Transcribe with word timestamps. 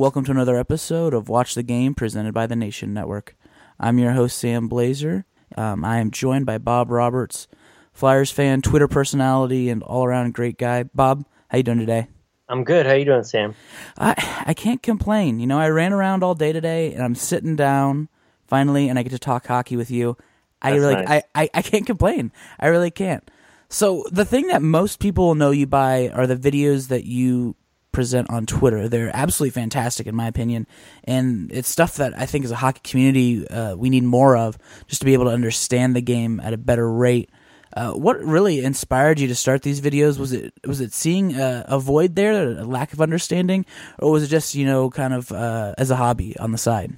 welcome 0.00 0.24
to 0.24 0.30
another 0.30 0.56
episode 0.56 1.12
of 1.12 1.28
Watch 1.28 1.54
the 1.54 1.62
Game 1.62 1.94
presented 1.94 2.32
by 2.32 2.46
the 2.46 2.56
Nation 2.56 2.94
Network. 2.94 3.36
I'm 3.78 3.98
your 3.98 4.12
host, 4.12 4.38
Sam 4.38 4.66
Blazer. 4.66 5.26
Um, 5.58 5.84
I 5.84 5.98
am 5.98 6.10
joined 6.10 6.46
by 6.46 6.56
Bob 6.56 6.90
Roberts, 6.90 7.48
Flyers 7.92 8.30
fan, 8.30 8.62
Twitter 8.62 8.88
personality, 8.88 9.68
and 9.68 9.82
all 9.82 10.06
around 10.06 10.32
great 10.32 10.56
guy. 10.56 10.84
Bob, 10.84 11.26
how 11.50 11.58
you 11.58 11.64
doing 11.64 11.80
today? 11.80 12.08
I'm 12.48 12.64
good. 12.64 12.86
How 12.86 12.94
you 12.94 13.04
doing, 13.04 13.24
Sam? 13.24 13.54
I 13.98 14.14
I 14.46 14.54
can't 14.54 14.82
complain. 14.82 15.38
You 15.38 15.46
know, 15.46 15.58
I 15.58 15.68
ran 15.68 15.92
around 15.92 16.24
all 16.24 16.34
day 16.34 16.54
today, 16.54 16.94
and 16.94 17.02
I'm 17.02 17.14
sitting 17.14 17.54
down 17.54 18.08
finally, 18.46 18.88
and 18.88 18.98
I 18.98 19.02
get 19.02 19.12
to 19.12 19.18
talk 19.18 19.48
hockey 19.48 19.76
with 19.76 19.90
you. 19.90 20.16
I 20.62 20.70
That's 20.70 20.80
really, 20.80 20.94
nice. 20.94 21.24
I, 21.34 21.42
I, 21.42 21.50
I 21.52 21.60
can't 21.60 21.84
complain. 21.84 22.32
I 22.58 22.68
really 22.68 22.90
can't. 22.90 23.30
So 23.68 24.06
the 24.10 24.24
thing 24.24 24.46
that 24.46 24.62
most 24.62 24.98
people 24.98 25.26
will 25.26 25.34
know 25.34 25.50
you 25.50 25.66
by 25.66 26.08
are 26.08 26.26
the 26.26 26.36
videos 26.36 26.88
that 26.88 27.04
you 27.04 27.54
present 27.92 28.30
on 28.30 28.46
Twitter. 28.46 28.88
They're 28.88 29.10
absolutely 29.14 29.50
fantastic, 29.50 30.06
in 30.06 30.14
my 30.14 30.26
opinion, 30.26 30.66
and 31.04 31.50
it's 31.52 31.68
stuff 31.68 31.96
that 31.96 32.18
I 32.18 32.26
think 32.26 32.44
as 32.44 32.50
a 32.50 32.56
hockey 32.56 32.80
community 32.84 33.46
uh, 33.48 33.76
we 33.76 33.90
need 33.90 34.04
more 34.04 34.36
of, 34.36 34.58
just 34.86 35.00
to 35.00 35.04
be 35.04 35.14
able 35.14 35.26
to 35.26 35.32
understand 35.32 35.96
the 35.96 36.00
game 36.00 36.40
at 36.40 36.52
a 36.52 36.58
better 36.58 36.90
rate. 36.90 37.30
Uh, 37.76 37.92
what 37.92 38.18
really 38.20 38.64
inspired 38.64 39.20
you 39.20 39.28
to 39.28 39.34
start 39.34 39.62
these 39.62 39.80
videos? 39.80 40.18
Was 40.18 40.32
it 40.32 40.52
was 40.66 40.80
it 40.80 40.92
seeing 40.92 41.36
uh, 41.36 41.64
a 41.68 41.78
void 41.78 42.16
there, 42.16 42.32
a 42.32 42.64
lack 42.64 42.92
of 42.92 43.00
understanding, 43.00 43.64
or 43.98 44.10
was 44.10 44.24
it 44.24 44.28
just 44.28 44.54
you 44.54 44.66
know 44.66 44.90
kind 44.90 45.14
of 45.14 45.30
uh, 45.30 45.74
as 45.78 45.90
a 45.90 45.96
hobby 45.96 46.36
on 46.38 46.50
the 46.50 46.58
side? 46.58 46.96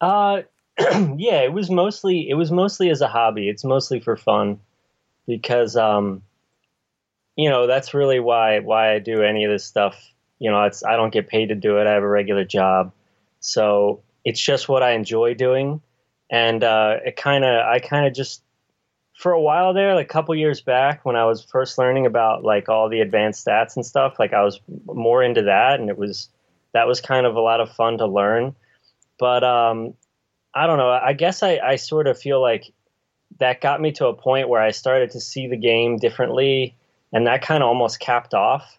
Uh, 0.00 0.42
yeah, 0.78 1.40
it 1.40 1.52
was 1.52 1.70
mostly 1.70 2.28
it 2.28 2.34
was 2.34 2.52
mostly 2.52 2.90
as 2.90 3.00
a 3.00 3.08
hobby. 3.08 3.48
It's 3.48 3.64
mostly 3.64 3.98
for 3.98 4.16
fun 4.16 4.60
because 5.26 5.76
um, 5.76 6.22
you 7.34 7.50
know 7.50 7.66
that's 7.66 7.94
really 7.94 8.20
why 8.20 8.60
why 8.60 8.92
I 8.92 8.98
do 9.00 9.22
any 9.22 9.44
of 9.44 9.50
this 9.50 9.64
stuff. 9.64 9.96
You 10.38 10.50
know, 10.50 10.64
it's 10.64 10.84
I 10.84 10.96
don't 10.96 11.12
get 11.12 11.28
paid 11.28 11.48
to 11.48 11.54
do 11.54 11.78
it. 11.78 11.86
I 11.86 11.92
have 11.92 12.02
a 12.02 12.08
regular 12.08 12.44
job, 12.44 12.92
so 13.40 14.02
it's 14.24 14.40
just 14.40 14.68
what 14.68 14.82
I 14.82 14.92
enjoy 14.92 15.34
doing, 15.34 15.80
and 16.30 16.62
uh, 16.62 16.96
it 17.04 17.16
kind 17.16 17.44
of 17.44 17.66
I 17.66 17.78
kind 17.78 18.06
of 18.06 18.14
just 18.14 18.42
for 19.16 19.32
a 19.32 19.40
while 19.40 19.72
there, 19.72 19.94
like 19.94 20.06
a 20.06 20.12
couple 20.12 20.34
years 20.34 20.60
back 20.60 21.04
when 21.04 21.16
I 21.16 21.24
was 21.24 21.42
first 21.42 21.78
learning 21.78 22.04
about 22.04 22.44
like 22.44 22.68
all 22.68 22.88
the 22.88 23.00
advanced 23.00 23.46
stats 23.46 23.74
and 23.74 23.84
stuff, 23.84 24.18
like 24.18 24.34
I 24.34 24.42
was 24.42 24.60
more 24.84 25.22
into 25.22 25.42
that, 25.42 25.80
and 25.80 25.88
it 25.88 25.96
was 25.96 26.28
that 26.72 26.86
was 26.86 27.00
kind 27.00 27.24
of 27.26 27.36
a 27.36 27.40
lot 27.40 27.60
of 27.60 27.72
fun 27.72 27.98
to 27.98 28.06
learn. 28.06 28.54
But 29.18 29.42
um, 29.42 29.94
I 30.54 30.66
don't 30.66 30.76
know. 30.76 30.90
I 30.90 31.14
guess 31.14 31.42
I, 31.42 31.58
I 31.58 31.76
sort 31.76 32.06
of 32.06 32.18
feel 32.18 32.40
like 32.40 32.72
that 33.38 33.62
got 33.62 33.80
me 33.80 33.92
to 33.92 34.06
a 34.08 34.14
point 34.14 34.48
where 34.48 34.60
I 34.60 34.70
started 34.70 35.10
to 35.12 35.20
see 35.20 35.46
the 35.46 35.56
game 35.56 35.96
differently, 35.96 36.76
and 37.12 37.26
that 37.26 37.42
kind 37.42 37.62
of 37.62 37.68
almost 37.68 38.00
capped 38.00 38.34
off. 38.34 38.78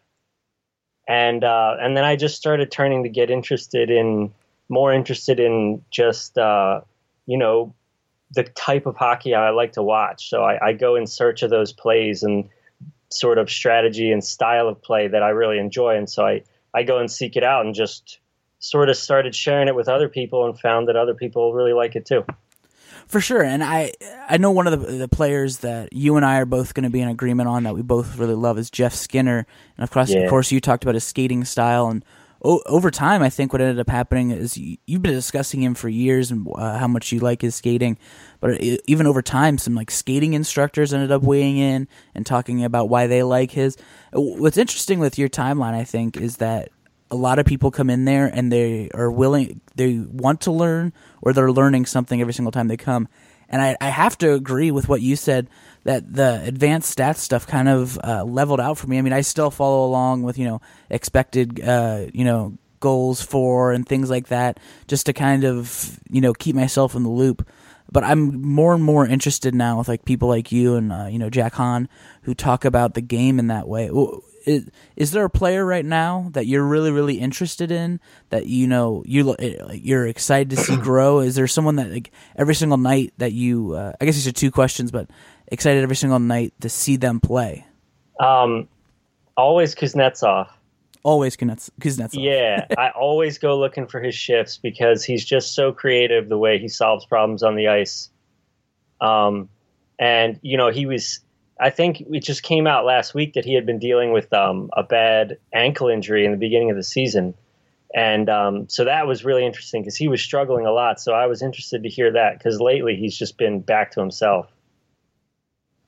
And 1.07 1.43
uh, 1.43 1.77
and 1.79 1.95
then 1.95 2.03
I 2.03 2.15
just 2.15 2.35
started 2.35 2.71
turning 2.71 3.03
to 3.03 3.09
get 3.09 3.29
interested 3.29 3.89
in 3.89 4.33
more 4.69 4.93
interested 4.93 5.39
in 5.39 5.81
just 5.89 6.37
uh, 6.37 6.81
you 7.25 7.37
know 7.37 7.73
the 8.31 8.43
type 8.43 8.85
of 8.85 8.97
hockey 8.97 9.33
I 9.33 9.51
like 9.51 9.73
to 9.73 9.83
watch. 9.83 10.29
So 10.29 10.43
I, 10.43 10.67
I 10.67 10.73
go 10.73 10.95
in 10.95 11.07
search 11.07 11.43
of 11.43 11.49
those 11.49 11.71
plays 11.71 12.23
and 12.23 12.49
sort 13.09 13.37
of 13.37 13.49
strategy 13.49 14.11
and 14.11 14.21
style 14.21 14.67
of 14.67 14.81
play 14.81 15.07
that 15.07 15.23
I 15.23 15.29
really 15.29 15.59
enjoy, 15.59 15.95
and 15.95 16.09
so 16.09 16.25
I 16.25 16.43
I 16.73 16.83
go 16.83 16.97
and 16.97 17.09
seek 17.09 17.35
it 17.35 17.43
out 17.43 17.65
and 17.65 17.73
just 17.73 18.19
sort 18.59 18.89
of 18.89 18.97
started 18.97 19.33
sharing 19.35 19.67
it 19.67 19.75
with 19.75 19.87
other 19.87 20.09
people 20.09 20.45
and 20.45 20.59
found 20.59 20.87
that 20.87 20.95
other 20.95 21.13
people 21.13 21.53
really 21.53 21.73
like 21.73 21.95
it 21.95 22.05
too. 22.05 22.25
For 23.07 23.21
sure, 23.21 23.41
and 23.41 23.63
I 23.63 23.93
I 24.29 24.37
know 24.37 24.51
one 24.51 24.67
of 24.67 24.81
the 24.81 24.91
the 24.93 25.07
players 25.07 25.59
that 25.59 25.93
you 25.93 26.17
and 26.17 26.25
I 26.25 26.39
are 26.39 26.45
both 26.45 26.73
going 26.73 26.83
to 26.83 26.89
be 26.89 26.99
in 27.01 27.07
agreement 27.07 27.47
on 27.47 27.63
that 27.63 27.73
we 27.73 27.81
both 27.81 28.17
really 28.17 28.35
love 28.35 28.57
is 28.59 28.69
Jeff 28.69 28.93
Skinner, 28.93 29.45
and 29.77 29.83
of 29.83 29.91
course, 29.91 30.09
Yeah. 30.09 30.19
of 30.21 30.29
course, 30.29 30.51
you 30.51 30.59
talked 30.59 30.83
about 30.83 30.95
his 30.95 31.05
skating 31.05 31.45
style, 31.45 31.87
and 31.87 32.03
o- 32.43 32.61
over 32.65 32.91
time, 32.91 33.21
I 33.23 33.29
think 33.29 33.53
what 33.53 33.61
ended 33.61 33.79
up 33.79 33.89
happening 33.89 34.31
is 34.31 34.57
you, 34.57 34.75
you've 34.85 35.01
been 35.03 35.13
discussing 35.13 35.63
him 35.63 35.73
for 35.73 35.87
years 35.87 36.31
and 36.31 36.45
uh, 36.53 36.77
how 36.79 36.87
much 36.89 37.13
you 37.13 37.19
like 37.21 37.41
his 37.41 37.55
skating, 37.55 37.97
but 38.41 38.61
e- 38.61 38.79
even 38.87 39.07
over 39.07 39.21
time, 39.21 39.57
some 39.57 39.73
like 39.73 39.89
skating 39.89 40.33
instructors 40.33 40.93
ended 40.93 41.09
up 41.11 41.23
weighing 41.23 41.57
in 41.57 41.87
and 42.13 42.25
talking 42.25 42.61
about 42.61 42.89
why 42.89 43.07
they 43.07 43.23
like 43.23 43.51
his. 43.51 43.77
What's 44.11 44.57
interesting 44.57 44.99
with 44.99 45.17
your 45.17 45.29
timeline, 45.29 45.73
I 45.73 45.85
think, 45.85 46.17
is 46.17 46.37
that 46.37 46.69
a 47.09 47.15
lot 47.15 47.39
of 47.39 47.45
people 47.45 47.71
come 47.71 47.89
in 47.89 48.05
there 48.05 48.25
and 48.25 48.51
they 48.51 48.89
are 48.93 49.11
willing 49.11 49.61
they 49.75 49.97
want 49.99 50.41
to 50.41 50.51
learn 50.51 50.93
or 51.21 51.33
they're 51.33 51.51
learning 51.51 51.85
something 51.85 52.19
every 52.21 52.33
single 52.33 52.51
time 52.51 52.67
they 52.67 52.77
come. 52.77 53.07
And 53.49 53.61
i, 53.61 53.77
I 53.79 53.89
have 53.89 54.17
to 54.19 54.33
agree 54.33 54.71
with 54.71 54.89
what 54.89 55.01
you 55.01 55.15
said 55.15 55.49
that 55.83 56.13
the 56.13 56.43
advanced 56.45 56.97
stats 56.97 57.17
stuff 57.17 57.47
kind 57.47 57.69
of 57.69 57.97
uh, 58.03 58.23
leveled 58.23 58.59
out 58.59 58.77
for 58.77 58.87
me. 58.87 58.97
I 58.97 59.01
mean 59.01 59.13
i 59.13 59.21
still 59.21 59.51
follow 59.51 59.85
along 59.85 60.23
with 60.23 60.37
you 60.37 60.45
know 60.45 60.61
expected 60.89 61.61
uh, 61.61 62.07
you 62.13 62.25
know 62.25 62.57
goals 62.79 63.21
for 63.21 63.71
and 63.71 63.87
things 63.87 64.09
like 64.09 64.27
that 64.27 64.59
just 64.87 65.05
to 65.07 65.13
kind 65.13 65.43
of 65.43 65.99
you 66.09 66.21
know 66.21 66.33
keep 66.33 66.55
myself 66.55 66.95
in 66.95 67.03
the 67.03 67.09
loop. 67.09 67.47
But 67.89 68.03
I'm 68.03 68.41
more 68.41 68.73
and 68.73 68.83
more 68.83 69.07
interested 69.07 69.55
now 69.55 69.77
with 69.77 69.87
like 69.87 70.03
people 70.03 70.27
like 70.27 70.51
you 70.51 70.75
and 70.75 70.91
uh, 70.91 71.07
you 71.09 71.19
know 71.19 71.29
Jack 71.29 71.53
Han 71.53 71.87
who 72.23 72.33
talk 72.33 72.65
about 72.65 72.93
the 72.93 73.01
game 73.01 73.39
in 73.39 73.47
that 73.47 73.67
way. 73.67 73.89
Is, 74.47 74.69
is 74.95 75.11
there 75.11 75.25
a 75.25 75.29
player 75.29 75.65
right 75.65 75.83
now 75.83 76.29
that 76.31 76.47
you're 76.47 76.63
really 76.63 76.89
really 76.89 77.19
interested 77.19 77.69
in 77.69 77.99
that 78.29 78.47
you 78.47 78.65
know 78.65 79.03
you 79.05 79.35
you're 79.73 80.07
excited 80.07 80.51
to 80.51 80.55
see 80.57 80.77
grow? 80.81 81.19
Is 81.19 81.35
there 81.35 81.47
someone 81.47 81.75
that 81.75 81.91
like 81.91 82.11
every 82.37 82.55
single 82.55 82.77
night 82.77 83.13
that 83.17 83.33
you 83.33 83.73
uh, 83.73 83.91
I 83.99 84.05
guess 84.05 84.15
these 84.15 84.27
are 84.27 84.31
two 84.31 84.49
questions, 84.49 84.89
but 84.89 85.09
excited 85.47 85.83
every 85.83 85.97
single 85.97 86.19
night 86.19 86.53
to 86.61 86.69
see 86.69 86.95
them 86.95 87.19
play? 87.19 87.65
Um, 88.21 88.69
always 89.35 89.75
Kuznetsov. 89.75 90.47
Always 91.03 91.35
Kuznets- 91.37 91.69
Kuznetsov. 91.79 92.23
Yeah, 92.23 92.65
I 92.77 92.89
always 92.89 93.37
go 93.37 93.59
looking 93.59 93.87
for 93.87 94.01
his 94.01 94.15
shifts 94.15 94.57
because 94.57 95.03
he's 95.03 95.23
just 95.23 95.55
so 95.55 95.71
creative 95.73 96.29
the 96.29 96.37
way 96.37 96.57
he 96.57 96.69
solves 96.69 97.05
problems 97.05 97.43
on 97.43 97.55
the 97.55 97.67
ice. 97.67 98.09
Um, 99.01 99.49
and 99.99 100.39
you 100.41 100.57
know, 100.57 100.69
he 100.69 100.85
was. 100.85 101.19
I 101.59 101.69
think 101.69 102.01
it 102.01 102.23
just 102.23 102.43
came 102.43 102.67
out 102.67 102.85
last 102.85 103.13
week 103.13 103.33
that 103.33 103.45
he 103.45 103.53
had 103.53 103.65
been 103.65 103.79
dealing 103.79 104.11
with 104.11 104.31
um, 104.33 104.69
a 104.73 104.83
bad 104.83 105.37
ankle 105.53 105.87
injury 105.87 106.25
in 106.25 106.31
the 106.31 106.37
beginning 106.37 106.69
of 106.69 106.77
the 106.77 106.83
season, 106.83 107.33
and 107.95 108.29
um, 108.29 108.69
so 108.69 108.85
that 108.85 109.07
was 109.07 109.25
really 109.25 109.45
interesting 109.45 109.81
because 109.81 109.95
he 109.95 110.07
was 110.07 110.21
struggling 110.21 110.65
a 110.65 110.71
lot. 110.71 110.99
So 110.99 111.13
I 111.13 111.25
was 111.27 111.41
interested 111.41 111.83
to 111.83 111.89
hear 111.89 112.11
that 112.11 112.37
because 112.37 112.59
lately 112.59 112.95
he's 112.95 113.17
just 113.17 113.37
been 113.37 113.61
back 113.61 113.91
to 113.91 113.99
himself. 113.99 114.51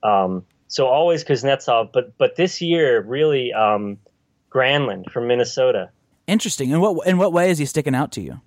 Um, 0.02 0.44
so 0.66 0.86
always 0.86 1.24
Kuznetsov, 1.24 1.92
but 1.92 2.16
but 2.16 2.36
this 2.36 2.60
year 2.60 3.02
really 3.02 3.52
um, 3.52 3.98
Granlund 4.50 5.10
from 5.10 5.26
Minnesota. 5.26 5.90
Interesting. 6.26 6.70
In 6.70 6.80
what 6.80 7.06
in 7.06 7.18
what 7.18 7.32
way 7.32 7.50
is 7.50 7.58
he 7.58 7.66
sticking 7.66 7.94
out 7.94 8.12
to 8.12 8.20
you? 8.20 8.40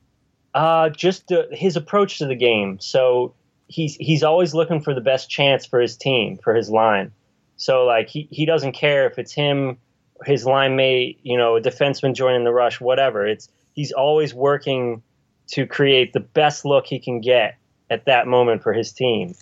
Uh, 0.53 0.89
just 0.89 1.31
uh, 1.31 1.43
his 1.51 1.75
approach 1.75 2.19
to 2.19 2.25
the 2.25 2.35
game. 2.35 2.79
So 2.79 3.33
he's 3.73 3.95
he's 3.95 4.23
always 4.23 4.53
looking 4.53 4.81
for 4.81 4.93
the 4.93 5.01
best 5.01 5.29
chance 5.29 5.65
for 5.65 5.79
his 5.79 5.97
team, 5.97 6.37
for 6.37 6.53
his 6.53 6.69
line. 6.69 7.11
So 7.57 7.85
like 7.85 8.07
he, 8.07 8.27
he 8.31 8.45
doesn't 8.45 8.73
care 8.73 9.07
if 9.07 9.17
it's 9.17 9.33
him, 9.33 9.77
his 10.25 10.45
line 10.45 10.75
mate, 10.75 11.19
you 11.23 11.37
know, 11.37 11.55
a 11.55 11.61
defenseman 11.61 12.13
joining 12.13 12.43
the 12.43 12.53
rush, 12.53 12.79
whatever. 12.79 13.25
It's 13.25 13.49
he's 13.73 13.91
always 13.91 14.33
working 14.33 15.01
to 15.47 15.65
create 15.65 16.13
the 16.13 16.19
best 16.19 16.65
look 16.65 16.85
he 16.85 16.99
can 16.99 17.19
get 17.19 17.57
at 17.89 18.05
that 18.05 18.27
moment 18.27 18.61
for 18.63 18.73
his 18.73 18.91
team. 18.91 19.35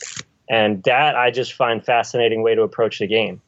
And 0.50 0.82
that 0.84 1.16
I 1.16 1.32
just 1.32 1.54
find 1.54 1.84
fascinating 1.84 2.42
way 2.42 2.56
to 2.56 2.62
approach 2.62 3.00
the 3.00 3.08
game. 3.08 3.42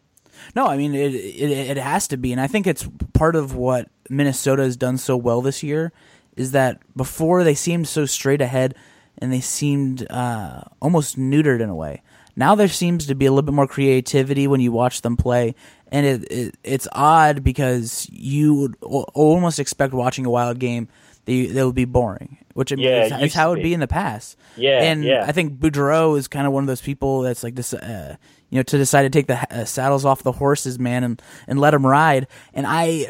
No, 0.56 0.68
I 0.68 0.78
mean 0.78 0.94
it, 0.94 1.14
it. 1.14 1.52
It 1.52 1.78
has 1.78 2.08
to 2.10 2.18
be, 2.18 2.32
and 2.32 2.42
I 2.42 2.48
think 2.48 2.68
it's 2.68 2.88
part 3.14 3.36
of 3.36 3.56
what 3.56 3.88
Minnesota 4.10 4.64
has 4.64 4.76
done 4.76 4.98
so 4.98 5.16
well 5.16 5.42
this 5.42 5.64
year 5.64 5.94
is 6.36 6.52
that 6.52 6.82
before 6.98 7.44
they 7.44 7.56
seemed 7.56 7.88
so 7.88 8.06
straight 8.06 8.42
ahead 8.42 8.76
and 9.18 9.32
they 9.32 9.42
seemed 9.42 10.10
uh, 10.10 10.62
almost 10.82 11.18
neutered 11.18 11.62
in 11.62 11.70
a 11.70 11.76
way. 11.76 12.02
Now 12.36 12.56
there 12.56 12.68
seems 12.68 13.06
to 13.08 13.16
be 13.16 13.26
a 13.26 13.32
little 13.32 13.44
bit 13.44 13.54
more 13.54 13.68
creativity 13.68 14.48
when 14.48 14.60
you 14.60 14.72
watch 14.72 15.02
them 15.02 15.16
play, 15.18 15.54
and 15.92 16.06
it, 16.06 16.32
it 16.32 16.58
it's 16.64 16.88
odd 16.92 17.44
because 17.44 18.08
you 18.12 18.54
would 18.56 18.76
al- 18.84 19.10
almost 19.14 19.60
expect 19.60 19.94
watching 19.94 20.26
a 20.26 20.30
wild 20.32 20.58
game 20.60 20.88
they 21.26 21.46
they 21.46 21.64
would 21.64 21.76
be 21.76 21.86
boring, 21.86 22.38
which 22.54 22.74
I 22.74 22.76
mean, 22.76 22.86
Yeah, 22.86 23.20
is, 23.20 23.34
how 23.34 23.52
it 23.52 23.58
would 23.58 23.64
be. 23.64 23.74
in 23.74 23.80
the 23.80 23.88
past. 23.88 24.36
Yeah, 24.58 24.82
and 24.82 25.04
yeah. 25.04 25.24
I 25.28 25.32
think 25.32 25.60
Boudreau 25.60 26.18
is 26.18 26.28
kind 26.28 26.46
of 26.48 26.54
one 26.54 26.64
of 26.64 26.68
those 26.68 26.82
people 26.82 27.22
that's 27.22 27.44
like 27.44 27.56
this, 27.56 27.74
uh, 27.74 28.16
you 28.50 28.58
know, 28.58 28.64
to 28.64 28.78
decide 28.78 29.04
to 29.04 29.10
take 29.10 29.28
the 29.28 29.38
uh, 29.56 29.64
saddles 29.66 30.04
off 30.04 30.24
the 30.24 30.32
horses, 30.34 30.80
man, 30.80 31.04
and 31.04 31.22
and 31.48 31.60
let 31.60 31.72
them 31.72 31.86
ride. 31.86 32.28
And 32.54 32.66
I, 32.68 33.06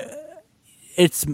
it's 0.96 1.26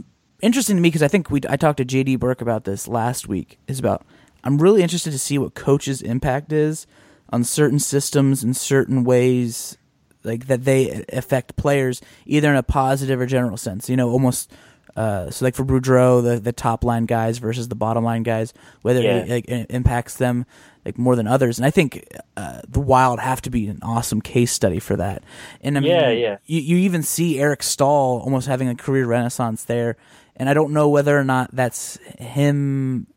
interesting 0.42 0.76
to 0.78 0.82
me 0.82 0.88
because 0.90 1.04
I 1.04 1.08
think 1.08 1.30
we 1.30 1.42
I 1.50 1.56
talked 1.58 1.78
to 1.78 1.86
JD 1.86 2.20
Burke 2.20 2.42
about 2.42 2.64
this 2.64 2.88
last 2.88 3.28
week. 3.28 3.58
Is 3.68 3.80
about 3.80 4.06
I'm 4.44 4.58
really 4.58 4.82
interested 4.82 5.12
to 5.12 5.20
see 5.20 5.38
what 5.38 5.54
coach's 5.54 6.02
impact 6.02 6.52
is 6.54 6.88
on 7.32 7.44
certain 7.44 7.80
systems 7.80 8.44
and 8.44 8.56
certain 8.56 9.04
ways, 9.04 9.78
like 10.24 10.48
that 10.48 10.64
they 10.66 11.06
affect 11.14 11.56
players 11.56 12.02
either 12.26 12.50
in 12.50 12.56
a 12.56 12.64
positive 12.64 13.20
or 13.22 13.26
general 13.26 13.58
sense. 13.58 13.90
You 13.90 13.98
know, 13.98 14.10
almost. 14.10 14.52
Uh, 14.96 15.30
so 15.30 15.46
like 15.46 15.56
for 15.56 15.64
Boudreau, 15.64 16.22
the 16.22 16.40
the 16.40 16.52
top 16.52 16.84
line 16.84 17.06
guys 17.06 17.38
versus 17.38 17.70
the 17.70 17.76
bottom 17.76 18.04
line 18.04 18.24
guys, 18.24 18.54
whether 18.82 19.02
Yeah. 19.02 19.18
it, 19.20 19.30
like, 19.30 19.46
it 19.48 19.68
impacts 19.70 20.18
them 20.18 20.46
like 20.84 20.98
more 20.98 21.16
than 21.16 21.28
others. 21.28 21.58
And 21.58 21.66
I 21.66 21.70
think 21.70 22.06
uh, 22.36 22.62
the 22.68 22.80
Wild 22.82 23.20
have 23.20 23.42
to 23.44 23.50
be 23.50 23.68
an 23.68 23.80
awesome 23.82 24.20
case 24.20 24.52
study 24.52 24.80
for 24.80 24.98
that. 24.98 25.24
And 25.62 25.78
I 25.78 25.82
mean, 25.82 25.92
Yeah, 25.92 26.10
yeah. 26.10 26.38
You, 26.48 26.60
you 26.60 26.78
even 26.78 27.04
see 27.04 27.40
Eric 27.40 27.64
Staal 27.64 28.20
almost 28.26 28.48
having 28.48 28.68
a 28.68 28.76
career 28.76 29.06
renaissance 29.06 29.64
there. 29.64 29.96
and 30.36 30.50
I 30.50 30.54
don't 30.54 30.74
know 30.74 30.90
whether 30.90 31.18
or 31.18 31.24
not 31.24 31.52
that's 31.56 31.98
him. 32.18 33.08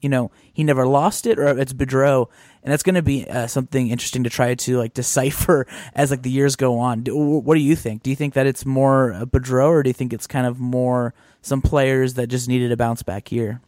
You 0.00 0.08
know, 0.08 0.30
he 0.52 0.62
never 0.62 0.86
lost 0.86 1.26
it, 1.26 1.38
or 1.38 1.58
it's 1.58 1.72
Boudreau, 1.72 2.28
and 2.62 2.72
that's 2.72 2.82
going 2.82 2.94
to 2.94 3.02
be 3.02 3.28
uh, 3.28 3.46
something 3.48 3.88
interesting 3.88 4.24
to 4.24 4.30
try 4.30 4.54
to 4.54 4.78
like 4.78 4.94
decipher 4.94 5.66
as 5.94 6.10
like 6.10 6.22
the 6.22 6.30
years 6.30 6.56
go 6.56 6.78
on. 6.78 7.02
Do, 7.02 7.16
what 7.16 7.54
do 7.54 7.60
you 7.60 7.74
think? 7.74 8.02
Do 8.02 8.10
you 8.10 8.16
think 8.16 8.34
that 8.34 8.46
it's 8.46 8.64
more 8.64 9.12
Boudreau, 9.24 9.68
or 9.68 9.82
do 9.82 9.90
you 9.90 9.94
think 9.94 10.12
it's 10.12 10.26
kind 10.26 10.46
of 10.46 10.60
more 10.60 11.14
some 11.42 11.62
players 11.62 12.14
that 12.14 12.28
just 12.28 12.48
needed 12.48 12.70
a 12.70 12.76
bounce 12.76 13.02
back 13.02 13.32
year? 13.32 13.60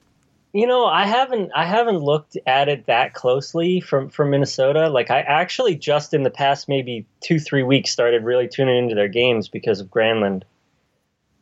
You 0.52 0.66
know, 0.66 0.84
I 0.84 1.06
haven't 1.06 1.52
I 1.54 1.64
haven't 1.64 1.98
looked 1.98 2.36
at 2.46 2.68
it 2.68 2.86
that 2.86 3.14
closely 3.14 3.80
from 3.80 4.08
from 4.08 4.30
Minnesota. 4.30 4.88
Like 4.88 5.10
I 5.10 5.20
actually 5.20 5.76
just 5.76 6.12
in 6.12 6.24
the 6.24 6.30
past 6.30 6.68
maybe 6.68 7.06
two 7.20 7.38
three 7.38 7.62
weeks 7.62 7.90
started 7.90 8.24
really 8.24 8.48
tuning 8.48 8.76
into 8.76 8.96
their 8.96 9.08
games 9.08 9.48
because 9.48 9.78
of 9.78 9.88
Granlund. 9.88 10.42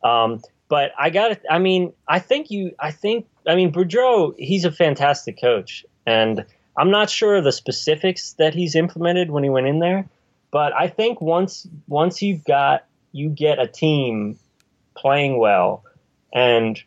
Um, 0.03 0.41
but 0.69 0.91
I 0.97 1.09
got. 1.09 1.39
I 1.49 1.57
mean, 1.57 1.93
I 2.07 2.19
think 2.19 2.51
you. 2.51 2.73
I 2.79 2.91
think. 2.91 3.27
I 3.45 3.55
mean, 3.55 3.73
Boudreau. 3.73 4.35
He's 4.37 4.63
a 4.63 4.71
fantastic 4.71 5.41
coach, 5.41 5.85
and 6.05 6.45
I'm 6.77 6.91
not 6.91 7.09
sure 7.09 7.35
of 7.35 7.43
the 7.43 7.51
specifics 7.51 8.33
that 8.33 8.53
he's 8.53 8.75
implemented 8.75 9.31
when 9.31 9.43
he 9.43 9.49
went 9.49 9.67
in 9.67 9.79
there. 9.79 10.07
But 10.51 10.73
I 10.73 10.87
think 10.87 11.19
once 11.19 11.67
once 11.87 12.21
you've 12.21 12.45
got 12.45 12.85
you 13.11 13.29
get 13.29 13.59
a 13.59 13.67
team 13.67 14.37
playing 14.95 15.39
well, 15.39 15.83
and 16.33 16.81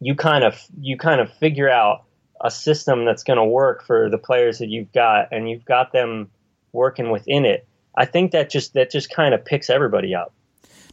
you 0.00 0.14
kind 0.14 0.42
of 0.42 0.60
you 0.80 0.96
kind 0.96 1.20
of 1.20 1.32
figure 1.34 1.70
out 1.70 2.04
a 2.40 2.50
system 2.50 3.04
that's 3.04 3.22
going 3.22 3.38
to 3.38 3.44
work 3.44 3.84
for 3.84 4.10
the 4.10 4.18
players 4.18 4.58
that 4.58 4.68
you've 4.68 4.92
got, 4.92 5.28
and 5.30 5.48
you've 5.48 5.64
got 5.64 5.92
them 5.92 6.30
working 6.72 7.10
within 7.10 7.44
it. 7.44 7.66
I 7.94 8.06
think 8.06 8.32
that 8.32 8.48
just 8.48 8.74
that 8.74 8.90
just 8.90 9.10
kind 9.10 9.34
of 9.34 9.44
picks 9.44 9.68
everybody 9.68 10.14
up. 10.14 10.32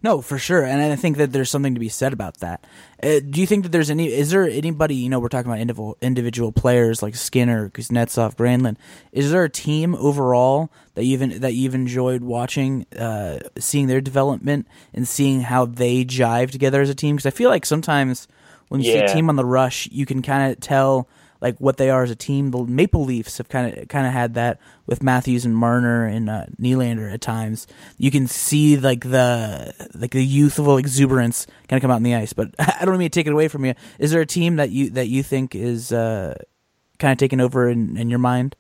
No, 0.04 0.22
for 0.22 0.38
sure, 0.38 0.66
and 0.66 0.82
I 0.82 0.98
think 0.98 1.16
that 1.16 1.32
there's 1.32 1.50
something 1.50 1.76
to 1.76 1.80
be 1.80 1.88
said 1.88 2.12
about 2.12 2.40
that. 2.40 2.66
Uh, 3.02 3.22
do 3.22 3.40
you 3.40 3.48
think 3.48 3.64
that 3.64 3.72
there's 3.72 3.90
any? 3.90 4.12
Is 4.12 4.32
there 4.32 4.44
anybody? 4.44 4.96
You 4.96 5.10
know, 5.10 5.22
we're 5.22 5.30
talking 5.30 5.50
about 5.50 5.62
individual 5.62 5.98
individual 6.02 6.52
players 6.52 7.02
like 7.02 7.16
Skinner, 7.16 7.70
Kuznetsov, 7.70 8.36
Granlund. 8.36 8.76
Is 9.14 9.32
there 9.32 9.46
a 9.46 9.50
team 9.50 9.96
overall 9.96 10.70
that 10.96 11.06
you've 11.06 11.40
that 11.40 11.54
you've 11.54 11.74
enjoyed 11.74 12.22
watching, 12.22 12.86
uh, 13.00 13.40
seeing 13.58 13.88
their 13.88 14.02
development 14.02 14.68
and 14.94 15.08
seeing 15.08 15.40
how 15.40 15.66
they 15.66 16.04
jive 16.04 16.52
together 16.52 16.82
as 16.82 16.90
a 16.90 16.96
team? 16.96 17.16
Because 17.16 17.26
I 17.26 17.32
feel 17.32 17.50
like 17.50 17.66
sometimes 17.66 18.28
when 18.68 18.82
you 18.82 18.92
yeah. 18.92 19.08
see 19.08 19.12
a 19.14 19.16
team 19.16 19.30
on 19.30 19.38
the 19.38 19.46
rush, 19.46 19.88
you 19.90 20.06
can 20.06 20.22
kind 20.22 20.52
of 20.52 20.60
tell 20.60 21.08
like 21.44 21.58
what 21.60 21.76
they 21.76 21.90
are 21.90 22.04
as 22.04 22.10
a 22.10 22.16
team. 22.16 22.52
The 22.52 22.64
Maple 22.64 23.04
Leafs 23.04 23.38
have 23.38 23.50
kind 23.50 23.78
of 23.78 23.88
kind 23.90 24.08
of 24.08 24.14
had 24.14 24.34
that 24.36 24.60
with 24.88 25.04
Matthews 25.04 25.44
and 25.44 25.56
Marner 25.56 26.06
and 26.06 26.30
uh, 26.30 26.46
Nylander 26.60 27.14
at 27.14 27.20
times. 27.20 27.68
You 27.98 28.10
can 28.10 28.28
see 28.28 28.78
like 28.78 29.02
the 29.02 29.76
like 29.94 30.12
the 30.12 30.24
youthful 30.24 30.78
exuberance 30.78 31.46
kind 31.68 31.78
of 31.78 31.82
come 31.82 31.92
out 31.92 31.98
in 31.98 32.04
the 32.04 32.16
ice. 32.16 32.32
But 32.32 32.56
I 32.60 32.86
don't 32.86 32.98
mean 32.98 33.10
to 33.12 33.20
take 33.20 33.28
it 33.28 33.34
away 33.34 33.50
from 33.50 33.66
you. 33.66 33.76
Is 34.00 34.12
there 34.12 34.22
a 34.22 34.26
team 34.26 34.56
that 34.56 34.72
you 34.72 34.90
that 34.92 35.10
you 35.10 35.22
think 35.22 35.54
is 35.54 35.92
uh, 35.92 36.36
kind 36.98 37.12
of 37.12 37.18
taking 37.18 37.42
over 37.42 37.70
in, 37.70 37.98
in 37.98 38.10
your 38.10 38.20
mind? 38.20 38.56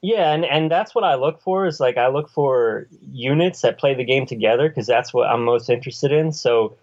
Yeah, 0.00 0.32
and, 0.32 0.44
and 0.44 0.68
that's 0.68 0.96
what 0.96 1.04
I 1.04 1.14
look 1.14 1.40
for 1.42 1.66
is 1.66 1.78
like 1.78 1.96
I 1.96 2.08
look 2.08 2.28
for 2.28 2.88
units 3.12 3.60
that 3.60 3.78
play 3.78 3.94
the 3.94 4.04
game 4.04 4.26
together 4.26 4.68
because 4.68 4.86
that's 4.86 5.14
what 5.14 5.28
I'm 5.28 5.44
most 5.44 5.70
interested 5.70 6.10
in. 6.10 6.32
So, 6.32 6.76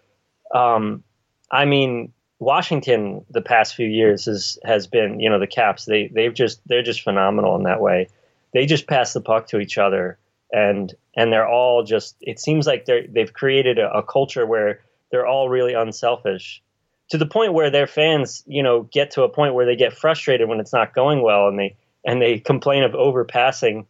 um, 0.53 1.03
I 1.51 1.65
mean, 1.65 2.13
Washington 2.39 3.25
the 3.29 3.41
past 3.41 3.75
few 3.75 3.87
years 3.87 4.25
has 4.25 4.57
has 4.63 4.87
been 4.87 5.19
you 5.19 5.29
know 5.29 5.39
the 5.39 5.47
Caps 5.47 5.85
they 5.85 6.07
they've 6.07 6.33
just 6.33 6.61
they're 6.67 6.83
just 6.83 7.01
phenomenal 7.01 7.55
in 7.55 7.63
that 7.63 7.81
way. 7.81 8.07
They 8.53 8.65
just 8.65 8.87
pass 8.87 9.13
the 9.13 9.21
puck 9.21 9.47
to 9.47 9.59
each 9.59 9.77
other 9.77 10.17
and 10.51 10.93
and 11.15 11.31
they're 11.31 11.47
all 11.47 11.83
just 11.83 12.15
it 12.21 12.39
seems 12.39 12.65
like 12.65 12.85
they're 12.85 13.05
they've 13.07 13.33
created 13.33 13.77
a, 13.77 13.91
a, 13.91 14.03
culture 14.03 14.45
where 14.45 14.81
they're 15.11 15.27
all 15.27 15.49
really 15.49 15.73
unselfish 15.73 16.61
to 17.09 17.17
the 17.17 17.25
point 17.25 17.53
where 17.53 17.69
their 17.69 17.87
fans 17.87 18.43
you 18.47 18.63
know 18.63 18.83
get 18.83 19.11
to 19.11 19.23
a 19.23 19.29
point 19.29 19.53
where 19.53 19.65
they 19.65 19.75
get 19.75 19.93
frustrated 19.93 20.47
when 20.47 20.59
it's 20.59 20.73
not 20.73 20.93
going 20.93 21.21
well 21.21 21.47
and 21.47 21.59
they 21.59 21.75
and 22.05 22.21
they 22.21 22.39
complain 22.39 22.83
of 22.83 22.93
overpassing 22.93 23.85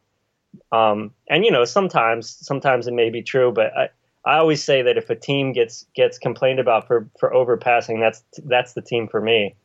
um, 0.72 1.14
and 1.30 1.46
you 1.46 1.52
know 1.52 1.64
sometimes 1.64 2.30
sometimes 2.30 2.88
it 2.88 2.94
may 2.94 3.10
be 3.10 3.22
true 3.22 3.52
but 3.52 3.76
I, 3.78 3.90
I 4.30 4.38
always 4.38 4.64
say 4.64 4.84
that 4.84 4.96
if 4.96 5.10
a 5.10 5.16
team 5.16 5.54
gets 5.54 5.88
gets 5.96 6.20
complained 6.20 6.60
about 6.60 6.86
for 6.86 7.10
for 7.20 7.32
overpassing, 7.32 8.00
that's 8.00 8.24
that's 8.46 8.74
the 8.74 8.82
team 8.82 9.08
for 9.08 9.20
me. 9.20 9.56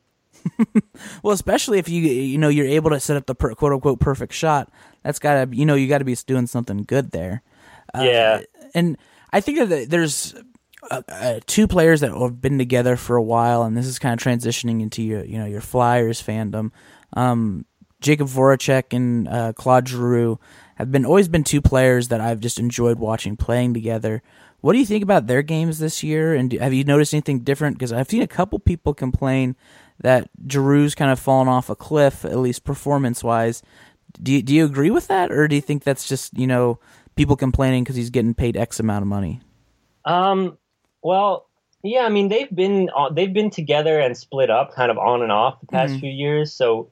well, 1.23 1.35
especially 1.35 1.79
if 1.79 1.87
you 1.87 2.01
you 2.01 2.39
know 2.39 2.49
you're 2.49 2.67
able 2.67 2.89
to 2.89 2.99
set 2.99 3.19
up 3.19 3.27
the 3.27 3.35
per, 3.35 3.55
quote 3.55 3.75
unquote 3.75 4.01
perfect 4.01 4.33
shot, 4.33 4.73
that's 5.03 5.19
gotta 5.19 5.55
you 5.55 5.67
know 5.67 5.75
you 5.75 5.87
got 5.87 5.99
to 5.99 6.07
be 6.07 6.15
doing 6.27 6.47
something 6.47 6.79
good 6.79 7.11
there. 7.11 7.43
Uh, 7.95 8.05
yeah, 8.05 8.41
and 8.75 8.97
I 9.35 9.43
think 9.43 9.69
that 9.69 9.91
there's 9.91 10.35
uh, 10.91 11.03
uh, 11.09 11.41
two 11.47 11.69
players 11.69 12.01
that 12.01 12.13
have 12.13 12.41
been 12.41 12.57
together 12.57 12.97
for 12.97 13.17
a 13.17 13.23
while, 13.23 13.65
and 13.65 13.77
this 13.77 13.87
is 13.87 13.99
kind 13.99 14.19
of 14.19 14.25
transitioning 14.25 14.81
into 14.81 15.03
your 15.03 15.27
you 15.27 15.39
know 15.39 15.47
your 15.47 15.61
Flyers 15.61 16.23
fandom. 16.23 16.71
Um, 17.13 17.67
Jakub 18.01 18.29
Voracek 18.29 18.95
and 18.95 19.29
uh, 19.29 19.53
Claude 19.53 19.89
Giroux 19.89 20.39
have 20.77 20.91
been 20.91 21.07
always 21.07 21.29
been 21.29 21.45
two 21.45 21.63
players 21.63 22.09
that 22.09 22.21
I've 22.21 22.41
just 22.41 22.59
enjoyed 22.59 22.99
watching 22.99 23.37
playing 23.37 23.75
together. 23.75 24.23
What 24.65 24.73
do 24.73 24.79
you 24.79 24.87
think 24.87 25.03
about 25.03 25.27
their 25.27 25.43
games 25.43 25.79
this 25.79 26.03
year? 26.03 26.33
And 26.33 26.49
do, 26.49 26.59
have 26.59 26.73
you 26.73 26.85
noticed 26.85 27.13
anything 27.13 27.41
different? 27.41 27.77
Because 27.77 27.93
I've 27.93 28.09
seen 28.09 28.23
a 28.23 28.27
couple 28.27 28.59
people 28.59 28.95
complain 28.95 29.57
that 30.01 30.31
Giroux's 30.47 30.95
kind 30.95 31.11
of 31.11 31.21
fallen 31.21 31.49
off 31.49 31.69
a 31.69 31.77
cliff, 31.77 32.25
at 32.25 32.39
least 32.39 32.65
performance 32.65 33.23
wise. 33.23 33.63
Do 34.23 34.33
you, 34.33 34.41
do 34.41 34.55
you 34.55 34.65
agree 34.65 34.91
with 34.91 35.07
that, 35.09 35.31
or 35.31 35.49
do 35.49 35.55
you 35.55 35.61
think 35.61 35.85
that's 35.85 36.09
just 36.09 36.39
you 36.39 36.47
know 36.47 36.79
people 37.15 37.37
complaining 37.37 37.85
because 37.85 37.97
he's 37.97 38.09
getting 38.09 38.33
paid 38.33 38.57
X 38.57 38.81
amount 38.81 39.03
of 39.03 39.07
money? 39.07 39.43
Um. 40.07 40.57
Well, 41.03 41.47
yeah. 41.83 42.07
I 42.07 42.09
mean, 42.09 42.31
they've 42.31 42.51
been 42.51 42.89
uh, 42.97 43.11
they've 43.11 43.35
been 43.35 43.51
together 43.51 44.01
and 44.01 44.17
split 44.17 44.49
up, 44.49 44.73
kind 44.73 44.91
of 44.91 44.97
on 44.97 45.21
and 45.21 45.31
off 45.31 45.61
the 45.61 45.67
past 45.67 45.91
mm-hmm. 45.91 46.01
few 46.01 46.11
years. 46.11 46.55
So, 46.55 46.91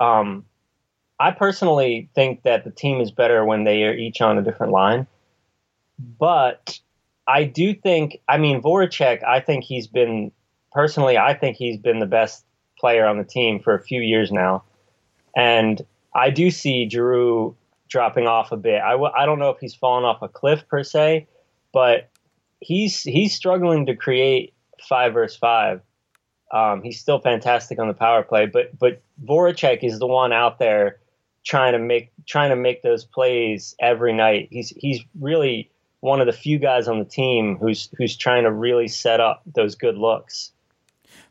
um, 0.00 0.46
I 1.20 1.30
personally 1.32 2.08
think 2.14 2.44
that 2.44 2.64
the 2.64 2.70
team 2.70 3.02
is 3.02 3.10
better 3.10 3.44
when 3.44 3.64
they 3.64 3.82
are 3.82 3.92
each 3.92 4.22
on 4.22 4.38
a 4.38 4.42
different 4.42 4.72
line. 4.72 5.06
But 6.18 6.80
I 7.26 7.44
do 7.44 7.74
think, 7.74 8.18
I 8.28 8.38
mean, 8.38 8.60
Voracek, 8.62 9.24
I 9.24 9.40
think 9.40 9.64
he's 9.64 9.86
been, 9.86 10.32
personally, 10.72 11.18
I 11.18 11.34
think 11.34 11.56
he's 11.56 11.78
been 11.78 12.00
the 12.00 12.06
best 12.06 12.44
player 12.78 13.06
on 13.06 13.18
the 13.18 13.24
team 13.24 13.60
for 13.60 13.74
a 13.74 13.82
few 13.82 14.00
years 14.00 14.32
now. 14.32 14.64
And 15.36 15.80
I 16.14 16.30
do 16.30 16.50
see 16.50 16.88
Giroux 16.88 17.56
dropping 17.88 18.26
off 18.26 18.52
a 18.52 18.56
bit. 18.56 18.80
I 18.82 18.92
w- 18.92 19.12
I 19.14 19.26
don't 19.26 19.38
know 19.38 19.50
if 19.50 19.58
he's 19.60 19.74
fallen 19.74 20.04
off 20.04 20.22
a 20.22 20.28
cliff 20.28 20.66
per 20.68 20.82
se, 20.82 21.28
but 21.72 22.10
he's 22.60 23.02
he's 23.02 23.34
struggling 23.34 23.86
to 23.86 23.96
create 23.96 24.54
five 24.88 25.14
versus 25.14 25.38
five. 25.38 25.80
Um, 26.52 26.82
he's 26.82 27.00
still 27.00 27.18
fantastic 27.18 27.78
on 27.78 27.88
the 27.88 27.94
power 27.94 28.22
play, 28.22 28.46
but 28.46 28.78
but 28.78 29.02
Voracek 29.24 29.80
is 29.82 29.98
the 29.98 30.06
one 30.06 30.32
out 30.32 30.58
there 30.58 30.98
trying 31.44 31.72
to 31.72 31.78
make 31.78 32.12
trying 32.26 32.50
to 32.50 32.56
make 32.56 32.82
those 32.82 33.04
plays 33.04 33.74
every 33.80 34.12
night. 34.12 34.48
He's 34.50 34.70
he's 34.70 35.00
really 35.18 35.70
one 36.02 36.20
of 36.20 36.26
the 36.26 36.32
few 36.32 36.58
guys 36.58 36.88
on 36.88 36.98
the 36.98 37.04
team 37.04 37.56
who's 37.58 37.88
who's 37.96 38.16
trying 38.16 38.42
to 38.42 38.50
really 38.50 38.88
set 38.88 39.20
up 39.20 39.40
those 39.54 39.76
good 39.76 39.96
looks. 39.96 40.50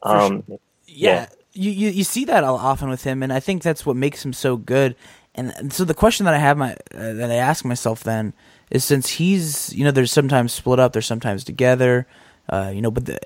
Um, 0.02 0.44
sure. 0.48 0.60
yeah, 0.88 1.14
yeah. 1.14 1.28
You, 1.54 1.72
you 1.72 1.90
you 1.90 2.04
see 2.06 2.24
that 2.26 2.46
often 2.46 2.90
with 2.90 3.04
him, 3.04 3.22
and 3.22 3.34
I 3.34 3.42
think 3.42 3.62
that's 3.62 3.86
what 3.86 3.98
makes 3.98 4.24
him 4.24 4.32
so 4.32 4.56
good. 4.56 4.96
And, 5.36 5.74
so 5.74 5.84
the 5.84 5.94
question 5.94 6.26
that 6.26 6.34
I 6.34 6.38
have 6.38 6.58
my 6.58 6.74
uh, 6.96 7.14
that 7.14 7.30
I 7.30 7.36
ask 7.36 7.66
myself 7.66 8.04
then 8.04 8.34
is 8.70 8.86
since 8.86 9.10
he's 9.10 9.74
you 9.74 9.84
know 9.84 9.92
there's 9.92 10.12
sometimes 10.12 10.54
split 10.54 10.80
up, 10.80 10.94
there's 10.94 11.06
sometimes 11.06 11.44
together, 11.44 12.08
uh, 12.48 12.72
you 12.74 12.82
know, 12.82 12.92
but 12.92 13.06
the, 13.08 13.20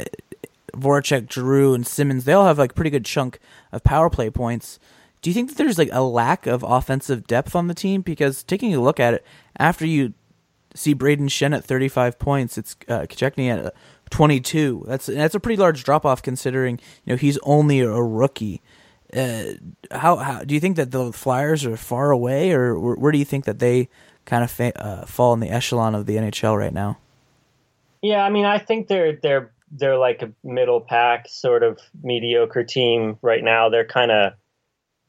Voracek, 0.74 1.32
Giroux, 1.32 1.76
and 1.76 1.86
Simmonds 1.86 2.26
they 2.26 2.34
all 2.34 2.48
have 2.48 2.58
like 2.58 2.74
pretty 2.74 2.90
good 2.90 3.06
chunk 3.06 3.40
of 3.72 3.84
power 3.84 4.10
play 4.10 4.32
points. 4.32 4.80
Do 5.22 5.30
you 5.30 5.36
think 5.36 5.50
that 5.50 5.58
there's 5.58 5.78
like 5.78 5.90
a 5.92 6.02
lack 6.02 6.48
of 6.48 6.64
offensive 6.64 7.28
depth 7.28 7.56
on 7.56 7.68
the 7.68 7.76
team? 7.76 8.02
Because 8.02 8.42
taking 8.42 8.74
a 8.74 8.82
look 8.82 9.00
at 9.00 9.14
it, 9.14 9.26
after 9.58 9.86
you 9.86 10.14
see 10.76 10.94
Brayden 10.94 11.30
Schenn 11.30 11.56
at 11.56 11.64
35 11.64 12.20
points. 12.20 12.58
It's 12.58 12.76
uh, 12.88 13.02
Konecny 13.02 13.50
at 13.50 13.66
uh, 13.66 13.72
22. 14.12 14.86
That's 14.88 15.08
that's 15.08 15.36
a 15.36 15.40
pretty 15.40 15.60
large 15.60 15.84
drop 15.84 16.06
off 16.06 16.22
considering 16.22 16.80
you 17.04 17.14
know 17.14 17.18
he's 17.18 17.40
only 17.44 17.80
a 17.80 17.90
rookie. 17.90 18.62
Uh, 19.16 19.54
how 19.92 20.18
how 20.18 20.44
do 20.44 20.54
you 20.54 20.60
think 20.60 20.76
that 20.76 20.92
the 20.92 21.12
Flyers 21.12 21.66
are 21.66 21.78
far 21.78 22.12
away, 22.12 22.52
or 22.52 22.80
where, 22.80 22.96
where 22.96 23.12
do 23.12 23.18
you 23.18 23.26
think 23.26 23.46
that 23.46 23.60
they 23.60 23.90
kind 24.26 24.44
of 24.44 24.52
fa- 24.52 24.78
uh, 24.84 25.06
fall 25.06 25.34
in 25.34 25.40
the 25.40 25.50
echelon 25.50 25.96
of 25.96 26.06
the 26.06 26.18
NHL 26.18 26.58
right 26.58 26.74
now? 26.74 26.98
Yeah, 28.02 28.24
I 28.24 28.30
mean, 28.30 28.46
I 28.46 28.60
think 28.60 28.88
they're 28.88 29.16
they're 29.16 29.52
they're 29.72 29.98
like 29.98 30.22
a 30.22 30.32
middle 30.44 30.82
pack 30.82 31.28
sort 31.28 31.64
of 31.64 31.80
mediocre 32.04 32.64
team 32.64 33.18
right 33.22 33.44
now. 33.44 33.70
They're 33.70 33.86
kind 33.86 34.12
of 34.12 34.34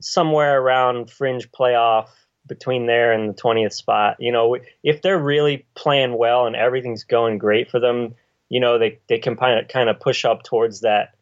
somewhere 0.01 0.61
around 0.61 1.11
fringe 1.11 1.51
playoff 1.53 2.09
between 2.47 2.87
there 2.87 3.13
and 3.13 3.31
the 3.31 3.41
20th 3.41 3.73
spot. 3.73 4.17
You 4.19 4.33
know, 4.33 4.57
if 4.83 5.03
they're 5.03 5.19
really 5.19 5.67
playing 5.75 6.17
well 6.17 6.47
and 6.47 6.57
everything's 6.57 7.05
going 7.05 7.39
great 7.39 7.71
for 7.71 7.81
them, 7.81 8.15
you 8.49 8.61
know, 8.61 8.79
they, 8.79 9.01
they 9.09 9.19
can 9.19 9.37
kind 9.37 9.89
of, 9.89 10.01
push 10.01 10.25
up 10.25 10.43
towards 10.43 10.81
that 10.81 11.15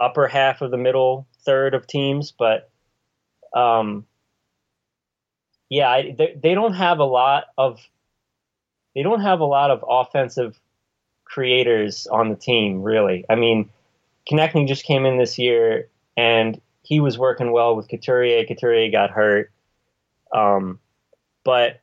upper 0.00 0.28
half 0.28 0.60
of 0.60 0.70
the 0.70 0.76
middle 0.76 1.26
third 1.44 1.74
of 1.74 1.86
teams. 1.86 2.32
But, 2.32 2.70
um, 3.54 4.06
yeah, 5.68 5.88
I, 5.88 6.14
they, 6.16 6.38
they 6.40 6.54
don't 6.54 6.74
have 6.74 6.98
a 6.98 7.04
lot 7.04 7.44
of, 7.56 7.80
they 8.94 9.02
don't 9.02 9.20
have 9.20 9.40
a 9.40 9.44
lot 9.44 9.70
of 9.70 9.84
offensive 9.88 10.58
creators 11.24 12.06
on 12.06 12.30
the 12.30 12.36
team, 12.36 12.82
really. 12.82 13.24
I 13.28 13.34
mean, 13.34 13.70
Konecny 14.30 14.66
just 14.66 14.84
came 14.84 15.06
in 15.06 15.18
this 15.18 15.38
year, 15.38 15.88
and 16.16 16.60
he 16.82 17.00
was 17.00 17.18
working 17.18 17.52
well 17.52 17.76
with 17.76 17.88
Couturier. 17.88 18.44
Couturier 18.44 18.90
got 18.90 19.10
hurt, 19.10 19.52
um, 20.34 20.78
but 21.44 21.80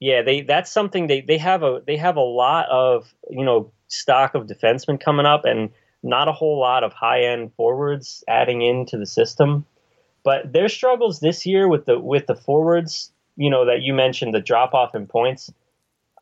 yeah, 0.00 0.22
they 0.22 0.42
that's 0.42 0.70
something 0.70 1.06
they 1.06 1.20
they 1.20 1.38
have 1.38 1.62
a 1.62 1.82
they 1.86 1.96
have 1.96 2.16
a 2.16 2.20
lot 2.20 2.68
of 2.70 3.12
you 3.30 3.44
know 3.44 3.72
stock 3.88 4.34
of 4.34 4.46
defensemen 4.46 5.00
coming 5.00 5.26
up, 5.26 5.44
and 5.44 5.70
not 6.02 6.28
a 6.28 6.32
whole 6.32 6.58
lot 6.60 6.84
of 6.84 6.92
high 6.92 7.22
end 7.22 7.52
forwards 7.56 8.22
adding 8.28 8.62
into 8.62 8.96
the 8.96 9.06
system. 9.06 9.64
But 10.24 10.52
their 10.52 10.68
struggles 10.68 11.20
this 11.20 11.46
year 11.46 11.68
with 11.68 11.86
the 11.86 11.98
with 11.98 12.26
the 12.26 12.34
forwards, 12.36 13.12
you 13.36 13.50
know, 13.50 13.66
that 13.66 13.82
you 13.82 13.94
mentioned, 13.94 14.34
the 14.34 14.40
drop 14.40 14.74
off 14.74 14.94
in 14.94 15.06
points. 15.06 15.52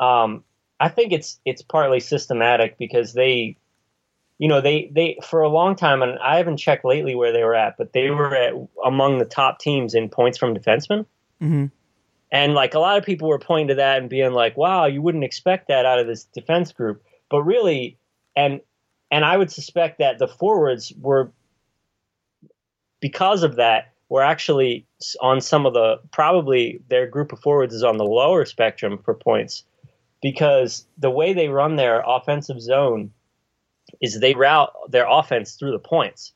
Um, 0.01 0.45
I 0.81 0.89
think 0.89 1.13
it's 1.13 1.41
it's 1.45 1.63
partly 1.63 2.01
systematic 2.01 2.79
because 2.79 3.15
they, 3.15 3.57
you 4.39 4.49
know, 4.49 4.61
they 4.61 4.91
they 4.95 5.19
for 5.23 5.43
a 5.43 5.49
long 5.49 5.77
time, 5.77 6.03
and 6.03 6.19
I 6.19 6.37
haven't 6.37 6.59
checked 6.59 6.85
lately 6.85 7.15
where 7.15 7.33
they 7.33 7.43
were 7.43 7.55
at, 7.55 7.77
but 7.77 7.93
they 7.93 8.11
were 8.11 8.35
at 8.35 8.55
among 8.85 9.19
the 9.19 9.25
top 9.25 9.59
teams 9.59 9.95
in 9.95 10.09
points 10.09 10.39
from 10.39 10.55
defensemen. 10.55 11.07
Mm-hmm. 11.43 11.67
And 12.33 12.55
like 12.55 12.75
a 12.75 12.79
lot 12.79 12.99
of 12.99 13.05
people 13.05 13.29
were 13.29 13.39
pointing 13.39 13.69
to 13.69 13.75
that 13.77 13.99
and 13.99 14.11
being 14.11 14.33
like, 14.33 14.57
"Wow, 14.57 14.87
you 14.87 15.01
wouldn't 15.01 15.25
expect 15.25 15.69
that 15.69 15.87
out 15.87 15.99
of 15.99 16.07
this 16.07 16.25
defense 16.25 16.73
group." 16.73 17.03
But 17.31 17.43
really, 17.43 17.99
and 18.35 18.61
and 19.11 19.25
I 19.25 19.37
would 19.37 19.51
suspect 19.51 19.99
that 19.99 20.19
the 20.19 20.29
forwards 20.29 20.93
were 21.01 21.33
because 23.01 23.43
of 23.43 23.57
that 23.57 23.93
were 24.09 24.23
actually 24.23 24.87
on 25.21 25.41
some 25.41 25.67
of 25.67 25.75
the 25.75 26.01
probably 26.13 26.81
their 26.89 27.07
group 27.07 27.33
of 27.33 27.41
forwards 27.41 27.75
is 27.75 27.83
on 27.83 27.97
the 27.97 28.05
lower 28.05 28.45
spectrum 28.45 28.99
for 29.05 29.15
points 29.15 29.65
because 30.23 30.87
the 30.99 31.11
way 31.11 31.33
they 31.33 31.49
run 31.49 31.77
their 31.77 32.03
offensive 32.07 32.61
zone 32.61 33.13
is 34.01 34.19
they 34.21 34.35
route 34.35 34.73
their 34.89 35.07
offense 35.09 35.55
through 35.55 35.73
the 35.73 35.79
points. 35.79 36.33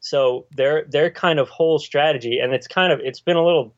So 0.00 0.46
their 0.50 0.84
their 0.84 1.10
kind 1.10 1.38
of 1.38 1.48
whole 1.48 1.78
strategy 1.78 2.38
and 2.38 2.52
it's 2.52 2.68
kind 2.68 2.92
of 2.92 3.00
it's 3.00 3.20
been 3.20 3.36
a 3.36 3.44
little 3.44 3.74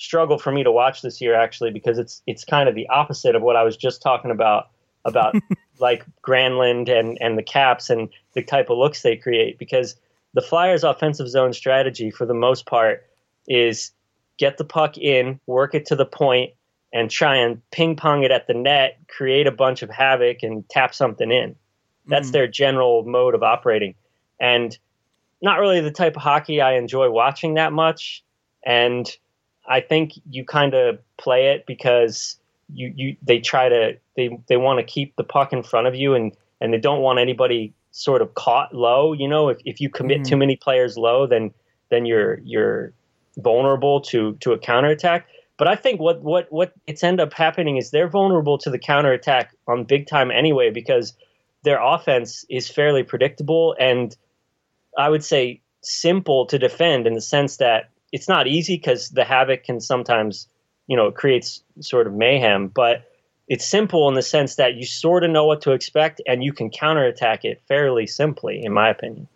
struggle 0.00 0.38
for 0.38 0.50
me 0.50 0.64
to 0.64 0.72
watch 0.72 1.02
this 1.02 1.20
year 1.20 1.34
actually 1.34 1.70
because 1.70 1.98
it's 1.98 2.22
it's 2.26 2.42
kind 2.42 2.68
of 2.68 2.74
the 2.74 2.88
opposite 2.88 3.36
of 3.36 3.42
what 3.42 3.54
I 3.54 3.62
was 3.62 3.76
just 3.76 4.00
talking 4.00 4.30
about 4.30 4.70
about 5.04 5.34
like 5.78 6.04
Granlund 6.26 6.88
and 6.88 7.18
and 7.20 7.38
the 7.38 7.42
Caps 7.42 7.90
and 7.90 8.08
the 8.34 8.42
type 8.42 8.70
of 8.70 8.78
looks 8.78 9.02
they 9.02 9.14
create 9.14 9.58
because 9.58 9.94
the 10.32 10.40
Flyers' 10.40 10.84
offensive 10.84 11.28
zone 11.28 11.52
strategy 11.52 12.10
for 12.10 12.24
the 12.24 12.34
most 12.34 12.64
part 12.64 13.04
is 13.46 13.92
get 14.38 14.56
the 14.56 14.64
puck 14.64 14.96
in, 14.96 15.38
work 15.46 15.74
it 15.74 15.84
to 15.86 15.96
the 15.96 16.06
point, 16.06 16.52
and 16.94 17.10
try 17.10 17.36
and 17.36 17.60
ping 17.70 17.94
pong 17.94 18.22
it 18.22 18.30
at 18.30 18.46
the 18.46 18.54
net, 18.54 18.98
create 19.08 19.46
a 19.46 19.52
bunch 19.52 19.82
of 19.82 19.90
havoc, 19.90 20.42
and 20.42 20.66
tap 20.70 20.94
something 20.94 21.30
in. 21.30 21.56
That's 22.06 22.30
mm 22.30 22.32
their 22.32 22.46
general 22.46 23.04
mode 23.04 23.34
of 23.34 23.42
operating, 23.42 23.94
and 24.40 24.76
not 25.42 25.58
really 25.58 25.80
the 25.80 25.90
type 25.90 26.16
of 26.16 26.22
hockey 26.22 26.60
I 26.60 26.74
enjoy 26.74 27.10
watching 27.10 27.54
that 27.54 27.72
much. 27.72 28.24
And 28.64 29.10
I 29.70 29.80
think 29.80 30.12
you 30.28 30.44
kind 30.44 30.74
of 30.74 30.98
play 31.16 31.52
it 31.52 31.64
because 31.64 32.36
you 32.74 32.92
you 32.94 33.16
they 33.22 33.38
try 33.38 33.68
to 33.68 33.96
they 34.16 34.38
they 34.48 34.56
want 34.56 34.80
to 34.80 34.84
keep 34.84 35.16
the 35.16 35.24
puck 35.24 35.52
in 35.52 35.62
front 35.62 35.86
of 35.86 35.94
you 35.94 36.14
and 36.14 36.36
and 36.60 36.74
they 36.74 36.78
don't 36.78 37.00
want 37.00 37.18
anybody 37.18 37.72
sort 37.92 38.20
of 38.20 38.34
caught 38.34 38.74
low. 38.74 39.12
You 39.12 39.28
know, 39.28 39.48
if, 39.48 39.58
if 39.64 39.80
you 39.80 39.88
commit 39.88 40.18
mm-hmm. 40.18 40.30
too 40.30 40.36
many 40.36 40.56
players 40.56 40.96
low, 40.96 41.26
then 41.26 41.52
then 41.88 42.04
you're 42.04 42.40
you're 42.44 42.92
vulnerable 43.38 44.00
to 44.02 44.34
to 44.40 44.52
a 44.52 44.58
counterattack. 44.58 45.26
But 45.56 45.68
I 45.68 45.76
think 45.76 46.00
what 46.00 46.20
what 46.22 46.46
what 46.50 46.72
it's 46.86 47.04
end 47.04 47.20
up 47.20 47.32
happening 47.32 47.76
is 47.76 47.90
they're 47.90 48.08
vulnerable 48.08 48.58
to 48.58 48.70
the 48.70 48.78
counterattack 48.78 49.54
on 49.68 49.84
big 49.84 50.06
time 50.06 50.30
anyway 50.30 50.70
because 50.70 51.14
their 51.62 51.80
offense 51.80 52.44
is 52.48 52.68
fairly 52.68 53.02
predictable 53.02 53.76
and 53.78 54.16
I 54.96 55.10
would 55.10 55.22
say 55.22 55.60
simple 55.82 56.46
to 56.46 56.58
defend 56.58 57.06
in 57.06 57.12
the 57.12 57.20
sense 57.20 57.58
that 57.58 57.89
it's 58.12 58.28
not 58.28 58.46
easy 58.46 58.76
because 58.76 59.10
the 59.10 59.24
havoc 59.24 59.64
can 59.64 59.80
sometimes 59.80 60.48
you 60.90 60.96
know, 60.96 61.06
it 61.06 61.14
creates 61.14 61.62
sort 61.78 62.08
of 62.08 62.14
mayhem. 62.14 62.66
But 62.66 63.08
it's 63.46 63.64
simple 63.64 64.08
in 64.08 64.14
the 64.14 64.22
sense 64.22 64.56
that 64.56 64.74
you 64.74 64.84
sort 64.84 65.22
of 65.22 65.30
know 65.30 65.46
what 65.46 65.62
to 65.62 65.70
expect 65.70 66.20
and 66.26 66.42
you 66.42 66.52
can 66.52 66.68
counterattack 66.68 67.44
it 67.44 67.62
fairly 67.68 68.08
simply, 68.08 68.60
in 68.64 68.72
my 68.72 68.90
opinion. 68.90 69.28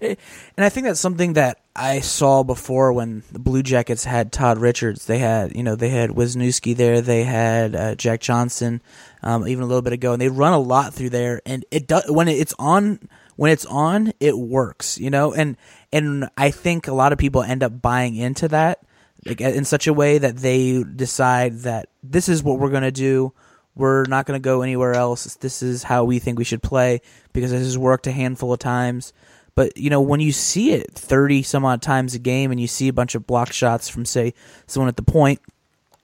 And 0.00 0.18
I 0.58 0.68
think 0.68 0.86
that's 0.86 1.00
something 1.00 1.32
that 1.32 1.60
I 1.74 2.00
saw 2.00 2.42
before 2.42 2.92
when 2.92 3.22
the 3.32 3.38
Blue 3.38 3.62
Jackets 3.62 4.04
had 4.04 4.32
Todd 4.32 4.58
Richards. 4.58 5.06
They 5.06 5.18
had, 5.18 5.56
you 5.56 5.62
know, 5.62 5.76
they 5.76 5.88
had 5.88 6.10
Wisniewski 6.10 6.76
there. 6.76 7.00
They 7.00 7.24
had 7.24 7.74
uh, 7.74 7.94
Jack 7.94 8.20
Johnson, 8.20 8.82
um, 9.22 9.48
even 9.48 9.64
a 9.64 9.66
little 9.66 9.82
bit 9.82 9.94
ago, 9.94 10.12
and 10.12 10.20
they 10.20 10.28
run 10.28 10.52
a 10.52 10.58
lot 10.58 10.92
through 10.92 11.10
there. 11.10 11.40
And 11.46 11.64
it 11.70 11.86
does 11.86 12.04
when 12.10 12.28
it's 12.28 12.54
on. 12.58 13.08
When 13.36 13.50
it's 13.50 13.66
on, 13.66 14.12
it 14.18 14.36
works, 14.36 14.98
you 14.98 15.10
know, 15.10 15.32
and 15.32 15.56
and 15.92 16.28
I 16.36 16.50
think 16.50 16.88
a 16.88 16.94
lot 16.94 17.12
of 17.12 17.18
people 17.18 17.42
end 17.42 17.62
up 17.62 17.80
buying 17.80 18.16
into 18.16 18.48
that 18.48 18.80
like 19.26 19.40
in 19.40 19.64
such 19.64 19.86
a 19.86 19.92
way 19.92 20.18
that 20.18 20.36
they 20.36 20.82
decide 20.82 21.60
that 21.60 21.88
this 22.02 22.28
is 22.28 22.42
what 22.42 22.58
we're 22.58 22.70
going 22.70 22.82
to 22.82 22.92
do. 22.92 23.32
We're 23.74 24.04
not 24.04 24.24
going 24.24 24.40
to 24.40 24.44
go 24.44 24.62
anywhere 24.62 24.94
else. 24.94 25.34
This 25.36 25.62
is 25.62 25.82
how 25.82 26.04
we 26.04 26.18
think 26.18 26.38
we 26.38 26.44
should 26.44 26.62
play 26.62 27.00
because 27.32 27.50
this 27.50 27.62
has 27.62 27.76
worked 27.76 28.06
a 28.06 28.12
handful 28.12 28.52
of 28.52 28.58
times. 28.58 29.12
But 29.54 29.76
you 29.76 29.90
know, 29.90 30.00
when 30.00 30.20
you 30.20 30.32
see 30.32 30.72
it 30.72 30.92
thirty 30.92 31.42
some 31.42 31.64
odd 31.64 31.82
times 31.82 32.14
a 32.14 32.18
game, 32.18 32.50
and 32.50 32.60
you 32.60 32.66
see 32.66 32.88
a 32.88 32.92
bunch 32.92 33.14
of 33.14 33.26
block 33.26 33.52
shots 33.52 33.88
from 33.88 34.04
say 34.04 34.34
someone 34.66 34.88
at 34.88 34.96
the 34.96 35.02
point, 35.02 35.40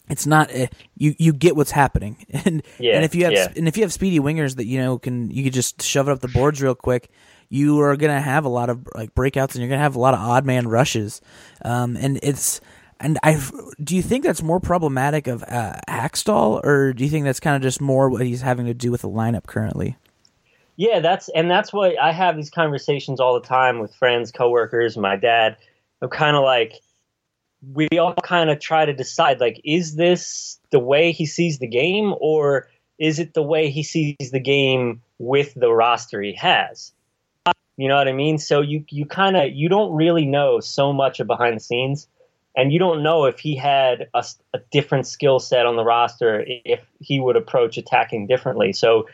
it's 0.08 0.26
not 0.26 0.54
uh, 0.54 0.66
you. 0.96 1.14
You 1.18 1.32
get 1.32 1.56
what's 1.56 1.70
happening, 1.70 2.24
and 2.44 2.62
yeah, 2.78 2.96
and 2.96 3.04
if 3.04 3.14
you 3.14 3.24
have 3.24 3.32
yeah. 3.32 3.52
and 3.56 3.68
if 3.68 3.76
you 3.76 3.82
have 3.82 3.92
speedy 3.92 4.18
wingers 4.20 4.56
that 4.56 4.66
you 4.66 4.78
know 4.78 4.98
can 4.98 5.30
you 5.30 5.44
can 5.44 5.52
just 5.52 5.82
shove 5.82 6.08
it 6.08 6.12
up 6.12 6.20
the 6.20 6.28
boards 6.28 6.60
real 6.60 6.74
quick, 6.74 7.10
you 7.48 7.80
are 7.80 7.96
gonna 7.96 8.20
have 8.20 8.44
a 8.44 8.48
lot 8.48 8.70
of 8.70 8.86
like 8.94 9.14
breakouts, 9.14 9.54
and 9.54 9.56
you're 9.56 9.68
gonna 9.68 9.80
have 9.80 9.96
a 9.96 10.00
lot 10.00 10.14
of 10.14 10.20
odd 10.20 10.44
man 10.44 10.68
rushes, 10.68 11.20
um, 11.64 11.96
and 11.96 12.18
it's 12.22 12.60
and 13.00 13.18
I 13.22 13.40
do 13.82 13.96
you 13.96 14.02
think 14.02 14.24
that's 14.24 14.42
more 14.42 14.60
problematic 14.60 15.26
of 15.26 15.42
uh, 15.44 15.74
Hakstol, 15.88 16.64
or 16.64 16.92
do 16.92 17.04
you 17.04 17.10
think 17.10 17.24
that's 17.24 17.40
kind 17.40 17.56
of 17.56 17.62
just 17.62 17.80
more 17.80 18.08
what 18.08 18.22
he's 18.22 18.42
having 18.42 18.66
to 18.66 18.74
do 18.74 18.90
with 18.90 19.02
the 19.02 19.08
lineup 19.08 19.46
currently? 19.46 19.96
Yeah, 20.76 21.00
that's 21.00 21.28
and 21.30 21.50
that's 21.50 21.72
what 21.72 21.98
I 21.98 22.12
have 22.12 22.36
these 22.36 22.50
conversations 22.50 23.20
all 23.20 23.34
the 23.34 23.46
time 23.46 23.78
with 23.78 23.94
friends, 23.94 24.32
coworkers, 24.32 24.96
my 24.96 25.16
dad. 25.16 25.56
I'm 26.00 26.08
kind 26.08 26.36
of 26.36 26.42
like 26.42 26.80
we 27.70 27.88
all 27.98 28.14
kind 28.14 28.50
of 28.50 28.58
try 28.58 28.84
to 28.84 28.92
decide 28.92 29.40
like 29.40 29.60
is 29.64 29.94
this 29.94 30.58
the 30.70 30.78
way 30.78 31.12
he 31.12 31.26
sees 31.26 31.58
the 31.58 31.66
game 31.66 32.14
or 32.20 32.68
is 32.98 33.18
it 33.18 33.34
the 33.34 33.42
way 33.42 33.70
he 33.70 33.82
sees 33.82 34.30
the 34.32 34.40
game 34.40 35.00
with 35.18 35.54
the 35.54 35.72
roster 35.72 36.20
he 36.20 36.34
has? 36.34 36.92
You 37.76 37.88
know 37.88 37.96
what 37.96 38.08
I 38.08 38.12
mean? 38.12 38.38
So 38.38 38.60
you 38.60 38.84
you 38.90 39.06
kind 39.06 39.36
of 39.36 39.52
you 39.52 39.68
don't 39.68 39.92
really 39.92 40.26
know 40.26 40.60
so 40.60 40.92
much 40.92 41.20
of 41.20 41.26
behind 41.26 41.56
the 41.56 41.60
scenes 41.60 42.08
and 42.56 42.72
you 42.72 42.78
don't 42.78 43.02
know 43.02 43.24
if 43.24 43.38
he 43.38 43.56
had 43.56 44.08
a, 44.14 44.24
a 44.52 44.58
different 44.70 45.06
skill 45.06 45.38
set 45.38 45.66
on 45.66 45.76
the 45.76 45.84
roster 45.84 46.44
if 46.46 46.80
he 47.00 47.18
would 47.20 47.36
approach 47.36 47.78
attacking 47.78 48.26
differently. 48.26 48.72
So 48.72 49.08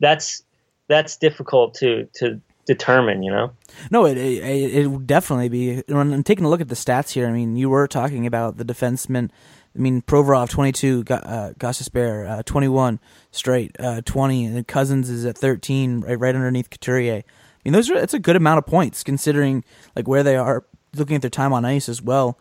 that's 0.00 0.42
that's 0.88 1.16
difficult 1.16 1.74
to 1.74 2.08
to 2.14 2.40
determine. 2.66 3.22
You 3.22 3.30
know. 3.30 3.52
No, 3.90 4.06
it 4.06 4.18
it, 4.18 4.74
it 4.74 4.86
would 4.88 5.06
definitely 5.06 5.48
be. 5.48 5.82
When 5.88 6.12
I'm 6.12 6.22
taking 6.22 6.44
a 6.44 6.48
look 6.48 6.60
at 6.60 6.68
the 6.68 6.74
stats 6.74 7.10
here, 7.10 7.26
I 7.26 7.32
mean, 7.32 7.56
you 7.56 7.70
were 7.70 7.86
talking 7.86 8.26
about 8.26 8.56
the 8.56 8.64
defenseman. 8.64 9.30
I 9.76 9.80
mean, 9.80 10.02
Provorov 10.02 10.50
22, 10.50 11.04
uh, 11.10 11.52
Gostisbehere 11.58 12.30
uh, 12.30 12.42
21 12.44 13.00
Streit, 13.32 13.72
uh, 13.80 14.02
20, 14.02 14.44
and 14.44 14.68
Cousins 14.68 15.10
is 15.10 15.24
at 15.24 15.36
13, 15.36 16.02
right, 16.02 16.14
right 16.14 16.34
underneath 16.34 16.70
Couturier. 16.70 17.24
I 17.24 17.24
mean, 17.64 17.72
those 17.72 17.90
are 17.90 17.94
that's 17.94 18.14
a 18.14 18.20
good 18.20 18.36
amount 18.36 18.58
of 18.58 18.66
points 18.66 19.02
considering 19.02 19.64
like 19.96 20.06
where 20.06 20.22
they 20.22 20.36
are, 20.36 20.64
looking 20.94 21.16
at 21.16 21.22
their 21.22 21.30
time 21.30 21.52
on 21.52 21.64
ice 21.64 21.88
as 21.88 22.00
well. 22.00 22.38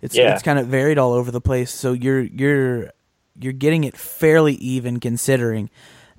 It's 0.00 0.16
yeah. 0.16 0.32
it's 0.32 0.42
kind 0.42 0.58
of 0.58 0.66
varied 0.66 0.98
all 0.98 1.12
over 1.12 1.30
the 1.30 1.40
place. 1.40 1.70
So 1.70 1.92
you're 1.92 2.22
you're 2.22 2.90
you're 3.38 3.52
getting 3.52 3.84
it 3.84 3.96
fairly 3.96 4.54
even 4.54 4.98
considering. 4.98 5.70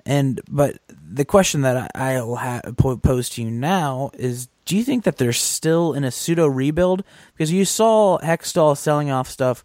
And 0.06 0.40
but 0.50 0.78
the 0.88 1.24
question 1.24 1.62
that 1.62 1.90
I, 1.94 2.20
will 2.20 2.36
ha- 2.36 2.60
pose 2.76 3.30
to 3.30 3.42
you 3.42 3.50
now 3.50 4.10
is: 4.14 4.48
Do 4.66 4.76
you 4.76 4.84
think 4.84 5.04
that 5.04 5.16
they're 5.16 5.32
still 5.32 5.94
in 5.94 6.04
a 6.04 6.10
pseudo 6.10 6.46
rebuild? 6.46 7.04
Because 7.32 7.50
you 7.50 7.64
saw 7.64 8.18
Hextall 8.18 8.76
selling 8.76 9.10
off 9.10 9.28
stuff, 9.30 9.64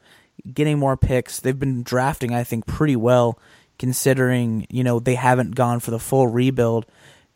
getting 0.53 0.79
more 0.79 0.95
picks. 0.95 1.39
They've 1.39 1.59
been 1.59 1.83
drafting, 1.83 2.33
I 2.33 2.43
think, 2.43 2.65
pretty 2.65 2.95
well, 2.95 3.37
considering 3.77 4.65
you 4.69 4.83
know 4.83 4.99
they 4.99 5.15
haven't 5.15 5.55
gone 5.55 5.81
for 5.81 5.91
the 5.91 5.99
full 5.99 6.27
rebuild. 6.27 6.85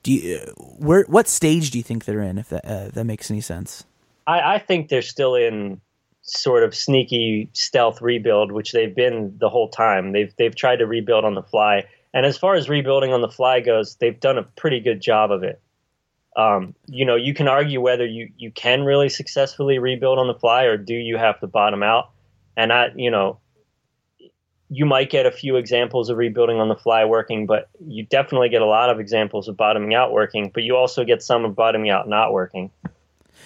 Do 0.04 0.14
you, 0.14 0.40
where 0.58 1.04
what 1.04 1.28
stage 1.28 1.72
do 1.72 1.78
you 1.78 1.84
think 1.84 2.06
they're 2.06 2.22
in? 2.22 2.38
If 2.38 2.50
that 2.50 2.66
uh, 2.66 2.88
that 2.94 3.04
makes 3.04 3.30
any 3.30 3.42
sense. 3.42 3.84
I, 4.26 4.56
I 4.56 4.60
think 4.60 4.88
they're 4.88 5.02
still 5.02 5.36
in 5.36 5.82
sort 6.22 6.64
of 6.64 6.74
sneaky 6.74 7.50
stealth 7.52 8.02
rebuild, 8.02 8.52
which 8.52 8.72
they've 8.72 8.96
been 8.96 9.36
the 9.40 9.50
whole 9.50 9.70
time. 9.70 10.12
They've 10.14 10.34
they've 10.38 10.56
tried 10.56 10.78
to 10.78 10.88
rebuild 10.88 11.26
on 11.26 11.36
the 11.36 11.44
fly, 11.44 11.84
and 12.14 12.26
as 12.26 12.38
far 12.38 12.56
as 12.56 12.70
rebuilding 12.70 13.12
on 13.12 13.22
the 13.22 13.30
fly 13.30 13.60
goes, 13.60 13.96
they've 13.96 14.20
done 14.20 14.38
a 14.38 14.44
pretty 14.44 14.80
good 14.80 15.02
job 15.02 15.32
of 15.32 15.44
it. 15.44 15.62
Um, 16.36 16.76
you 16.88 17.06
know, 17.06 17.16
you 17.16 17.34
can 17.34 17.48
argue 17.48 17.80
whether 17.82 18.06
you 18.06 18.30
you 18.38 18.52
can 18.52 18.84
really 18.84 19.10
successfully 19.10 19.80
rebuild 19.80 20.20
on 20.20 20.28
the 20.28 20.34
fly, 20.34 20.64
or 20.64 20.78
do 20.78 20.94
you 20.94 21.18
have 21.18 21.40
to 21.42 21.48
bottom 21.48 21.84
out? 21.84 22.12
And 22.58 22.72
I, 22.74 22.88
you 22.96 23.12
know, 23.12 23.40
you 24.70 24.86
might 24.86 25.10
get 25.10 25.26
a 25.26 25.32
few 25.32 25.58
examples 25.58 26.10
of 26.10 26.18
rebuilding 26.18 26.60
on 26.60 26.70
the 26.70 26.76
fly 26.76 27.06
working, 27.06 27.46
but 27.46 27.70
you 27.86 28.06
definitely 28.06 28.50
get 28.50 28.62
a 28.62 28.66
lot 28.66 28.90
of 28.90 29.00
examples 29.00 29.48
of 29.48 29.58
bottoming 29.58 29.94
out 29.94 30.12
working. 30.12 30.52
But 30.54 30.64
you 30.64 30.76
also 30.76 31.04
get 31.04 31.22
some 31.22 31.46
of 31.46 31.56
bottoming 31.56 31.92
out 31.92 32.10
not 32.10 32.34
working. 32.34 32.72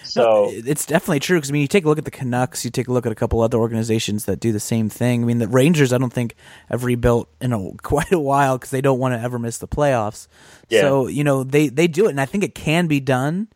So 0.04 0.22
no, 0.22 0.50
it's 0.52 0.86
definitely 0.86 1.20
true 1.20 1.38
because 1.38 1.50
I 1.50 1.52
mean, 1.52 1.62
you 1.62 1.68
take 1.68 1.84
a 1.84 1.88
look 1.88 1.98
at 1.98 2.04
the 2.04 2.10
Canucks, 2.10 2.64
you 2.64 2.70
take 2.70 2.88
a 2.88 2.92
look 2.92 3.06
at 3.06 3.12
a 3.12 3.14
couple 3.14 3.40
other 3.40 3.58
organizations 3.58 4.24
that 4.24 4.40
do 4.40 4.52
the 4.52 4.60
same 4.60 4.88
thing. 4.88 5.22
I 5.22 5.26
mean, 5.26 5.38
the 5.38 5.48
Rangers, 5.48 5.92
I 5.92 5.98
don't 5.98 6.12
think 6.12 6.34
have 6.68 6.84
rebuilt 6.84 7.28
in 7.40 7.52
a, 7.52 7.72
quite 7.82 8.12
a 8.12 8.18
while 8.18 8.56
because 8.58 8.70
they 8.70 8.80
don't 8.80 8.98
want 8.98 9.14
to 9.14 9.20
ever 9.20 9.38
miss 9.38 9.58
the 9.58 9.68
playoffs. 9.68 10.28
Yeah. 10.68 10.82
So 10.82 11.06
you 11.06 11.24
know 11.24 11.44
they 11.44 11.68
they 11.68 11.88
do 11.88 12.06
it, 12.06 12.10
and 12.10 12.20
I 12.20 12.26
think 12.26 12.44
it 12.44 12.54
can 12.54 12.86
be 12.86 13.00
done, 13.00 13.48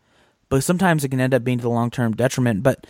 but 0.49 0.63
sometimes 0.63 1.03
it 1.03 1.09
can 1.09 1.19
end 1.19 1.33
up 1.33 1.43
being 1.43 1.57
to 1.57 1.63
the 1.63 1.69
long 1.69 1.91
term 1.91 2.13
detriment. 2.13 2.63
But 2.63 2.85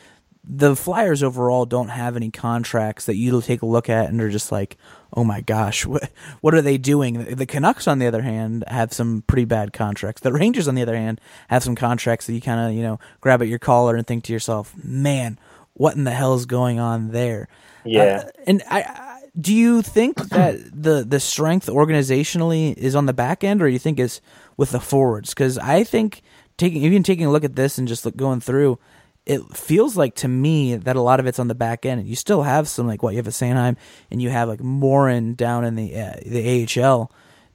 the 0.46 0.76
Flyers 0.76 1.24
overall 1.24 1.66
don't 1.66 1.90
have 1.90 2.16
any 2.16 2.30
contracts 2.30 3.06
that 3.06 3.16
you 3.16 3.42
take 3.42 3.62
a 3.62 3.66
look 3.66 3.90
at 3.90 4.10
and 4.10 4.20
are 4.20 4.30
just 4.30 4.52
like, 4.52 4.78
oh 5.14 5.24
my 5.24 5.42
gosh, 5.42 5.86
what 5.86 6.10
what 6.42 6.54
are 6.54 6.62
they 6.62 6.78
doing? 6.78 7.36
The 7.36 7.46
Canucks, 7.46 7.88
on 7.88 8.00
the 8.00 8.08
other 8.08 8.22
hand, 8.22 8.64
have 8.68 8.94
some 8.94 9.24
pretty 9.28 9.46
bad 9.46 9.74
contracts. 9.74 10.22
The 10.22 10.34
Rangers, 10.34 10.68
on 10.68 10.76
the 10.76 10.82
other 10.82 10.96
hand, 10.96 11.22
have 11.48 11.64
some 11.64 11.76
contracts 11.76 12.28
that 12.28 12.34
you 12.34 12.42
kind 12.42 12.60
of 12.60 12.76
you 12.76 12.84
know 12.84 13.00
grab 13.22 13.42
at 13.42 13.48
your 13.48 13.60
collar 13.60 13.96
and 13.96 14.06
think 14.06 14.26
to 14.26 14.34
yourself, 14.34 14.74
man, 14.84 15.40
what 15.74 15.96
in 15.96 16.04
the 16.04 16.12
hell 16.12 16.34
is 16.36 16.46
going 16.46 16.80
on 16.80 17.12
there? 17.12 17.48
Yeah, 17.86 18.24
uh, 18.26 18.30
and 18.46 18.64
I, 18.70 18.82
I. 18.82 19.10
Do 19.40 19.54
you 19.54 19.82
think 19.82 20.18
that 20.30 20.60
the 20.72 21.06
the 21.08 21.20
strength 21.20 21.68
organizationally 21.68 22.76
is 22.76 22.96
on 22.96 23.06
the 23.06 23.14
back 23.14 23.44
end, 23.44 23.62
or 23.62 23.70
you 23.70 23.80
think 23.80 24.00
is 24.00 24.20
with 24.58 24.72
the 24.72 24.80
forwards? 24.80 25.30
Because 25.30 25.58
I 25.58 25.84
think 25.84 26.22
taking 26.58 26.84
even 26.84 27.04
taking 27.04 27.26
a 27.26 27.32
look 27.32 27.44
at 27.44 27.56
this 27.56 27.78
and 27.78 27.88
just 27.88 28.06
look, 28.06 28.16
going 28.16 28.40
through, 28.42 28.78
it 29.26 29.42
feels 29.56 29.96
like 29.96 30.16
to 30.16 30.28
me 30.28 30.76
that 30.76 30.96
a 30.96 31.02
lot 31.02 31.20
of 31.20 31.28
it's 31.28 31.40
on 31.40 31.48
the 31.48 31.56
back 31.56 31.86
end. 31.86 32.06
You 32.08 32.16
still 32.16 32.44
have 32.44 32.68
some 32.68 32.88
like 32.88 33.02
what 33.02 33.12
you 33.12 33.18
have 33.18 33.28
at 33.28 33.34
Sanheim, 33.34 33.78
and 34.12 34.22
you 34.22 34.30
have 34.30 34.50
like 34.50 34.62
Morin 34.62 35.36
down 35.36 35.64
in 35.64 35.76
the 35.76 35.96
uh, 35.96 36.16
the 36.26 36.82
AHL. 36.82 37.12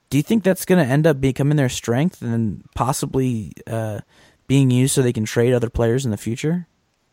Do 0.09 0.17
you 0.17 0.23
think 0.23 0.43
that's 0.43 0.65
going 0.65 0.83
to 0.83 0.91
end 0.91 1.05
up 1.05 1.21
becoming 1.21 1.57
their 1.57 1.69
strength 1.69 2.23
and 2.23 2.63
possibly 2.73 3.53
uh, 3.67 3.99
being 4.47 4.71
used 4.71 4.95
so 4.95 5.03
they 5.03 5.13
can 5.13 5.25
trade 5.25 5.53
other 5.53 5.69
players 5.69 6.03
in 6.03 6.09
the 6.09 6.17
future? 6.17 6.67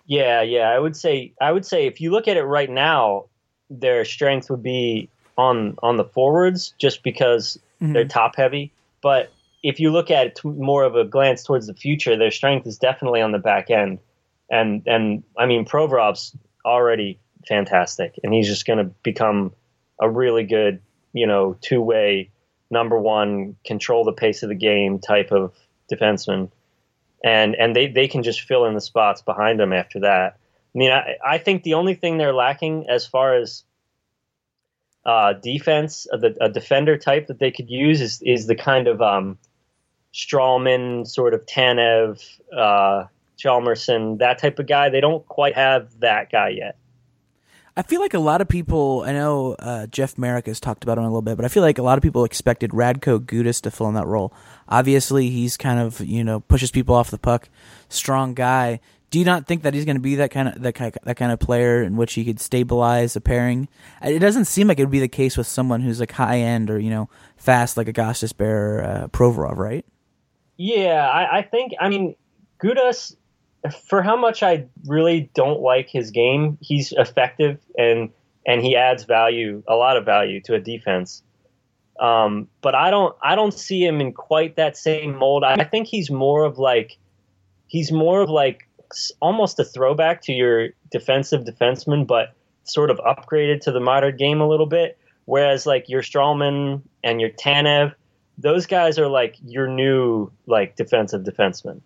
Yeah, 0.06 0.40
yeah. 0.40 0.70
I 0.70 0.78
would 0.78 0.96
say 0.96 1.34
I 1.40 1.52
would 1.52 1.66
say 1.66 1.86
if 1.86 2.00
you 2.00 2.10
look 2.10 2.26
at 2.26 2.38
it 2.38 2.44
right 2.44 2.70
now, 2.70 3.26
their 3.68 4.04
strength 4.06 4.48
would 4.48 4.62
be 4.62 5.10
on 5.36 5.76
on 5.82 5.98
the 5.98 6.04
forwards 6.04 6.72
just 6.78 7.02
because 7.02 7.58
mm-hmm. 7.82 7.92
they're 7.92 8.06
top 8.06 8.36
heavy. 8.36 8.72
But 9.02 9.30
if 9.62 9.80
you 9.80 9.90
look 9.90 10.10
at 10.10 10.28
it 10.28 10.44
more 10.44 10.84
of 10.84 10.94
a 10.94 11.04
glance 11.04 11.42
towards 11.42 11.66
the 11.66 11.74
future, 11.74 12.16
their 12.16 12.30
strength 12.30 12.66
is 12.66 12.78
definitely 12.78 13.20
on 13.20 13.32
the 13.32 13.38
back 13.38 13.68
end 13.68 13.98
and 14.50 14.82
and 14.86 15.22
I 15.36 15.46
mean 15.46 15.64
Provorov's 15.64 16.36
already 16.64 17.18
fantastic, 17.48 18.18
and 18.22 18.32
he's 18.32 18.48
just 18.48 18.66
going 18.66 18.78
to 18.78 18.92
become 19.02 19.52
a 20.00 20.08
really 20.08 20.44
good, 20.44 20.80
you 21.12 21.26
know, 21.26 21.56
two 21.60 21.80
way 21.80 22.30
number 22.70 22.98
one, 22.98 23.56
control 23.64 24.04
the 24.04 24.12
pace 24.12 24.42
of 24.42 24.48
the 24.48 24.54
game 24.54 24.98
type 24.98 25.30
of 25.30 25.54
defenseman, 25.92 26.50
and 27.24 27.54
and 27.54 27.74
they 27.74 27.86
they 27.88 28.08
can 28.08 28.22
just 28.22 28.42
fill 28.42 28.64
in 28.66 28.74
the 28.74 28.80
spots 28.80 29.22
behind 29.22 29.60
him 29.60 29.72
after 29.72 30.00
that. 30.00 30.38
I 30.74 30.78
mean, 30.78 30.92
I, 30.92 31.16
I 31.24 31.38
think 31.38 31.62
the 31.62 31.74
only 31.74 31.94
thing 31.94 32.18
they're 32.18 32.34
lacking 32.34 32.86
as 32.88 33.06
far 33.06 33.36
as 33.36 33.64
uh, 35.06 35.34
defense, 35.34 36.06
a, 36.12 36.18
a 36.40 36.48
defender 36.50 36.98
type 36.98 37.28
that 37.28 37.38
they 37.38 37.50
could 37.50 37.70
use 37.70 38.00
is 38.00 38.20
is 38.22 38.46
the 38.46 38.56
kind 38.56 38.88
of 38.88 39.00
um, 39.00 39.38
Stralman 40.12 41.06
sort 41.06 41.34
of 41.34 41.46
Tanev. 41.46 42.22
Uh, 42.54 43.04
Hjalmarsson, 43.38 44.18
that 44.18 44.38
type 44.38 44.58
of 44.58 44.66
guy. 44.66 44.88
They 44.88 45.00
don't 45.00 45.26
quite 45.26 45.54
have 45.54 46.00
that 46.00 46.30
guy 46.30 46.50
yet. 46.50 46.76
I 47.78 47.82
feel 47.82 48.00
like 48.00 48.14
a 48.14 48.18
lot 48.18 48.40
of 48.40 48.48
people. 48.48 49.02
I 49.06 49.12
know 49.12 49.54
uh, 49.58 49.86
Jeff 49.88 50.16
Marek 50.16 50.46
has 50.46 50.60
talked 50.60 50.82
about 50.82 50.96
him 50.96 51.04
a 51.04 51.08
little 51.08 51.20
bit, 51.20 51.36
but 51.36 51.44
I 51.44 51.48
feel 51.48 51.62
like 51.62 51.76
a 51.76 51.82
lot 51.82 51.98
of 51.98 52.02
people 52.02 52.24
expected 52.24 52.70
Radko 52.70 53.18
Gudas 53.18 53.60
to 53.62 53.70
fill 53.70 53.88
in 53.88 53.94
that 53.94 54.06
role. 54.06 54.32
Obviously, 54.66 55.28
he's 55.28 55.58
kind 55.58 55.78
of 55.78 56.00
you 56.00 56.24
know 56.24 56.40
pushes 56.40 56.70
people 56.70 56.94
off 56.94 57.10
the 57.10 57.18
puck, 57.18 57.50
strong 57.90 58.32
guy. 58.32 58.80
Do 59.10 59.18
you 59.18 59.26
not 59.26 59.46
think 59.46 59.62
that 59.62 59.74
he's 59.74 59.84
going 59.84 59.96
to 59.96 60.02
be 60.02 60.16
that 60.16 60.30
kind 60.30 60.48
of 60.48 60.62
that 60.62 60.74
kind 60.74 60.96
of, 60.96 61.02
that 61.04 61.16
kind 61.18 61.30
of 61.30 61.38
player 61.38 61.82
in 61.82 61.96
which 61.96 62.14
he 62.14 62.24
could 62.24 62.40
stabilize 62.40 63.14
a 63.14 63.20
pairing? 63.20 63.68
It 64.02 64.20
doesn't 64.20 64.46
seem 64.46 64.68
like 64.68 64.78
it 64.78 64.82
would 64.82 64.90
be 64.90 65.00
the 65.00 65.06
case 65.06 65.36
with 65.36 65.46
someone 65.46 65.82
who's 65.82 66.00
like 66.00 66.12
high 66.12 66.38
end 66.38 66.70
or 66.70 66.78
you 66.78 66.90
know 66.90 67.10
fast 67.36 67.76
like 67.76 67.88
a 67.88 67.92
Gostisbehere, 67.92 68.84
uh, 68.86 69.08
Provorov, 69.08 69.56
right? 69.56 69.84
Yeah, 70.56 71.06
I, 71.06 71.38
I 71.38 71.42
think. 71.42 71.74
I 71.78 71.90
mean, 71.90 72.16
Gudas 72.58 73.14
for 73.74 74.02
how 74.02 74.16
much 74.16 74.42
I 74.42 74.66
really 74.86 75.30
don't 75.34 75.60
like 75.60 75.88
his 75.88 76.10
game, 76.10 76.58
he's 76.60 76.92
effective 76.92 77.58
and 77.78 78.10
and 78.46 78.62
he 78.62 78.76
adds 78.76 79.04
value, 79.04 79.62
a 79.66 79.74
lot 79.74 79.96
of 79.96 80.04
value 80.04 80.40
to 80.42 80.54
a 80.54 80.60
defense. 80.60 81.22
Um, 81.98 82.48
but 82.60 82.74
I 82.74 82.90
don't 82.90 83.16
I 83.22 83.34
don't 83.34 83.54
see 83.54 83.84
him 83.84 84.00
in 84.00 84.12
quite 84.12 84.56
that 84.56 84.76
same 84.76 85.16
mold. 85.16 85.44
I, 85.44 85.64
think 85.64 85.88
he's 85.88 86.10
more 86.10 86.44
of 86.44 86.58
like 86.58 86.98
he's 87.66 87.90
more 87.90 88.20
of 88.20 88.28
like 88.28 88.68
almost 89.20 89.58
a 89.58 89.64
throwback 89.64 90.20
to 90.22 90.32
your 90.32 90.68
defensive 90.90 91.44
defenseman, 91.44 92.06
but 92.06 92.34
sort 92.64 92.90
of 92.90 92.98
upgraded 92.98 93.60
to 93.62 93.72
the 93.72 93.80
modern 93.80 94.16
game 94.16 94.40
a 94.40 94.48
little 94.48 94.66
bit. 94.66 94.98
Whereas 95.24 95.66
like 95.66 95.88
your 95.88 96.02
Stralman 96.02 96.82
and 97.02 97.20
your 97.20 97.30
Tanev, 97.30 97.94
those 98.38 98.66
guys 98.66 98.98
are 98.98 99.08
like 99.08 99.36
your 99.44 99.66
new 99.66 100.30
like 100.46 100.76
defensive 100.76 101.22
defenseman 101.22 101.80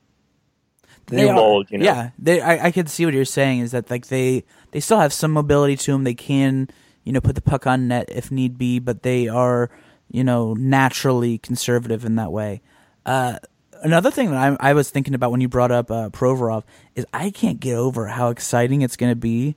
they 1.11 1.27
new 1.27 1.33
mold. 1.33 1.69
You 1.71 1.79
know? 1.79 1.85
Yeah, 1.85 2.11
they. 2.19 2.41
I, 2.41 2.67
I 2.67 2.71
could 2.71 2.89
see 2.89 3.05
what 3.05 3.15
you're 3.15 3.25
saying 3.25 3.61
is 3.61 3.73
that 3.73 3.91
like 3.91 4.07
they 4.09 4.45
they 4.71 4.81
still 4.81 4.99
have 4.99 5.13
some 5.13 5.33
mobility 5.33 5.77
to 5.77 5.93
them. 5.93 6.05
They 6.05 6.15
can 6.15 6.69
you 7.05 7.13
know 7.13 7.21
put 7.21 7.35
the 7.35 7.43
puck 7.43 7.67
on 7.67 7.89
net 7.89 8.09
if 8.09 8.31
need 8.31 8.59
be, 8.59 8.79
but 8.79 9.03
they 9.03 9.29
are 9.29 9.71
you 10.11 10.25
know 10.25 10.55
naturally 10.55 11.39
conservative 11.39 12.05
in 12.05 12.17
that 12.17 12.33
way. 12.33 12.63
Uh, 13.05 13.39
another 13.83 14.11
thing 14.11 14.31
that 14.31 14.59
I, 14.61 14.71
I 14.71 14.73
was 14.75 14.91
thinking 14.91 15.15
about 15.15 15.31
when 15.31 15.41
you 15.41 15.49
brought 15.49 15.71
up 15.71 15.91
uh, 15.91 16.11
Provorov 16.11 16.65
is 16.95 17.07
I 17.13 17.31
can't 17.31 17.61
get 17.61 17.75
over 17.75 18.07
how 18.07 18.31
exciting 18.31 18.83
it's 18.83 18.97
going 18.97 19.13
to 19.13 19.17
be 19.17 19.57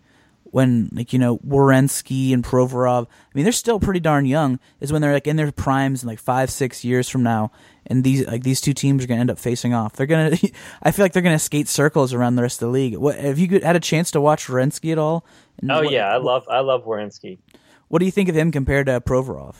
when 0.53 0.87
like 0.93 1.11
you 1.13 1.17
know 1.17 1.39
Werenski 1.39 2.31
and 2.31 2.43
Provorov. 2.43 3.07
I 3.07 3.31
mean, 3.33 3.43
they're 3.43 3.51
still 3.51 3.79
pretty 3.79 3.99
darn 3.99 4.27
young. 4.27 4.59
Is 4.79 4.93
when 4.93 5.01
they're 5.01 5.11
like 5.11 5.25
in 5.25 5.35
their 5.35 5.51
primes 5.51 6.03
in 6.03 6.07
like 6.07 6.19
five 6.19 6.51
six 6.51 6.83
years 6.83 7.09
from 7.09 7.23
now, 7.23 7.51
and 7.87 8.03
these 8.03 8.27
like 8.27 8.43
these 8.43 8.61
two 8.61 8.73
teams 8.73 9.03
are 9.03 9.07
going 9.07 9.17
to 9.17 9.21
end 9.21 9.31
up 9.31 9.39
facing 9.39 9.73
off. 9.73 9.93
They're 9.93 10.05
gonna. 10.05 10.37
I 10.83 10.91
feel 10.91 11.03
like 11.05 11.13
they're 11.13 11.23
going 11.23 11.35
to 11.35 11.43
skate 11.43 11.67
circles 11.67 12.13
around 12.13 12.35
the 12.35 12.43
rest 12.43 12.61
of 12.61 12.67
the 12.67 12.71
league. 12.71 12.95
What 12.97 13.17
have 13.17 13.39
you 13.39 13.61
had 13.61 13.75
a 13.75 13.79
chance 13.79 14.11
to 14.11 14.21
watch 14.21 14.45
Werenski 14.45 14.91
at 14.91 14.99
all? 14.99 15.25
And 15.59 15.71
oh 15.71 15.81
what, 15.81 15.91
yeah, 15.91 16.07
I 16.07 16.17
love 16.17 16.47
I 16.47 16.59
love 16.59 16.85
Werenski. 16.85 17.39
What 17.87 17.99
do 17.99 18.05
you 18.05 18.11
think 18.11 18.29
of 18.29 18.35
him 18.35 18.51
compared 18.51 18.85
to 18.85 19.01
Provorov? 19.01 19.55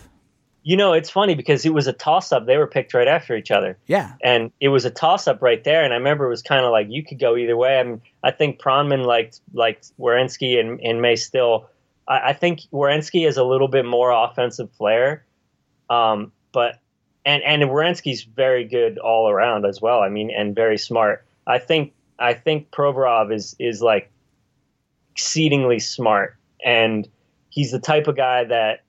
You 0.64 0.78
know, 0.78 0.94
it's 0.94 1.10
funny 1.10 1.36
because 1.36 1.66
it 1.66 1.74
was 1.74 1.88
a 1.88 1.94
toss 1.94 2.32
up. 2.32 2.46
They 2.46 2.58
were 2.58 2.68
picked 2.68 2.94
right 2.94 3.08
after 3.08 3.36
each 3.36 3.52
other. 3.52 3.78
Yeah. 3.88 4.14
And 4.24 4.52
it 4.62 4.70
was 4.70 4.86
a 4.86 4.90
toss 4.90 5.28
up 5.28 5.42
right 5.42 5.62
there. 5.64 5.84
And 5.84 5.94
I 5.94 5.98
remember 5.98 6.26
it 6.26 6.30
was 6.30 6.42
kind 6.42 6.66
of 6.66 6.72
like 6.72 6.88
you 6.90 7.04
could 7.04 7.20
go 7.20 7.36
either 7.36 7.58
way. 7.58 7.80
I 7.80 7.84
mean, 7.84 8.02
I 8.24 8.32
think 8.32 8.62
Pronman 8.62 9.06
liked 9.06 9.42
liked 9.54 9.92
Werenski 10.00 10.60
and, 10.60 10.80
and 10.82 11.02
May 11.02 11.18
still. 11.18 11.70
I, 12.08 12.30
I 12.30 12.34
think 12.34 12.62
Werenski 12.72 13.28
is 13.28 13.36
a 13.36 13.44
little 13.44 13.68
bit 13.68 13.86
more 13.86 14.12
offensive 14.12 14.72
flair. 14.78 15.26
Um, 15.90 16.32
but 16.54 16.80
and 17.26 17.44
and 17.44 17.64
Werenski's 17.64 18.24
very 18.24 18.64
good 18.64 18.98
all 18.98 19.30
around 19.30 19.66
as 19.66 19.82
well. 19.82 20.00
I 20.00 20.10
mean, 20.10 20.32
and 20.32 20.56
very 20.56 20.78
smart. 20.78 21.26
I 21.46 21.60
think 21.60 21.94
I 22.20 22.34
think 22.34 22.72
Provorov 22.72 23.34
is 23.34 23.56
is 23.60 23.82
like 23.82 24.10
exceedingly 25.12 25.80
smart, 25.80 26.36
and 26.64 27.08
he's 27.50 27.72
the 27.72 27.80
type 27.80 28.08
of 28.08 28.16
guy 28.16 28.44
that 28.46 28.83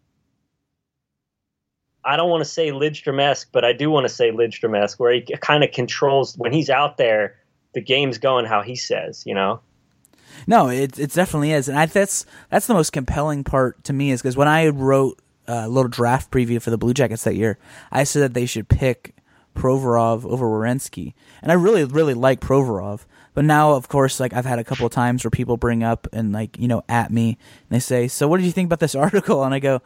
I 2.04 2.16
don't 2.16 2.30
want 2.30 2.42
to 2.42 2.48
say 2.48 2.70
Lidstrom 2.70 3.20
esque, 3.20 3.48
but 3.52 3.64
I 3.64 3.72
do 3.72 3.90
want 3.90 4.04
to 4.04 4.12
say 4.12 4.30
Lidstrom 4.30 4.78
esque, 4.78 5.00
where 5.00 5.12
he 5.12 5.22
kind 5.40 5.64
of 5.64 5.72
controls 5.72 6.36
when 6.36 6.52
he's 6.52 6.70
out 6.70 6.96
there, 6.96 7.36
the 7.72 7.80
game's 7.80 8.18
going 8.18 8.44
how 8.44 8.62
he 8.62 8.76
says, 8.76 9.24
you 9.26 9.34
know. 9.34 9.60
No, 10.46 10.68
it 10.68 10.98
it 10.98 11.12
definitely 11.12 11.52
is, 11.52 11.68
and 11.68 11.78
I, 11.78 11.86
that's 11.86 12.26
that's 12.50 12.66
the 12.66 12.74
most 12.74 12.92
compelling 12.92 13.44
part 13.44 13.82
to 13.84 13.92
me 13.92 14.10
is 14.10 14.20
because 14.20 14.36
when 14.36 14.48
I 14.48 14.68
wrote 14.68 15.18
a 15.46 15.68
little 15.68 15.88
draft 15.88 16.30
preview 16.30 16.60
for 16.60 16.70
the 16.70 16.78
Blue 16.78 16.92
Jackets 16.94 17.24
that 17.24 17.36
year, 17.36 17.58
I 17.92 18.04
said 18.04 18.22
that 18.22 18.34
they 18.34 18.46
should 18.46 18.68
pick 18.68 19.14
Provorov 19.54 20.24
over 20.24 20.46
Werenski, 20.46 21.14
and 21.40 21.52
I 21.52 21.54
really 21.54 21.84
really 21.84 22.14
like 22.14 22.40
Provorov. 22.40 23.06
But 23.32 23.44
now, 23.44 23.72
of 23.72 23.88
course, 23.88 24.20
like 24.20 24.32
I've 24.32 24.44
had 24.44 24.58
a 24.58 24.64
couple 24.64 24.86
of 24.86 24.92
times 24.92 25.24
where 25.24 25.30
people 25.30 25.56
bring 25.56 25.82
up 25.82 26.06
and 26.12 26.32
like 26.32 26.58
you 26.58 26.68
know 26.68 26.82
at 26.88 27.10
me 27.10 27.38
and 27.68 27.70
they 27.70 27.80
say, 27.80 28.08
"So 28.08 28.28
what 28.28 28.38
did 28.38 28.46
you 28.46 28.52
think 28.52 28.66
about 28.66 28.80
this 28.80 28.94
article?" 28.96 29.44
And 29.44 29.54
I 29.54 29.60
go, 29.60 29.82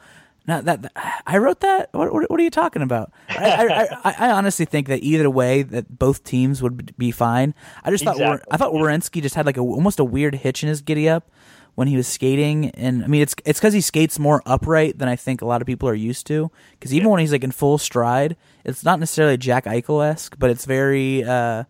not 0.48 0.64
that, 0.64 0.82
that 0.82 1.22
I 1.26 1.36
wrote 1.36 1.60
that. 1.60 1.90
What, 1.92 2.12
what, 2.12 2.30
what, 2.30 2.40
are 2.40 2.42
you 2.42 2.50
talking 2.50 2.80
about? 2.80 3.12
I, 3.28 3.66
I, 3.66 4.10
I, 4.10 4.14
I, 4.28 4.30
honestly 4.30 4.64
think 4.64 4.88
that 4.88 5.02
either 5.02 5.28
way, 5.28 5.62
that 5.62 5.98
both 5.98 6.24
teams 6.24 6.62
would 6.62 6.96
be 6.96 7.10
fine. 7.10 7.54
I 7.84 7.90
just 7.90 8.02
exactly. 8.02 8.24
thought 8.24 8.40
I 8.50 8.56
thought 8.56 8.72
Werenski 8.72 9.20
just 9.20 9.34
had 9.34 9.44
like 9.44 9.58
a 9.58 9.60
almost 9.60 10.00
a 10.00 10.04
weird 10.04 10.36
hitch 10.36 10.62
in 10.62 10.70
his 10.70 10.80
giddy 10.80 11.06
up 11.06 11.30
when 11.74 11.86
he 11.86 11.96
was 11.96 12.08
skating, 12.08 12.70
and 12.70 13.04
I 13.04 13.08
mean 13.08 13.20
it's 13.20 13.34
it's 13.44 13.60
because 13.60 13.74
he 13.74 13.82
skates 13.82 14.18
more 14.18 14.42
upright 14.46 14.98
than 14.98 15.06
I 15.06 15.16
think 15.16 15.42
a 15.42 15.46
lot 15.46 15.60
of 15.60 15.66
people 15.66 15.86
are 15.88 15.94
used 15.94 16.26
to. 16.28 16.50
Because 16.72 16.94
even 16.94 17.06
yeah. 17.06 17.12
when 17.12 17.20
he's 17.20 17.32
like 17.32 17.44
in 17.44 17.52
full 17.52 17.76
stride, 17.76 18.36
it's 18.64 18.82
not 18.82 18.98
necessarily 18.98 19.36
Jack 19.36 19.66
Eichel 19.66 20.04
esque, 20.04 20.34
but 20.38 20.48
it's 20.48 20.64
very 20.64 21.24
uh, 21.24 21.64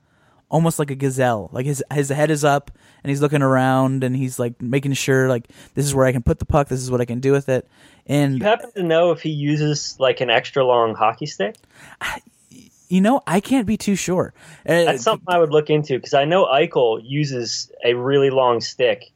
almost 0.50 0.78
like 0.78 0.90
a 0.90 0.94
gazelle. 0.94 1.50
Like 1.52 1.66
his 1.66 1.82
his 1.92 2.08
head 2.08 2.30
is 2.30 2.44
up 2.44 2.70
and 3.02 3.10
he's 3.10 3.20
looking 3.20 3.42
around 3.42 4.04
and 4.04 4.16
he's 4.16 4.38
like 4.38 4.60
making 4.60 4.92
sure 4.94 5.28
like 5.28 5.48
this 5.74 5.84
is 5.84 5.94
where 5.94 6.06
I 6.06 6.12
can 6.12 6.22
put 6.22 6.38
the 6.38 6.44
puck. 6.44 6.68
This 6.68 6.80
is 6.80 6.90
what 6.90 7.00
I 7.00 7.04
can 7.04 7.20
do 7.20 7.32
with 7.32 7.48
it. 7.48 7.68
And 8.06 8.38
you 8.38 8.44
happen 8.44 8.72
to 8.72 8.82
know 8.82 9.10
if 9.12 9.20
he 9.22 9.30
uses 9.30 9.96
like 9.98 10.20
an 10.20 10.30
extra 10.30 10.64
long 10.64 10.94
hockey 10.94 11.26
stick? 11.26 11.56
You 12.90 13.02
know, 13.02 13.20
I 13.26 13.40
can't 13.40 13.66
be 13.66 13.76
too 13.76 13.96
sure. 13.96 14.32
Uh, 14.66 14.84
That's 14.84 15.02
something 15.02 15.26
I 15.28 15.36
would 15.36 15.50
look 15.50 15.68
into 15.68 15.98
because 15.98 16.14
I 16.14 16.24
know 16.24 16.46
Eichel 16.46 17.02
uses 17.04 17.70
a 17.84 17.92
really 17.92 18.30
long 18.30 18.62
stick 18.62 19.12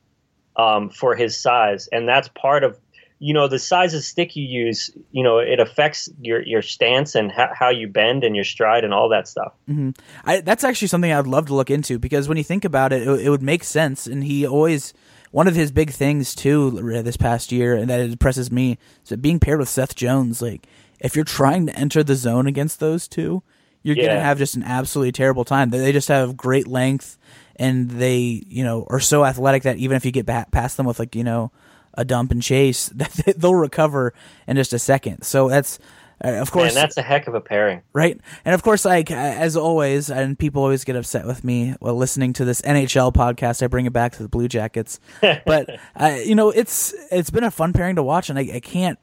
um, 0.57 0.91
for 0.91 1.17
his 1.17 1.41
size, 1.41 1.89
and 1.89 2.07
that's 2.07 2.29
part 2.29 2.65
of 2.65 2.79
you 3.23 3.33
know 3.33 3.47
the 3.47 3.59
size 3.59 3.95
of 3.95 4.03
stick 4.03 4.35
you 4.35 4.45
use 4.45 4.91
you 5.13 5.23
know 5.23 5.39
it 5.39 5.61
affects 5.61 6.09
your 6.21 6.43
your 6.43 6.61
stance 6.61 7.15
and 7.15 7.31
ha- 7.31 7.53
how 7.55 7.71
you 7.71 7.87
bend 7.87 8.25
and 8.25 8.35
your 8.35 8.45
stride 8.45 8.83
and 8.83 8.93
all 8.93 9.09
that 9.09 9.29
stuff 9.29 9.53
mm-hmm. 9.71 9.91
I, 10.25 10.41
that's 10.41 10.65
actually 10.65 10.89
something 10.89 11.13
i'd 11.13 11.29
love 11.29 11.47
to 11.47 11.55
look 11.55 11.71
into 11.71 12.01
because 12.01 12.29
when 12.29 12.37
you 12.37 12.43
think 12.43 12.65
about 12.65 12.93
it, 12.93 13.07
it 13.07 13.21
it 13.27 13.31
would 13.31 13.43
make 13.43 13.63
sense 13.63 14.09
and 14.09 14.25
he 14.25 14.45
always 14.45 14.93
one 15.31 15.47
of 15.47 15.55
his 15.55 15.71
big 15.71 15.91
things 15.91 16.35
too 16.35 16.73
this 17.03 17.17
past 17.17 17.53
year 17.53 17.77
and 17.77 17.89
that 17.89 18.01
impresses 18.01 18.51
me 18.51 18.77
is 19.05 19.11
that 19.11 19.23
being 19.23 19.39
paired 19.39 19.61
with 19.61 19.69
seth 19.69 19.95
jones 19.95 20.43
like 20.43 20.67
if 20.99 21.15
you're 21.15 21.25
trying 21.25 21.67
to 21.67 21.79
enter 21.79 22.03
the 22.03 22.17
zone 22.17 22.49
against 22.49 22.81
those 22.81 23.07
two 23.07 23.41
you're 23.85 23.97
yeah. 23.97 24.09
gonna 24.09 24.21
have 24.21 24.39
just 24.39 24.57
an 24.57 24.65
absolutely 24.65 25.13
terrible 25.13 25.45
time 25.45 25.71
they 25.71 25.93
just 25.93 26.09
have 26.09 26.37
great 26.37 26.67
length 26.67 27.19
and 27.55 27.89
they 27.89 28.43
you 28.49 28.65
know 28.65 28.85
are 28.91 29.01
so 29.01 29.25
athletic 29.25 29.63
that 29.63 29.77
even 29.77 29.97
if 29.97 30.05
you 30.05 30.11
get 30.11 30.27
past 30.27 30.77
them 30.77 30.87
with 30.87 30.99
like 30.99 31.15
you 31.15 31.23
know 31.23 31.53
a 31.95 32.05
dump 32.05 32.31
and 32.31 32.43
chase, 32.43 32.87
that 32.95 33.35
they'll 33.37 33.55
recover 33.55 34.15
in 34.47 34.57
just 34.57 34.73
a 34.73 34.79
second. 34.79 35.23
So 35.23 35.49
that's 35.49 35.79
uh, 36.25 36.35
of 36.35 36.53
course, 36.53 36.69
and 36.69 36.77
that's 36.77 36.97
a 36.97 37.03
heck 37.03 37.27
of 37.27 37.35
a 37.35 37.41
pairing, 37.41 37.83
right? 37.93 38.21
And 38.45 38.55
of 38.55 38.63
course, 38.63 38.85
like 38.85 39.11
as 39.11 39.57
always, 39.57 40.09
and 40.09 40.39
people 40.39 40.63
always 40.63 40.85
get 40.85 40.95
upset 40.95 41.27
with 41.27 41.43
me 41.43 41.75
while 41.81 41.97
listening 41.97 42.33
to 42.35 42.45
this 42.45 42.61
NHL 42.63 43.13
podcast. 43.13 43.63
I 43.63 43.67
bring 43.67 43.87
it 43.87 43.93
back 43.93 44.13
to 44.13 44.23
the 44.23 44.29
Blue 44.29 44.47
Jackets, 44.47 45.01
but 45.21 45.81
uh, 45.97 46.19
you 46.25 46.37
know, 46.37 46.51
it's 46.51 46.95
it's 47.11 47.31
been 47.31 47.45
a 47.45 47.51
fun 47.51 47.73
pairing 47.73 47.97
to 47.97 48.05
watch, 48.05 48.31
and 48.31 48.39
I, 48.39 48.49
I 48.55 48.61
can't. 48.61 49.01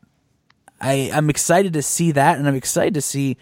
I 0.80 1.12
I'm 1.14 1.30
excited 1.30 1.74
to 1.74 1.82
see 1.82 2.12
that, 2.12 2.38
and 2.38 2.48
I'm 2.48 2.56
excited 2.56 2.94
to 2.94 3.02
see 3.02 3.38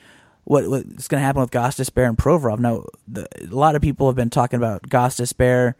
what 0.45 0.67
what's 0.67 1.07
going 1.07 1.21
to 1.21 1.25
happen 1.25 1.41
with 1.41 1.51
Gostisbehere 1.51 2.09
and 2.09 2.17
Provorov. 2.17 2.57
Now, 2.57 2.85
the, 3.07 3.27
a 3.43 3.53
lot 3.53 3.75
of 3.75 3.83
people 3.83 4.07
have 4.07 4.15
been 4.15 4.31
talking 4.31 4.57
about 4.57 4.83
Gostisbehere 4.83 5.75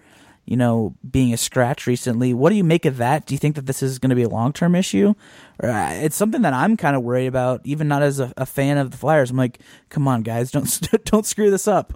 you 0.48 0.56
know, 0.56 0.96
being 1.10 1.34
a 1.34 1.38
scratch 1.38 1.86
recently. 1.86 2.34
What 2.34 2.50
do 2.50 2.56
you 2.56 2.64
make 2.64 2.86
of 2.86 2.98
that? 2.98 3.26
Do 3.26 3.36
you 3.36 3.38
think 3.38 3.56
that 3.56 3.66
this 3.66 3.84
is 3.84 4.00
going 4.00 4.12
to 4.12 4.16
be 4.16 4.24
a 4.24 4.30
long 4.30 4.54
term 4.54 4.76
issue? 4.76 5.14
Or, 5.60 5.70
uh, 5.70 5.92
it's 5.92 6.16
something 6.16 6.42
that 6.44 6.54
I'm 6.54 6.78
kind 6.78 6.96
of 6.96 7.04
worried 7.04 7.28
about, 7.28 7.62
even 7.66 7.90
not 7.90 8.02
as 8.02 8.22
a, 8.22 8.34
a, 8.38 8.46
fan 8.46 8.78
of 8.78 8.92
the 8.92 8.98
Flyers. 8.98 9.30
I'm 9.30 9.36
like, 9.36 9.60
come 9.90 10.08
on, 10.08 10.22
guys, 10.22 10.50
don't 10.50 10.82
don't 11.06 11.26
screw 11.26 11.52
this 11.52 11.68
up. 11.68 11.94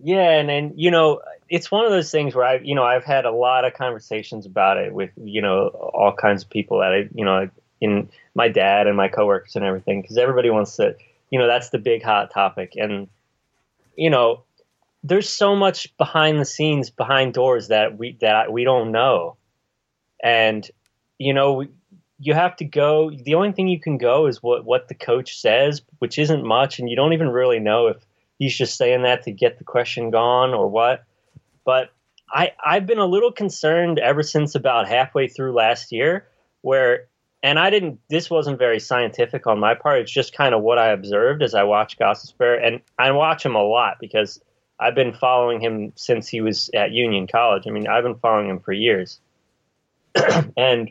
Yeah, 0.00 0.30
and 0.30 0.50
and 0.50 0.72
you 0.76 0.90
know, 0.90 1.20
it's 1.50 1.70
one 1.70 1.84
of 1.84 1.90
those 1.90 2.10
things 2.10 2.34
where 2.34 2.44
I, 2.46 2.54
you 2.56 2.74
know, 2.74 2.84
I've 2.84 3.04
had 3.04 3.26
a 3.26 3.30
lot 3.30 3.66
of 3.66 3.74
conversations 3.74 4.46
about 4.46 4.78
it 4.78 4.94
with 4.94 5.10
you 5.16 5.42
know 5.42 5.68
all 5.68 6.14
kinds 6.14 6.42
of 6.42 6.48
people 6.48 6.78
that 6.78 6.92
I, 6.92 7.08
you 7.14 7.24
know, 7.24 7.50
in 7.82 8.08
my 8.34 8.48
dad 8.48 8.86
and 8.86 8.96
my 8.96 9.08
coworkers 9.08 9.56
and 9.56 9.64
everything, 9.64 10.00
because 10.00 10.16
everybody 10.16 10.48
wants 10.48 10.76
to, 10.76 10.96
you 11.30 11.38
know, 11.38 11.46
that's 11.46 11.68
the 11.68 11.78
big 11.78 12.02
hot 12.02 12.30
topic, 12.30 12.72
and 12.76 13.08
you 13.94 14.08
know, 14.08 14.42
there's 15.06 15.28
so 15.28 15.54
much 15.54 15.96
behind 15.96 16.40
the 16.40 16.44
scenes, 16.44 16.90
behind 16.90 17.32
doors 17.32 17.68
that 17.68 17.96
we 17.96 18.18
that 18.20 18.52
we 18.52 18.64
don't 18.64 18.90
know, 18.90 19.36
and 20.22 20.68
you 21.18 21.32
know 21.32 21.64
you 22.18 22.34
have 22.34 22.56
to 22.56 22.64
go. 22.64 23.10
The 23.10 23.34
only 23.34 23.52
thing 23.52 23.68
you 23.68 23.80
can 23.80 23.98
go 23.98 24.26
is 24.26 24.42
what 24.42 24.64
what 24.64 24.88
the 24.88 24.94
coach 24.94 25.38
says, 25.38 25.82
which 25.98 26.18
isn't 26.18 26.44
much, 26.44 26.78
and 26.78 26.90
you 26.90 26.96
don't 26.96 27.12
even 27.12 27.28
really 27.28 27.60
know 27.60 27.86
if 27.86 27.98
he's 28.38 28.56
just 28.56 28.76
saying 28.76 29.02
that 29.02 29.22
to 29.24 29.32
get 29.32 29.58
the 29.58 29.64
question 29.64 30.10
gone 30.10 30.52
or 30.52 30.68
what. 30.68 31.04
But 31.64 31.90
I 32.30 32.52
I've 32.64 32.86
been 32.86 32.98
a 32.98 33.06
little 33.06 33.32
concerned 33.32 34.00
ever 34.00 34.24
since 34.24 34.56
about 34.56 34.88
halfway 34.88 35.28
through 35.28 35.52
last 35.52 35.92
year, 35.92 36.26
where 36.62 37.06
and 37.44 37.60
I 37.60 37.70
didn't. 37.70 38.00
This 38.10 38.28
wasn't 38.28 38.58
very 38.58 38.80
scientific 38.80 39.46
on 39.46 39.60
my 39.60 39.74
part. 39.74 40.00
It's 40.00 40.12
just 40.12 40.36
kind 40.36 40.52
of 40.52 40.62
what 40.62 40.78
I 40.78 40.88
observed 40.88 41.44
as 41.44 41.54
I 41.54 41.62
watched 41.62 42.00
Gostisbehere, 42.00 42.66
and 42.66 42.80
I 42.98 43.12
watch 43.12 43.44
him 43.44 43.54
a 43.54 43.62
lot 43.62 43.98
because 44.00 44.40
I've 44.78 44.94
been 44.94 45.14
following 45.14 45.60
him 45.60 45.92
since 45.96 46.28
he 46.28 46.40
was 46.40 46.70
at 46.74 46.92
Union 46.92 47.26
College. 47.26 47.64
I 47.66 47.70
mean, 47.70 47.86
I've 47.86 48.04
been 48.04 48.16
following 48.16 48.50
him 48.50 48.60
for 48.60 48.72
years. 48.72 49.20
and 50.56 50.90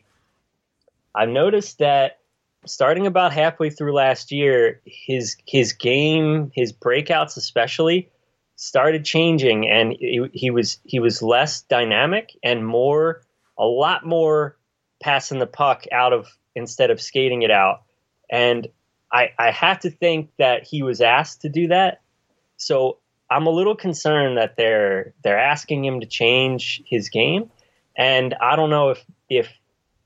I've 1.14 1.30
noticed 1.30 1.80
that 1.80 2.20
starting 2.66 3.06
about 3.06 3.32
halfway 3.32 3.70
through 3.70 3.94
last 3.94 4.32
year, 4.32 4.82
his 4.86 5.38
his 5.48 5.74
game, 5.74 6.52
his 6.54 6.74
breakouts 6.74 7.38
especially, 7.38 8.10
started 8.56 9.06
changing, 9.06 9.70
and 9.70 9.94
he, 9.94 10.30
he 10.34 10.50
was 10.50 10.80
he 10.84 11.00
was 11.00 11.22
less 11.22 11.62
dynamic 11.62 12.32
and 12.44 12.66
more 12.66 13.22
a 13.58 13.66
lot 13.66 14.06
more 14.06 14.58
passing 15.02 15.40
the 15.40 15.48
puck 15.48 15.86
out 15.92 16.12
of 16.12 16.28
instead 16.56 16.90
of 16.90 17.02
skating 17.02 17.44
it 17.44 17.52
out. 17.52 17.84
And 18.30 18.68
I 19.12 19.32
I 19.38 19.52
have 19.52 19.80
to 19.82 19.92
think 19.92 20.32
that 20.38 20.64
he 20.64 20.82
was 20.82 21.02
asked 21.02 21.42
to 21.42 21.50
do 21.50 21.68
that. 21.68 22.02
So 22.58 22.98
I'm 23.30 23.48
a 23.48 23.50
little 23.50 23.76
concerned 23.76 24.38
that 24.38 24.56
they're 24.56 25.14
they're 25.24 25.40
asking 25.40 25.84
him 25.86 26.00
to 26.00 26.06
change 26.06 26.82
his 26.86 27.10
game, 27.10 27.50
and 27.96 28.34
I 28.36 28.56
don't 28.56 28.70
know 28.70 28.90
if 28.90 29.04
if 29.30 29.50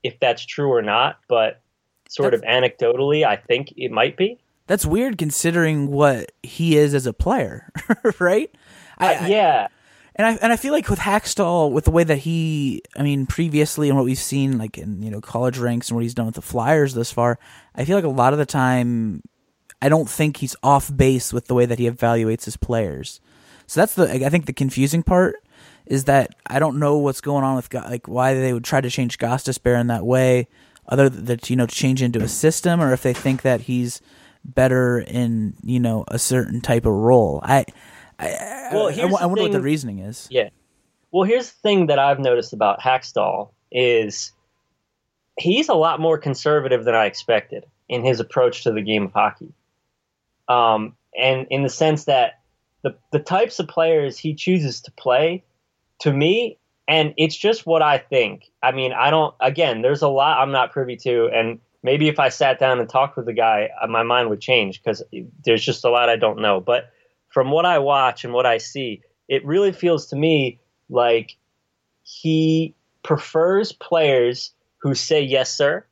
if 0.02 0.18
that's 0.20 0.44
true 0.44 0.72
or 0.72 0.82
not, 0.82 1.18
but 1.28 1.60
sort 2.08 2.32
that's, 2.32 2.42
of 2.42 2.48
anecdotally, 2.48 3.24
I 3.24 3.36
think 3.36 3.74
it 3.76 3.90
might 3.90 4.16
be. 4.16 4.38
That's 4.66 4.86
weird 4.86 5.18
considering 5.18 5.88
what 5.88 6.32
he 6.42 6.76
is 6.76 6.94
as 6.94 7.06
a 7.06 7.12
player, 7.12 7.72
right? 8.20 8.50
I, 8.98 9.14
uh, 9.16 9.26
yeah. 9.26 9.66
I, 9.68 9.74
and 10.16 10.26
I 10.26 10.38
and 10.42 10.52
I 10.52 10.56
feel 10.56 10.72
like 10.72 10.88
with 10.88 10.98
Hakstol, 10.98 11.72
with 11.72 11.84
the 11.84 11.90
way 11.90 12.04
that 12.04 12.18
he, 12.18 12.82
I 12.96 13.02
mean, 13.02 13.26
previously 13.26 13.88
and 13.88 13.96
what 13.96 14.04
we've 14.04 14.18
seen, 14.18 14.58
like 14.58 14.78
in 14.78 15.02
you 15.02 15.10
know 15.10 15.20
college 15.20 15.58
ranks 15.58 15.88
and 15.88 15.96
what 15.96 16.02
he's 16.02 16.14
done 16.14 16.26
with 16.26 16.34
the 16.34 16.42
Flyers 16.42 16.94
thus 16.94 17.12
far, 17.12 17.38
I 17.74 17.84
feel 17.84 17.96
like 17.96 18.04
a 18.04 18.08
lot 18.08 18.32
of 18.32 18.38
the 18.38 18.46
time 18.46 19.22
I 19.82 19.88
don't 19.88 20.08
think 20.08 20.38
he's 20.38 20.56
off 20.62 20.94
base 20.94 21.32
with 21.32 21.46
the 21.46 21.54
way 21.54 21.66
that 21.66 21.78
he 21.78 21.88
evaluates 21.88 22.44
his 22.44 22.56
players. 22.56 23.20
So 23.66 23.80
that's 23.80 23.94
the 23.94 24.26
I 24.26 24.28
think 24.28 24.46
the 24.46 24.52
confusing 24.52 25.02
part 25.02 25.36
is 25.86 26.04
that 26.04 26.34
I 26.46 26.58
don't 26.58 26.78
know 26.78 26.98
what's 26.98 27.20
going 27.20 27.44
on 27.44 27.56
with 27.56 27.72
like 27.72 28.08
why 28.08 28.34
they 28.34 28.52
would 28.52 28.64
try 28.64 28.80
to 28.80 28.90
change 28.90 29.18
Gostisbehere 29.18 29.80
in 29.80 29.86
that 29.88 30.04
way, 30.04 30.48
other 30.88 31.08
than 31.08 31.38
you 31.46 31.56
know 31.56 31.66
change 31.66 32.02
into 32.02 32.20
a 32.20 32.28
system, 32.28 32.80
or 32.80 32.92
if 32.92 33.02
they 33.02 33.14
think 33.14 33.42
that 33.42 33.62
he's 33.62 34.00
better 34.44 34.98
in 34.98 35.54
you 35.62 35.80
know 35.80 36.04
a 36.08 36.18
certain 36.18 36.60
type 36.60 36.84
of 36.84 36.92
role. 36.92 37.40
I 37.42 37.64
I, 38.18 38.68
well, 38.72 38.88
I, 38.88 38.92
I, 38.92 39.22
I 39.22 39.26
wonder 39.26 39.42
thing, 39.42 39.42
what 39.44 39.52
the 39.52 39.62
reasoning 39.62 40.00
is. 40.00 40.28
Yeah. 40.30 40.50
Well, 41.10 41.24
here's 41.24 41.50
the 41.50 41.58
thing 41.60 41.86
that 41.86 41.98
I've 41.98 42.18
noticed 42.18 42.52
about 42.52 42.80
Hakstol 42.80 43.50
is 43.72 44.32
he's 45.38 45.68
a 45.68 45.74
lot 45.74 46.00
more 46.00 46.18
conservative 46.18 46.84
than 46.84 46.94
I 46.94 47.06
expected 47.06 47.64
in 47.88 48.04
his 48.04 48.20
approach 48.20 48.64
to 48.64 48.72
the 48.72 48.82
game 48.82 49.06
of 49.06 49.12
hockey 49.12 49.52
um, 50.50 50.96
and 51.16 51.46
in 51.50 51.62
the 51.62 51.68
sense 51.68 52.04
that 52.04 52.40
the 52.82 52.96
the 53.12 53.20
types 53.20 53.58
of 53.60 53.68
players 53.68 54.18
he 54.18 54.34
chooses 54.34 54.80
to 54.82 54.90
play, 54.90 55.44
to 56.00 56.12
me, 56.12 56.58
and 56.88 57.14
it's 57.16 57.36
just 57.36 57.66
what 57.66 57.82
I 57.82 57.98
think. 57.98 58.50
I 58.62 58.72
mean, 58.72 58.92
I 58.92 59.10
don't. 59.10 59.34
Again, 59.40 59.82
there's 59.82 60.02
a 60.02 60.08
lot 60.08 60.38
I'm 60.38 60.50
not 60.50 60.72
privy 60.72 60.96
to, 60.98 61.30
and 61.32 61.60
maybe 61.82 62.08
if 62.08 62.18
I 62.18 62.30
sat 62.30 62.58
down 62.58 62.80
and 62.80 62.88
talked 62.88 63.16
with 63.16 63.26
the 63.26 63.32
guy, 63.32 63.70
uh, 63.80 63.86
my 63.86 64.02
mind 64.02 64.28
would 64.28 64.40
change 64.40 64.82
because 64.82 65.02
there's 65.44 65.64
just 65.64 65.84
a 65.84 65.90
lot 65.90 66.08
I 66.08 66.16
don't 66.16 66.40
know. 66.40 66.60
But 66.60 66.90
from 67.28 67.52
what 67.52 67.64
I 67.64 67.78
watch 67.78 68.24
and 68.24 68.34
what 68.34 68.46
I 68.46 68.58
see, 68.58 69.02
it 69.28 69.44
really 69.46 69.72
feels 69.72 70.06
to 70.08 70.16
me 70.16 70.58
like 70.88 71.36
he 72.02 72.74
prefers 73.04 73.70
players 73.70 74.52
who 74.78 74.94
say 74.94 75.22
yes, 75.22 75.54
sir, 75.56 75.86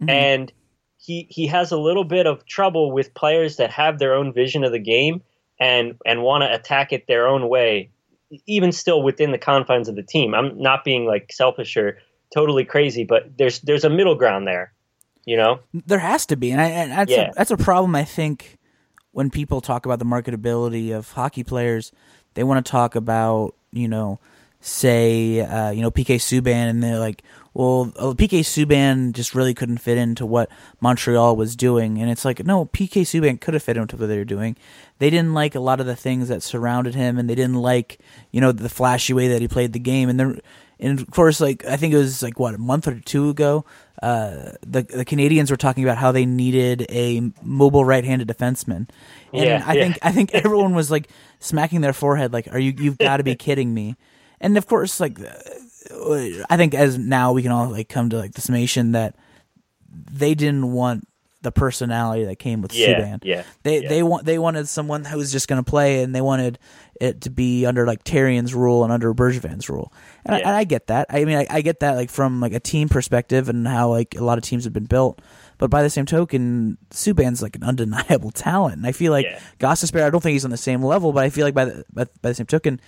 mm-hmm. 0.00 0.10
and 0.10 0.52
he 1.06 1.28
he 1.30 1.46
has 1.46 1.70
a 1.70 1.78
little 1.78 2.02
bit 2.02 2.26
of 2.26 2.44
trouble 2.46 2.90
with 2.90 3.14
players 3.14 3.56
that 3.56 3.70
have 3.70 4.00
their 4.00 4.14
own 4.14 4.32
vision 4.32 4.64
of 4.64 4.72
the 4.72 4.80
game 4.80 5.22
and 5.60 5.94
and 6.04 6.20
want 6.20 6.42
to 6.42 6.52
attack 6.52 6.92
it 6.92 7.06
their 7.06 7.28
own 7.28 7.48
way, 7.48 7.90
even 8.46 8.72
still 8.72 9.02
within 9.02 9.30
the 9.30 9.38
confines 9.38 9.88
of 9.88 9.94
the 9.94 10.02
team. 10.02 10.34
I'm 10.34 10.60
not 10.60 10.82
being 10.82 11.06
like 11.06 11.32
selfish 11.32 11.76
or 11.76 11.98
totally 12.34 12.64
crazy, 12.64 13.04
but 13.04 13.38
there's 13.38 13.60
there's 13.60 13.84
a 13.84 13.90
middle 13.90 14.16
ground 14.16 14.48
there. 14.48 14.72
You 15.24 15.36
know, 15.36 15.60
there 15.72 16.00
has 16.00 16.26
to 16.26 16.36
be, 16.36 16.50
and, 16.50 16.60
I, 16.60 16.66
and 16.66 16.90
that's 16.90 17.10
yeah. 17.10 17.30
a, 17.30 17.34
that's 17.34 17.50
a 17.52 17.56
problem. 17.56 17.94
I 17.94 18.04
think 18.04 18.58
when 19.12 19.30
people 19.30 19.60
talk 19.60 19.86
about 19.86 20.00
the 20.00 20.04
marketability 20.04 20.96
of 20.96 21.12
hockey 21.12 21.44
players, 21.44 21.92
they 22.34 22.42
want 22.42 22.64
to 22.64 22.70
talk 22.70 22.96
about 22.96 23.54
you 23.72 23.86
know 23.86 24.18
say 24.60 25.40
uh, 25.40 25.70
you 25.70 25.82
know 25.82 25.92
PK 25.92 26.16
Subban 26.16 26.68
and 26.68 26.82
they're 26.82 26.98
like, 26.98 27.22
well, 27.56 27.90
uh, 27.96 28.12
PK 28.12 28.40
Subban 28.40 29.12
just 29.14 29.34
really 29.34 29.54
couldn't 29.54 29.78
fit 29.78 29.96
into 29.96 30.26
what 30.26 30.50
Montreal 30.80 31.36
was 31.36 31.56
doing, 31.56 31.98
and 31.98 32.10
it's 32.10 32.22
like, 32.24 32.44
no, 32.44 32.66
PK 32.66 33.00
Subban 33.00 33.40
could 33.40 33.54
have 33.54 33.62
fit 33.62 33.78
into 33.78 33.96
what 33.96 34.08
they 34.08 34.18
were 34.18 34.24
doing. 34.26 34.56
They 34.98 35.08
didn't 35.08 35.32
like 35.32 35.54
a 35.54 35.60
lot 35.60 35.80
of 35.80 35.86
the 35.86 35.96
things 35.96 36.28
that 36.28 36.42
surrounded 36.42 36.94
him, 36.94 37.16
and 37.16 37.30
they 37.30 37.34
didn't 37.34 37.54
like, 37.56 37.98
you 38.30 38.42
know, 38.42 38.52
the 38.52 38.68
flashy 38.68 39.14
way 39.14 39.28
that 39.28 39.40
he 39.40 39.48
played 39.48 39.72
the 39.72 39.78
game, 39.78 40.10
and 40.10 40.20
there, 40.20 40.38
and 40.78 41.00
of 41.00 41.10
course, 41.10 41.40
like 41.40 41.64
I 41.64 41.78
think 41.78 41.94
it 41.94 41.96
was 41.96 42.22
like 42.22 42.38
what 42.38 42.54
a 42.54 42.58
month 42.58 42.86
or 42.86 43.00
two 43.00 43.30
ago, 43.30 43.64
uh, 44.02 44.52
the 44.60 44.82
the 44.82 45.06
Canadiens 45.06 45.50
were 45.50 45.56
talking 45.56 45.82
about 45.82 45.96
how 45.96 46.12
they 46.12 46.26
needed 46.26 46.84
a 46.90 47.32
mobile 47.42 47.86
right-handed 47.86 48.28
defenseman, 48.28 48.86
and 49.32 49.48
Yeah, 49.48 49.62
I 49.64 49.72
yeah. 49.72 49.82
think 49.84 49.98
I 50.02 50.12
think 50.12 50.34
everyone 50.34 50.74
was 50.74 50.90
like 50.90 51.08
smacking 51.40 51.80
their 51.80 51.94
forehead, 51.94 52.34
like, 52.34 52.48
"Are 52.52 52.58
you? 52.58 52.74
You've 52.76 52.98
got 52.98 53.16
to 53.16 53.24
be 53.24 53.34
kidding 53.34 53.72
me!" 53.72 53.96
And 54.42 54.58
of 54.58 54.66
course, 54.66 55.00
like 55.00 55.18
I 55.90 56.56
think 56.56 56.74
as 56.74 56.98
now 56.98 57.32
we 57.32 57.42
can 57.42 57.52
all 57.52 57.68
like 57.70 57.88
come 57.88 58.10
to 58.10 58.16
like 58.18 58.32
the 58.32 58.40
summation 58.40 58.92
that 58.92 59.16
they 59.88 60.34
didn't 60.34 60.72
want 60.72 61.06
the 61.42 61.52
personality 61.52 62.24
that 62.24 62.36
came 62.40 62.60
with 62.60 62.74
Yeah, 62.74 62.98
Subban. 63.00 63.20
yeah, 63.22 63.44
They 63.62 63.82
yeah. 63.82 63.88
they 63.88 64.02
want 64.02 64.24
they 64.24 64.38
wanted 64.38 64.68
someone 64.68 65.04
who 65.04 65.16
was 65.16 65.30
just 65.30 65.46
going 65.48 65.62
to 65.62 65.68
play, 65.68 66.02
and 66.02 66.14
they 66.14 66.20
wanted 66.20 66.58
it 67.00 67.20
to 67.20 67.30
be 67.30 67.66
under 67.66 67.86
like 67.86 68.02
Therrien's 68.02 68.52
rule 68.54 68.82
and 68.82 68.92
under 68.92 69.12
Bergevin's 69.14 69.68
rule. 69.68 69.92
And, 70.24 70.34
I, 70.34 70.38
and 70.40 70.48
I 70.48 70.64
get 70.64 70.88
that. 70.88 71.06
I 71.10 71.24
mean, 71.24 71.36
I, 71.38 71.46
I 71.48 71.60
get 71.60 71.80
that 71.80 71.92
like 71.94 72.10
from 72.10 72.40
like 72.40 72.52
a 72.54 72.58
team 72.60 72.88
perspective 72.88 73.48
and 73.48 73.68
how 73.68 73.90
like 73.90 74.16
a 74.16 74.24
lot 74.24 74.38
of 74.38 74.44
teams 74.44 74.64
have 74.64 74.72
been 74.72 74.86
built. 74.86 75.20
But 75.58 75.70
by 75.70 75.82
the 75.82 75.90
same 75.90 76.04
token, 76.06 76.78
Subban's 76.90 77.42
like 77.42 77.54
an 77.54 77.62
undeniable 77.62 78.30
talent, 78.32 78.76
and 78.78 78.86
I 78.86 78.92
feel 78.92 79.12
like 79.12 79.26
Yeah. 79.26 79.38
Gostisbehere. 79.60 80.04
I 80.04 80.10
don't 80.10 80.20
think 80.22 80.32
he's 80.32 80.44
on 80.44 80.50
the 80.50 80.56
same 80.56 80.82
level, 80.82 81.12
but 81.12 81.22
I 81.22 81.30
feel 81.30 81.44
like 81.46 81.54
by 81.54 81.66
the 81.66 81.84
by, 81.92 82.04
by 82.22 82.30
the 82.30 82.34
same 82.34 82.46
token, 82.46 82.80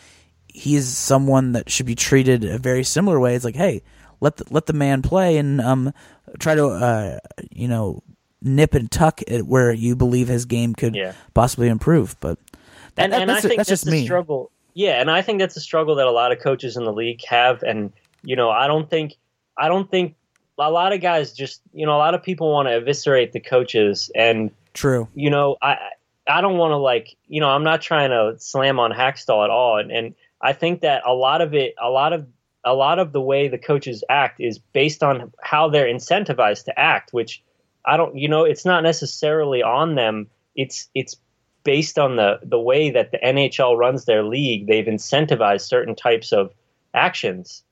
he 0.48 0.74
is 0.76 0.96
someone 0.96 1.52
that 1.52 1.70
should 1.70 1.86
be 1.86 1.94
treated 1.94 2.44
a 2.44 2.58
very 2.58 2.84
similar 2.84 3.20
way. 3.20 3.34
It's 3.34 3.44
like, 3.44 3.56
hey, 3.56 3.82
let 4.20 4.36
the, 4.36 4.44
let 4.50 4.66
the 4.66 4.72
man 4.72 5.02
play 5.02 5.36
and 5.38 5.60
um 5.60 5.92
try 6.38 6.54
to 6.54 6.66
uh 6.66 7.18
you 7.50 7.68
know 7.68 8.02
nip 8.42 8.74
and 8.74 8.90
tuck 8.90 9.20
it 9.26 9.46
where 9.46 9.72
you 9.72 9.96
believe 9.96 10.28
his 10.28 10.44
game 10.44 10.74
could 10.74 10.94
Yeah. 10.94 11.12
possibly 11.34 11.68
improve. 11.68 12.16
But 12.20 12.38
that, 12.94 13.04
and, 13.04 13.12
that- 13.12 13.20
and 13.22 13.30
that's, 13.30 13.44
I 13.44 13.48
think 13.48 13.58
that's 13.58 13.68
that's, 13.68 13.82
just 13.82 13.90
me. 13.92 14.04
struggle. 14.04 14.50
Yeah, 14.74 15.00
and 15.00 15.10
I 15.10 15.22
think 15.22 15.40
that's 15.40 15.56
a 15.56 15.60
struggle 15.60 15.96
that 15.96 16.06
a 16.06 16.10
lot 16.12 16.30
of 16.32 16.38
coaches 16.38 16.76
in 16.76 16.84
the 16.84 16.92
league 16.92 17.24
have. 17.24 17.62
And 17.62 17.92
you 18.22 18.36
know, 18.36 18.50
I 18.50 18.66
don't 18.68 18.88
think, 18.88 19.16
I 19.56 19.68
don't 19.68 19.90
think 19.90 20.14
a 20.58 20.70
lot 20.70 20.92
of 20.92 21.00
guys 21.00 21.32
just, 21.32 21.60
you 21.72 21.86
know, 21.86 21.94
a 21.96 21.98
lot 21.98 22.14
of 22.14 22.22
people 22.22 22.52
want 22.52 22.66
to 22.68 22.74
eviscerate 22.76 23.32
the 23.32 23.40
coaches, 23.40 24.10
and 24.14 24.50
True. 24.74 25.08
you 25.14 25.30
know, 25.30 25.56
I, 25.62 25.78
I 26.28 26.40
don't 26.40 26.58
want 26.58 26.72
to 26.72 26.76
like, 26.76 27.16
you 27.28 27.40
know, 27.40 27.48
I'm 27.48 27.62
not 27.64 27.80
trying 27.80 28.10
to 28.10 28.34
slam 28.38 28.78
on 28.78 28.92
Hakstol 28.92 29.42
at 29.44 29.50
all, 29.50 29.78
and 29.78 29.90
and 29.90 30.14
I 30.40 30.52
think 30.52 30.82
that 30.82 31.02
a 31.06 31.12
lot 31.12 31.40
of 31.40 31.54
it, 31.54 31.74
a 31.82 31.90
lot 31.90 32.12
of 32.12 32.26
a 32.64 32.74
lot 32.74 32.98
of 32.98 33.12
the 33.12 33.20
way 33.20 33.48
the 33.48 33.58
coaches 33.58 34.04
act 34.08 34.40
is 34.40 34.58
based 34.58 35.02
on 35.02 35.32
how 35.42 35.68
they're 35.68 35.86
incentivized 35.86 36.64
to 36.64 36.78
act, 36.78 37.12
which 37.12 37.42
I 37.84 37.96
don't, 37.96 38.16
you 38.16 38.28
know, 38.28 38.44
it's 38.44 38.64
not 38.64 38.82
necessarily 38.82 39.62
on 39.62 39.94
them. 39.94 40.28
It's 40.54 40.88
it's 40.94 41.16
based 41.64 41.98
on 41.98 42.16
the 42.16 42.40
the 42.42 42.58
way 42.58 42.90
that 42.90 43.10
the 43.10 43.18
NHL 43.18 43.76
runs 43.76 44.04
their 44.04 44.24
league. 44.24 44.66
They've 44.66 44.84
incentivized 44.84 45.62
certain 45.62 45.94
types 45.94 46.32
of 46.32 46.52
actions, 46.94 47.62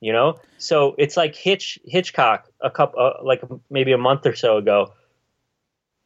you 0.00 0.12
know. 0.12 0.40
So 0.58 0.94
it's 0.98 1.16
like 1.16 1.34
Hitch 1.34 1.78
Hitchcock 1.84 2.48
a 2.60 2.70
couple 2.70 3.00
uh, 3.00 3.22
like 3.22 3.42
maybe 3.70 3.92
a 3.92 3.98
month 3.98 4.26
or 4.26 4.34
so 4.34 4.58
ago. 4.58 4.92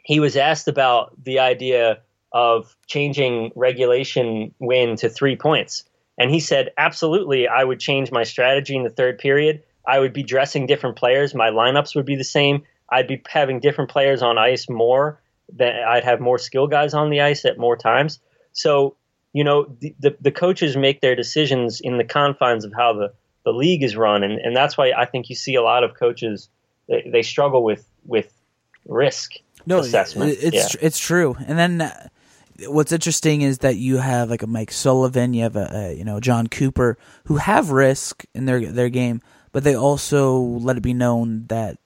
He 0.05 0.21
was 0.21 0.37
asked 0.37 0.69
about 0.69 1.13
the 1.23 1.41
idea 1.41 2.01
of 2.33 2.77
changing 2.87 3.53
regulation 3.55 4.55
win 4.59 4.97
to 4.97 5.09
three 5.09 5.37
points. 5.37 5.85
And 6.19 6.31
he 6.31 6.41
said, 6.41 6.71
absolutely, 6.77 7.47
I 7.47 7.63
would 7.63 7.81
change 7.81 8.11
my 8.11 8.25
strategy 8.25 8.75
in 8.77 8.83
the 8.83 8.91
third 8.91 9.19
period. 9.19 9.63
I 9.87 10.01
would 10.01 10.13
be 10.13 10.23
dressing 10.23 10.67
different 10.67 10.97
players. 10.97 11.35
My 11.35 11.51
lineups 11.51 11.95
would 11.95 12.05
be 12.05 12.17
the 12.17 12.25
same. 12.25 12.65
I'd 12.91 13.07
be 13.07 13.23
having 13.29 13.61
different 13.61 13.91
players 13.91 14.21
on 14.23 14.37
ice 14.37 14.69
more. 14.69 15.21
That 15.57 15.83
I'd 15.83 16.05
have 16.05 16.21
more 16.21 16.37
skill 16.37 16.67
guys 16.67 16.93
on 16.93 17.09
the 17.09 17.23
ice 17.23 17.47
at 17.47 17.57
more 17.57 17.77
times. 17.77 18.21
So, 18.53 18.97
you 19.33 19.45
know, 19.45 19.65
the, 19.81 19.95
the, 19.99 20.17
the 20.21 20.31
coaches 20.31 20.77
make 20.77 21.01
their 21.01 21.17
decisions 21.17 21.81
in 21.81 21.97
the 21.97 22.05
confines 22.05 22.67
of 22.67 22.73
how 22.77 22.93
the, 22.93 23.15
the 23.45 23.53
league 23.53 23.83
is 23.83 23.97
run. 23.97 24.23
And, 24.25 24.39
and 24.39 24.55
that's 24.55 24.77
why 24.77 24.93
I 24.93 25.07
think 25.07 25.31
you 25.31 25.37
see 25.37 25.55
a 25.55 25.63
lot 25.63 25.85
of 25.85 25.95
coaches, 25.95 26.51
they, 26.89 27.09
they 27.11 27.23
struggle 27.23 27.65
with, 27.65 27.89
with 28.05 28.31
risk 28.85 29.37
no, 29.65 29.79
assessment. 29.79 30.37
It's 30.39 30.55
Yeah. 30.55 30.69
tr- 30.69 30.79
it's 30.83 30.99
true. 30.99 31.37
And 31.47 31.59
then 31.59 31.81
uh, 31.81 32.09
what's 32.67 32.93
interesting 32.93 33.43
is 33.43 33.59
that 33.59 33.77
you 33.77 33.99
have 33.99 34.31
like 34.31 34.43
a 34.43 34.47
Mike 34.47 34.73
Sullivan, 34.73 35.35
you 35.35 35.43
have 35.43 35.57
a, 35.57 35.71
a 35.73 35.95
you 35.95 36.05
know 36.05 36.21
Jon 36.21 36.47
Cooper 36.47 36.99
who 37.25 37.37
have 37.37 37.71
risk 37.71 38.25
in 38.35 38.47
their 38.47 38.73
their 38.73 38.89
game, 38.89 39.21
but 39.53 39.65
they 39.65 39.75
also 39.75 40.39
let 40.39 40.77
it 40.77 40.83
be 40.83 40.95
known 40.95 41.47
that 41.49 41.79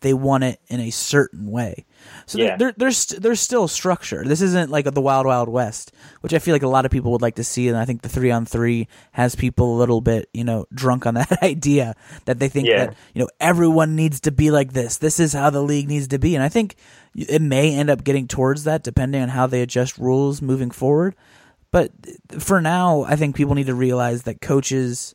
they 0.00 0.14
want 0.14 0.44
it 0.44 0.60
in 0.68 0.80
a 0.80 0.90
certain 0.90 1.50
way. 1.50 1.84
So 2.26 2.38
Yeah. 2.38 2.56
there, 2.56 2.58
there, 2.58 2.74
there's 2.76 3.06
there's 3.06 3.40
still 3.40 3.68
structure. 3.68 4.24
This 4.24 4.40
isn't 4.42 4.70
like 4.70 4.84
the 4.92 5.00
Wild 5.00 5.26
Wild 5.26 5.48
West, 5.48 5.92
which 6.20 6.34
I 6.34 6.38
feel 6.38 6.54
like 6.54 6.62
a 6.62 6.68
lot 6.68 6.84
of 6.84 6.90
people 6.90 7.12
would 7.12 7.22
like 7.22 7.36
to 7.36 7.44
see, 7.44 7.68
and 7.68 7.76
I 7.76 7.84
think 7.84 8.02
the 8.02 8.08
three 8.08 8.30
on 8.30 8.46
three 8.46 8.88
has 9.12 9.34
people 9.34 9.74
a 9.74 9.78
little 9.78 10.00
bit 10.00 10.28
you 10.34 10.44
know 10.44 10.66
drunk 10.74 11.06
on 11.06 11.14
that 11.14 11.38
idea 11.42 11.94
that 12.26 12.38
they 12.38 12.48
think 12.48 12.68
Yeah. 12.68 12.86
that 12.86 12.96
you 13.14 13.22
know 13.22 13.28
everyone 13.40 13.96
needs 13.96 14.20
to 14.20 14.30
be 14.32 14.50
like 14.50 14.72
this. 14.72 14.98
This 14.98 15.18
is 15.20 15.32
how 15.32 15.50
the 15.50 15.62
league 15.62 15.88
needs 15.88 16.08
to 16.08 16.18
be, 16.18 16.34
and 16.34 16.42
I 16.44 16.48
think 16.48 16.76
it 17.14 17.40
may 17.42 17.74
end 17.74 17.90
up 17.90 18.04
getting 18.04 18.26
towards 18.26 18.64
that 18.64 18.82
depending 18.82 19.22
on 19.22 19.28
how 19.30 19.46
they 19.46 19.62
adjust 19.62 19.98
rules 19.98 20.42
moving 20.42 20.70
forward. 20.70 21.14
But 21.70 21.90
for 22.38 22.60
now, 22.60 23.02
I 23.02 23.16
think 23.16 23.34
people 23.34 23.54
need 23.56 23.66
to 23.66 23.74
realize 23.74 24.22
that 24.24 24.40
coaches, 24.40 25.14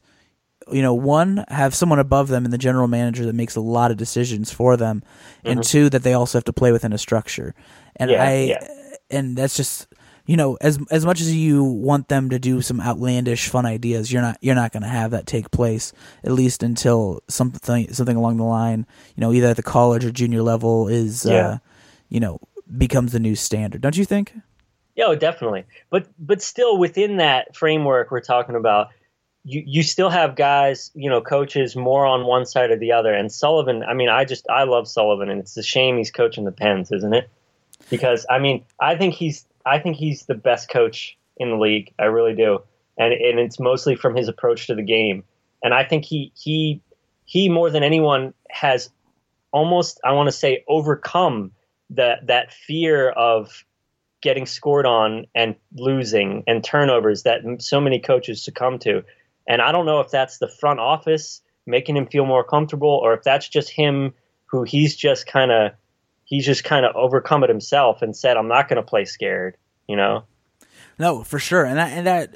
you 0.71 0.81
know, 0.81 0.93
one 0.93 1.45
have 1.49 1.73
someone 1.73 1.99
above 1.99 2.27
them 2.27 2.45
in 2.45 2.51
the 2.51 2.57
general 2.57 2.87
manager 2.87 3.25
that 3.25 3.33
makes 3.33 3.55
a 3.55 3.61
lot 3.61 3.91
of 3.91 3.97
decisions 3.97 4.51
for 4.51 4.77
them, 4.77 5.03
and 5.43 5.63
two 5.63 5.89
that 5.89 6.03
they 6.03 6.13
also 6.13 6.37
have 6.37 6.45
to 6.45 6.53
play 6.53 6.71
within 6.71 6.93
a 6.93 6.97
structure. 6.97 7.55
And 7.95 8.11
Yeah, 8.11 8.23
I, 8.23 8.33
yeah. 8.33 8.67
and 9.09 9.37
that's 9.37 9.55
just 9.55 9.87
you 10.25 10.37
know 10.37 10.57
as 10.61 10.77
as 10.91 11.05
much 11.05 11.21
as 11.21 11.35
you 11.35 11.63
want 11.63 12.07
them 12.07 12.29
to 12.29 12.37
do 12.37 12.61
some 12.61 12.79
outlandish 12.79 13.49
fun 13.49 13.65
ideas 13.65 14.11
you're 14.11 14.21
not 14.21 14.37
you're 14.41 14.53
not 14.53 14.71
going 14.71 14.83
to 14.83 14.89
have 14.89 15.09
that 15.09 15.25
take 15.25 15.49
place 15.49 15.91
at 16.23 16.31
least 16.31 16.61
until 16.61 17.23
something 17.27 17.91
something 17.91 18.15
along 18.15 18.37
the 18.37 18.43
line 18.43 18.85
you 19.15 19.21
know 19.21 19.33
either 19.33 19.47
at 19.47 19.55
the 19.55 19.63
college 19.63 20.05
or 20.05 20.11
junior 20.11 20.43
level 20.43 20.87
is 20.87 21.25
uh 21.25 21.57
you 22.09 22.19
know 22.19 22.39
becomes 22.77 23.11
the 23.11 23.19
new 23.19 23.35
standard 23.35 23.81
don't 23.81 23.97
you 23.97 24.05
think 24.05 24.33
Yeah, 24.95 25.05
oh, 25.07 25.15
definitely. 25.15 25.63
But 25.89 26.07
but 26.19 26.41
still 26.41 26.77
within 26.77 27.17
that 27.17 27.55
framework 27.55 28.11
we're 28.11 28.19
talking 28.19 28.55
about, 28.55 28.89
you 29.49 29.63
you 29.65 29.83
still 29.83 30.09
have 30.09 30.35
guys, 30.35 30.91
you 30.93 31.09
know, 31.09 31.21
coaches 31.21 31.75
more 31.75 32.05
on 32.05 32.25
one 32.25 32.45
side 32.45 32.69
or 32.69 32.77
the 32.77 32.91
other. 32.91 33.11
And 33.11 33.31
Sullivan, 33.31 33.83
I 33.83 33.93
mean, 33.95 34.09
I 34.09 34.23
just 34.23 34.45
I 34.49 34.63
love 34.63 34.87
Sullivan, 34.87 35.29
and 35.29 35.39
it's 35.39 35.57
a 35.57 35.63
shame 35.63 35.97
he's 35.97 36.11
coaching 36.11 36.45
the 36.45 36.51
Pens, 36.51 36.91
isn't 36.91 37.13
it? 37.13 37.29
Because 37.89 38.25
I 38.29 38.37
mean, 38.37 38.63
I 38.79 38.95
think 38.95 39.15
he's 39.15 39.45
I 39.65 39.79
think 39.79 39.97
he's 39.97 40.25
the 40.25 40.35
best 40.35 40.69
coach 40.69 41.17
in 41.37 41.49
the 41.49 41.57
league. 41.57 41.93
I 41.97 42.05
really 42.05 42.35
do, 42.35 42.59
and 42.97 43.11
and 43.11 43.39
it's 43.39 43.59
mostly 43.59 43.95
from 43.95 44.15
his 44.15 44.27
approach 44.27 44.67
to 44.67 44.75
the 44.75 44.83
game. 44.83 45.23
And 45.63 45.73
I 45.73 45.83
think 45.83 46.05
he 46.05 46.31
he 46.35 46.81
he 47.25 47.49
more 47.49 47.71
than 47.71 47.83
anyone 47.83 48.35
has 48.49 48.91
almost 49.51 49.99
I 50.05 50.11
want 50.11 50.27
to 50.27 50.31
say 50.31 50.63
overcome 50.67 51.51
that 51.91 52.27
that 52.27 52.53
fear 52.53 53.09
of 53.09 53.65
getting 54.21 54.45
scored 54.45 54.85
on 54.85 55.25
and 55.33 55.55
losing 55.75 56.43
and 56.45 56.63
turnovers 56.63 57.23
that 57.23 57.41
so 57.59 57.79
many 57.81 57.99
coaches 57.99 58.43
succumb 58.43 58.77
to. 58.79 59.03
And 59.49 59.61
I 59.61 59.73
don't 59.73 59.85
know 59.87 59.99
if 59.99 60.11
that's 60.11 60.37
the 60.37 60.47
front 60.47 60.79
office 60.79 61.41
making 61.65 61.97
him 61.97 62.07
feel 62.07 62.25
more 62.25 62.43
comfortable 62.43 62.89
or 63.03 63.13
if 63.15 63.23
that's 63.23 63.49
just 63.49 63.69
him 63.69 64.13
who 64.45 64.63
he's 64.63 64.95
just 64.95 65.27
kind 65.27 65.51
of 65.51 65.71
he's 66.23 66.45
just 66.45 66.63
kind 66.63 66.85
of 66.85 66.95
overcome 66.95 67.43
it 67.43 67.49
himself 67.49 68.01
and 68.01 68.15
said 68.15 68.37
I'm 68.37 68.47
not 68.47 68.69
going 68.69 68.77
to 68.77 68.87
play 68.87 69.05
scared, 69.05 69.57
you 69.87 69.97
know. 69.97 70.23
No, 70.97 71.23
for 71.23 71.39
sure. 71.39 71.65
And 71.65 71.81
I, 71.81 71.89
and 71.89 72.07
that 72.07 72.35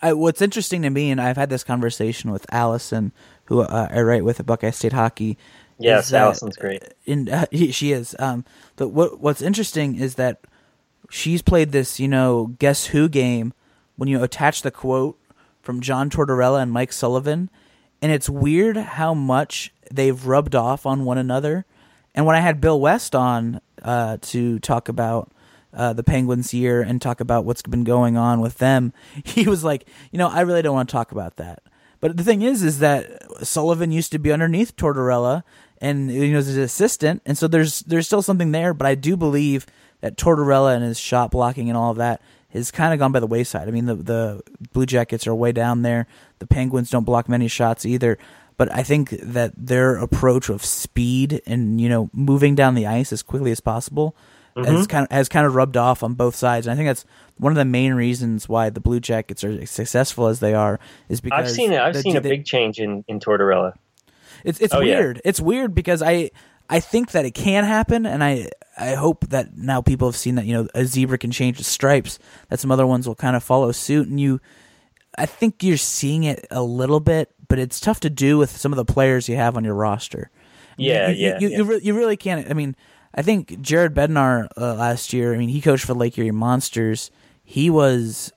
I, 0.00 0.12
what's 0.14 0.42
interesting 0.42 0.82
to 0.82 0.90
me, 0.90 1.10
and 1.10 1.20
I've 1.20 1.36
had 1.36 1.50
this 1.50 1.64
conversation 1.64 2.30
with 2.30 2.46
Allison, 2.50 3.12
who 3.44 3.60
uh, 3.60 3.88
I 3.90 4.00
write 4.00 4.24
with 4.24 4.40
at 4.40 4.46
Buckeye 4.46 4.70
State 4.70 4.92
Hockey. 4.92 5.36
Yes, 5.78 6.08
that- 6.10 6.22
Allison's 6.22 6.56
great. 6.56 6.82
In 7.04 7.28
uh, 7.28 7.46
he- 7.50 7.72
she 7.72 7.92
is. 7.92 8.16
Um, 8.18 8.44
but 8.76 8.88
what 8.88 9.20
what's 9.20 9.42
interesting 9.42 9.96
is 9.96 10.14
that 10.14 10.40
she's 11.10 11.42
played 11.42 11.72
this, 11.72 12.00
you 12.00 12.08
know, 12.08 12.54
guess 12.58 12.86
who 12.86 13.08
game 13.08 13.52
when 13.96 14.08
you 14.08 14.22
attach 14.22 14.62
the 14.62 14.70
quote 14.70 15.18
from 15.66 15.80
John 15.80 16.08
Tortorella 16.08 16.62
and 16.62 16.70
Mike 16.70 16.92
Sullivan, 16.92 17.50
and 18.00 18.12
it's 18.12 18.30
weird 18.30 18.76
how 18.76 19.12
much 19.12 19.72
they've 19.90 20.24
rubbed 20.24 20.54
off 20.54 20.86
on 20.86 21.04
one 21.04 21.18
another. 21.18 21.66
And 22.14 22.24
when 22.24 22.36
I 22.36 22.40
had 22.40 22.60
Bill 22.60 22.80
West 22.80 23.16
on 23.16 23.60
uh, 23.82 24.18
to 24.22 24.60
talk 24.60 24.88
about 24.88 25.30
uh, 25.74 25.92
the 25.92 26.04
Penguins 26.04 26.54
year 26.54 26.80
and 26.82 27.02
talk 27.02 27.20
about 27.20 27.44
what's 27.44 27.62
been 27.62 27.82
going 27.82 28.16
on 28.16 28.40
with 28.40 28.58
them, 28.58 28.92
he 29.24 29.48
was 29.48 29.64
like, 29.64 29.88
you 30.12 30.18
know, 30.18 30.28
I 30.28 30.42
really 30.42 30.62
don't 30.62 30.74
want 30.74 30.88
to 30.88 30.92
talk 30.92 31.10
about 31.10 31.36
that. 31.36 31.62
But 32.00 32.16
the 32.16 32.24
thing 32.24 32.42
is, 32.42 32.62
is 32.62 32.78
that 32.78 33.44
Sullivan 33.44 33.90
used 33.90 34.12
to 34.12 34.18
be 34.20 34.32
underneath 34.32 34.76
Tortorella, 34.76 35.42
and 35.80 36.12
you 36.12 36.32
know, 36.32 36.38
as 36.38 36.46
his 36.46 36.56
assistant, 36.56 37.22
and 37.26 37.36
so 37.36 37.48
there's 37.48 37.80
there's 37.80 38.06
still 38.06 38.22
something 38.22 38.52
there. 38.52 38.72
But 38.72 38.86
I 38.86 38.94
do 38.94 39.16
believe 39.16 39.66
that 40.00 40.16
Tortorella 40.16 40.76
and 40.76 40.84
his 40.84 40.98
shot 40.98 41.30
blocking 41.30 41.68
and 41.68 41.76
all 41.76 41.90
of 41.90 41.96
that 41.96 42.20
has 42.56 42.70
kind 42.70 42.92
of 42.92 42.98
gone 42.98 43.12
by 43.12 43.20
the 43.20 43.26
wayside. 43.26 43.68
I 43.68 43.70
mean, 43.70 43.86
the 43.86 43.94
the 43.94 44.42
Blue 44.72 44.86
Jackets 44.86 45.26
are 45.26 45.34
way 45.34 45.52
down 45.52 45.82
there. 45.82 46.06
The 46.38 46.46
Penguins 46.46 46.90
don't 46.90 47.04
block 47.04 47.28
many 47.28 47.48
shots 47.48 47.86
either. 47.86 48.18
But 48.56 48.72
I 48.72 48.82
think 48.82 49.10
that 49.10 49.52
their 49.54 49.96
approach 49.96 50.48
of 50.48 50.64
speed 50.64 51.42
and 51.46 51.80
you 51.80 51.88
know 51.88 52.10
moving 52.12 52.54
down 52.54 52.74
the 52.74 52.86
ice 52.86 53.12
as 53.12 53.22
quickly 53.22 53.50
as 53.50 53.60
possible 53.60 54.16
mm-hmm. 54.56 54.74
has 54.74 54.86
kind 54.86 55.04
of 55.04 55.12
has 55.12 55.28
kind 55.28 55.46
of 55.46 55.54
rubbed 55.54 55.76
off 55.76 56.02
on 56.02 56.14
both 56.14 56.34
sides. 56.34 56.66
And 56.66 56.72
I 56.72 56.76
think 56.76 56.88
that's 56.88 57.04
one 57.36 57.52
of 57.52 57.56
the 57.56 57.64
main 57.64 57.94
reasons 57.94 58.48
why 58.48 58.70
the 58.70 58.80
Blue 58.80 59.00
Jackets 59.00 59.44
are 59.44 59.50
as 59.50 59.70
successful 59.70 60.26
as 60.26 60.40
they 60.40 60.54
are 60.54 60.80
is 61.08 61.20
because 61.20 61.50
I've 61.50 61.50
seen 61.50 61.72
it. 61.72 61.80
I've 61.80 61.96
seen 61.96 62.16
a 62.16 62.20
big 62.20 62.44
change 62.44 62.78
in 62.78 63.04
in 63.08 63.20
Tortorella. 63.20 63.74
It's 64.44 64.60
it's 64.60 64.74
oh, 64.74 64.80
weird. 64.80 65.16
Yeah. 65.16 65.28
It's 65.28 65.40
weird 65.40 65.74
because 65.74 66.02
I 66.02 66.30
I 66.68 66.80
think 66.80 67.12
that 67.12 67.24
it 67.24 67.32
can 67.32 67.64
happen, 67.64 68.06
and 68.06 68.22
I 68.22 68.48
I 68.76 68.94
hope 68.94 69.28
that 69.28 69.56
now 69.56 69.80
people 69.80 70.08
have 70.08 70.16
seen 70.16 70.34
that 70.34 70.44
you 70.44 70.54
know 70.54 70.68
a 70.74 70.84
zebra 70.84 71.18
can 71.18 71.30
change 71.30 71.58
its 71.60 71.68
stripes. 71.68 72.18
That 72.48 72.60
some 72.60 72.70
other 72.70 72.86
ones 72.86 73.06
will 73.06 73.14
kind 73.14 73.36
of 73.36 73.42
follow 73.42 73.72
suit, 73.72 74.08
and 74.08 74.20
you. 74.20 74.40
I 75.18 75.24
think 75.24 75.62
you're 75.62 75.78
seeing 75.78 76.24
it 76.24 76.46
a 76.50 76.62
little 76.62 77.00
bit, 77.00 77.32
but 77.48 77.58
it's 77.58 77.80
tough 77.80 78.00
to 78.00 78.10
do 78.10 78.36
with 78.36 78.50
some 78.50 78.70
of 78.70 78.76
the 78.76 78.84
players 78.84 79.30
you 79.30 79.36
have 79.36 79.56
on 79.56 79.64
your 79.64 79.74
roster. 79.74 80.30
Yeah, 80.76 81.08
you, 81.08 81.14
yeah, 81.14 81.38
you, 81.38 81.48
yeah. 81.48 81.56
You, 81.56 81.64
re- 81.64 81.80
you, 81.82 81.94
really 81.94 82.18
can't. 82.18 82.50
I 82.50 82.52
mean, 82.52 82.76
I 83.14 83.22
think 83.22 83.60
Jared 83.62 83.94
Bednar 83.94 84.48
uh, 84.58 84.74
last 84.74 85.14
year. 85.14 85.34
I 85.34 85.38
mean, 85.38 85.48
he 85.48 85.62
coached 85.62 85.86
for 85.86 85.94
Lake 85.94 86.18
Erie 86.18 86.32
Monsters. 86.32 87.10
He 87.42 87.70
was, 87.70 88.30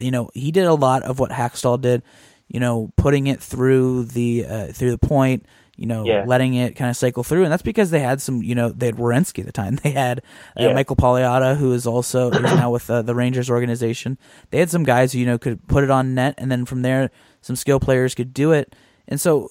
you 0.00 0.10
know, 0.10 0.28
he 0.34 0.52
did 0.52 0.66
a 0.66 0.74
lot 0.74 1.02
of 1.02 1.18
what 1.18 1.30
Hakstol 1.30 1.80
did. 1.80 2.02
You 2.48 2.60
know, 2.60 2.92
putting 2.96 3.26
it 3.26 3.40
through 3.40 4.04
the 4.04 4.44
uh, 4.46 4.66
through 4.68 4.90
the 4.90 4.98
point, 4.98 5.46
you 5.78 5.86
know, 5.86 6.04
yeah. 6.04 6.24
letting 6.26 6.54
it 6.54 6.74
kind 6.74 6.90
of 6.90 6.96
cycle 6.96 7.22
through. 7.22 7.44
And 7.44 7.52
that's 7.52 7.62
because 7.62 7.90
they 7.90 8.00
had 8.00 8.20
some, 8.20 8.42
you 8.42 8.56
know, 8.56 8.70
they 8.70 8.86
had 8.86 8.96
Werenski 8.96 9.38
at 9.38 9.46
the 9.46 9.52
time. 9.52 9.78
They 9.88 9.92
had 9.92 10.18
uh, 10.58 10.64
yeah. 10.64 10.74
Michael 10.74 10.96
Paliotta, 10.96 11.56
who 11.56 11.72
is 11.72 11.86
also 11.86 12.30
who's 12.30 12.42
now 12.42 12.70
with 12.70 12.90
uh, 12.90 13.02
the 13.02 13.14
Rangers 13.14 13.48
organization. 13.48 14.18
They 14.50 14.58
had 14.58 14.70
some 14.70 14.82
guys 14.82 15.12
who, 15.12 15.20
you 15.20 15.26
know, 15.26 15.38
could 15.38 15.66
put 15.68 15.84
it 15.84 15.90
on 15.90 16.14
net, 16.14 16.34
and 16.36 16.50
then 16.50 16.64
from 16.64 16.82
there, 16.82 17.10
some 17.40 17.54
skill 17.54 17.78
players 17.78 18.14
could 18.16 18.34
do 18.34 18.50
it. 18.50 18.74
And 19.06 19.20
so 19.20 19.50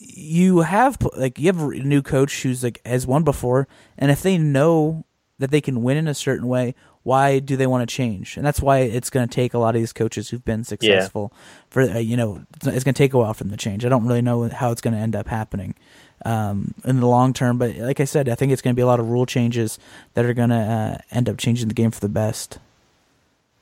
you 0.00 0.60
have 0.60 0.98
like 1.16 1.38
you 1.38 1.46
have 1.46 1.60
a 1.60 1.78
new 1.78 2.02
coach 2.02 2.42
who's 2.42 2.64
like 2.64 2.80
has 2.84 3.06
won 3.06 3.22
before, 3.22 3.68
and 3.96 4.10
if 4.10 4.20
they 4.22 4.36
know 4.36 5.06
that 5.38 5.52
they 5.52 5.60
can 5.60 5.82
win 5.82 5.96
in 5.96 6.08
a 6.08 6.14
certain 6.14 6.48
way, 6.48 6.74
why 7.06 7.38
do 7.38 7.56
they 7.56 7.68
want 7.68 7.88
to 7.88 7.94
change? 7.94 8.36
And 8.36 8.44
that's 8.44 8.60
why 8.60 8.80
it's 8.80 9.10
going 9.10 9.28
to 9.28 9.32
take 9.32 9.54
a 9.54 9.58
lot 9.58 9.76
of 9.76 9.80
these 9.80 9.92
coaches 9.92 10.28
who've 10.28 10.44
been 10.44 10.64
successful 10.64 11.30
yeah. 11.32 11.38
for 11.70 11.82
uh, 11.82 11.98
you 11.98 12.16
know 12.16 12.44
it's, 12.56 12.66
it's 12.66 12.82
going 12.82 12.94
to 12.94 12.98
take 12.98 13.14
a 13.14 13.18
while 13.18 13.32
for 13.32 13.44
them 13.44 13.52
to 13.52 13.56
change. 13.56 13.86
I 13.86 13.88
don't 13.88 14.04
really 14.08 14.22
know 14.22 14.48
how 14.48 14.72
it's 14.72 14.80
going 14.80 14.94
to 14.94 14.98
end 14.98 15.14
up 15.14 15.28
happening 15.28 15.76
um, 16.24 16.74
in 16.84 16.98
the 16.98 17.06
long 17.06 17.32
term, 17.32 17.58
but 17.58 17.76
like 17.76 18.00
I 18.00 18.06
said, 18.06 18.28
I 18.28 18.34
think 18.34 18.50
it's 18.50 18.60
going 18.60 18.74
to 18.74 18.76
be 18.76 18.82
a 18.82 18.86
lot 18.86 18.98
of 18.98 19.08
rule 19.08 19.24
changes 19.24 19.78
that 20.14 20.24
are 20.24 20.34
going 20.34 20.48
to 20.48 20.56
uh, 20.56 20.98
end 21.12 21.28
up 21.28 21.38
changing 21.38 21.68
the 21.68 21.74
game 21.74 21.92
for 21.92 22.00
the 22.00 22.08
best. 22.08 22.58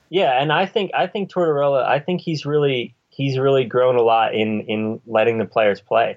Yeah, 0.09 0.41
and 0.41 0.51
I 0.51 0.65
think 0.65 0.93
I 0.95 1.07
think 1.07 1.31
Tortorella, 1.31 1.85
I 1.85 1.99
think 1.99 2.23
he's 2.23 2.47
really 2.47 2.95
he's 3.11 3.37
really 3.37 3.65
grown 3.65 3.97
a 3.97 4.03
lot 4.03 4.35
in 4.35 4.63
in 4.63 5.03
letting 5.07 5.37
the 5.37 5.45
players 5.45 5.83
play. 5.83 6.17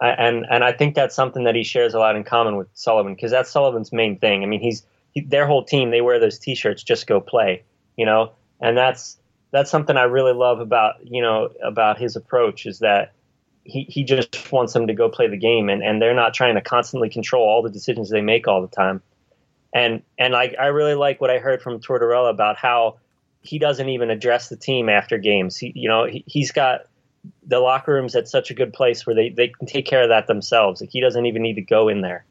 I, 0.00 0.08
and 0.08 0.44
and 0.50 0.64
I 0.64 0.72
think 0.72 0.96
that's 0.96 1.14
something 1.14 1.44
that 1.44 1.54
he 1.54 1.62
shares 1.62 1.94
a 1.94 2.00
lot 2.00 2.16
in 2.16 2.24
common 2.24 2.56
with 2.56 2.66
Sullivan 2.74 3.14
because 3.14 3.30
that's 3.30 3.52
Sullivan's 3.52 3.92
main 3.92 4.18
thing. 4.18 4.42
I 4.42 4.46
mean, 4.46 4.60
he's 4.60 4.80
he, 4.80 4.84
their 5.14 5.46
whole 5.46 5.64
team 5.64 5.90
they 5.90 6.00
wear 6.00 6.18
those 6.18 6.38
T-shirts, 6.38 6.82
just 6.82 7.06
go 7.06 7.20
play, 7.20 7.64
you 7.96 8.06
know, 8.06 8.32
and 8.60 8.76
that's 8.76 9.18
that's 9.50 9.70
something 9.70 9.96
I 9.96 10.04
really 10.04 10.32
love 10.32 10.60
about 10.60 10.94
you 11.02 11.22
know 11.22 11.50
about 11.62 11.98
his 11.98 12.16
approach 12.16 12.66
is 12.66 12.78
that 12.80 13.12
he, 13.64 13.82
he 13.84 14.04
just 14.04 14.50
wants 14.52 14.72
them 14.72 14.86
to 14.86 14.94
go 14.94 15.08
play 15.08 15.28
the 15.28 15.36
game 15.36 15.68
and, 15.68 15.82
and 15.82 16.00
they're 16.00 16.14
not 16.14 16.34
trying 16.34 16.54
to 16.54 16.60
constantly 16.60 17.08
control 17.10 17.46
all 17.46 17.62
the 17.62 17.70
decisions 17.70 18.08
they 18.08 18.22
make 18.22 18.48
all 18.48 18.62
the 18.62 18.68
time. 18.68 19.02
And 19.72 20.02
and 20.18 20.34
I, 20.34 20.54
I 20.58 20.66
really 20.66 20.94
like 20.94 21.20
what 21.20 21.30
I 21.30 21.38
heard 21.38 21.62
from 21.62 21.80
Tortorella 21.80 22.30
about 22.30 22.56
how 22.56 22.98
he 23.42 23.58
doesn't 23.58 23.88
even 23.88 24.10
address 24.10 24.48
the 24.48 24.56
team 24.56 24.88
after 24.88 25.18
games. 25.18 25.56
He 25.56 25.72
you 25.74 25.88
know 25.88 26.04
he, 26.04 26.24
he's 26.26 26.52
got 26.52 26.86
the 27.46 27.60
locker 27.60 27.92
room's 27.92 28.16
at 28.16 28.28
such 28.28 28.50
a 28.50 28.54
good 28.54 28.72
place 28.72 29.06
where 29.06 29.14
they, 29.14 29.28
they 29.28 29.48
can 29.48 29.66
take 29.66 29.86
care 29.86 30.02
of 30.02 30.08
that 30.08 30.26
themselves. 30.26 30.80
Like 30.80 30.90
he 30.90 31.00
doesn't 31.00 31.26
even 31.26 31.42
need 31.42 31.54
to 31.54 31.62
go 31.62 31.88
in 31.88 32.00
there. 32.00 32.24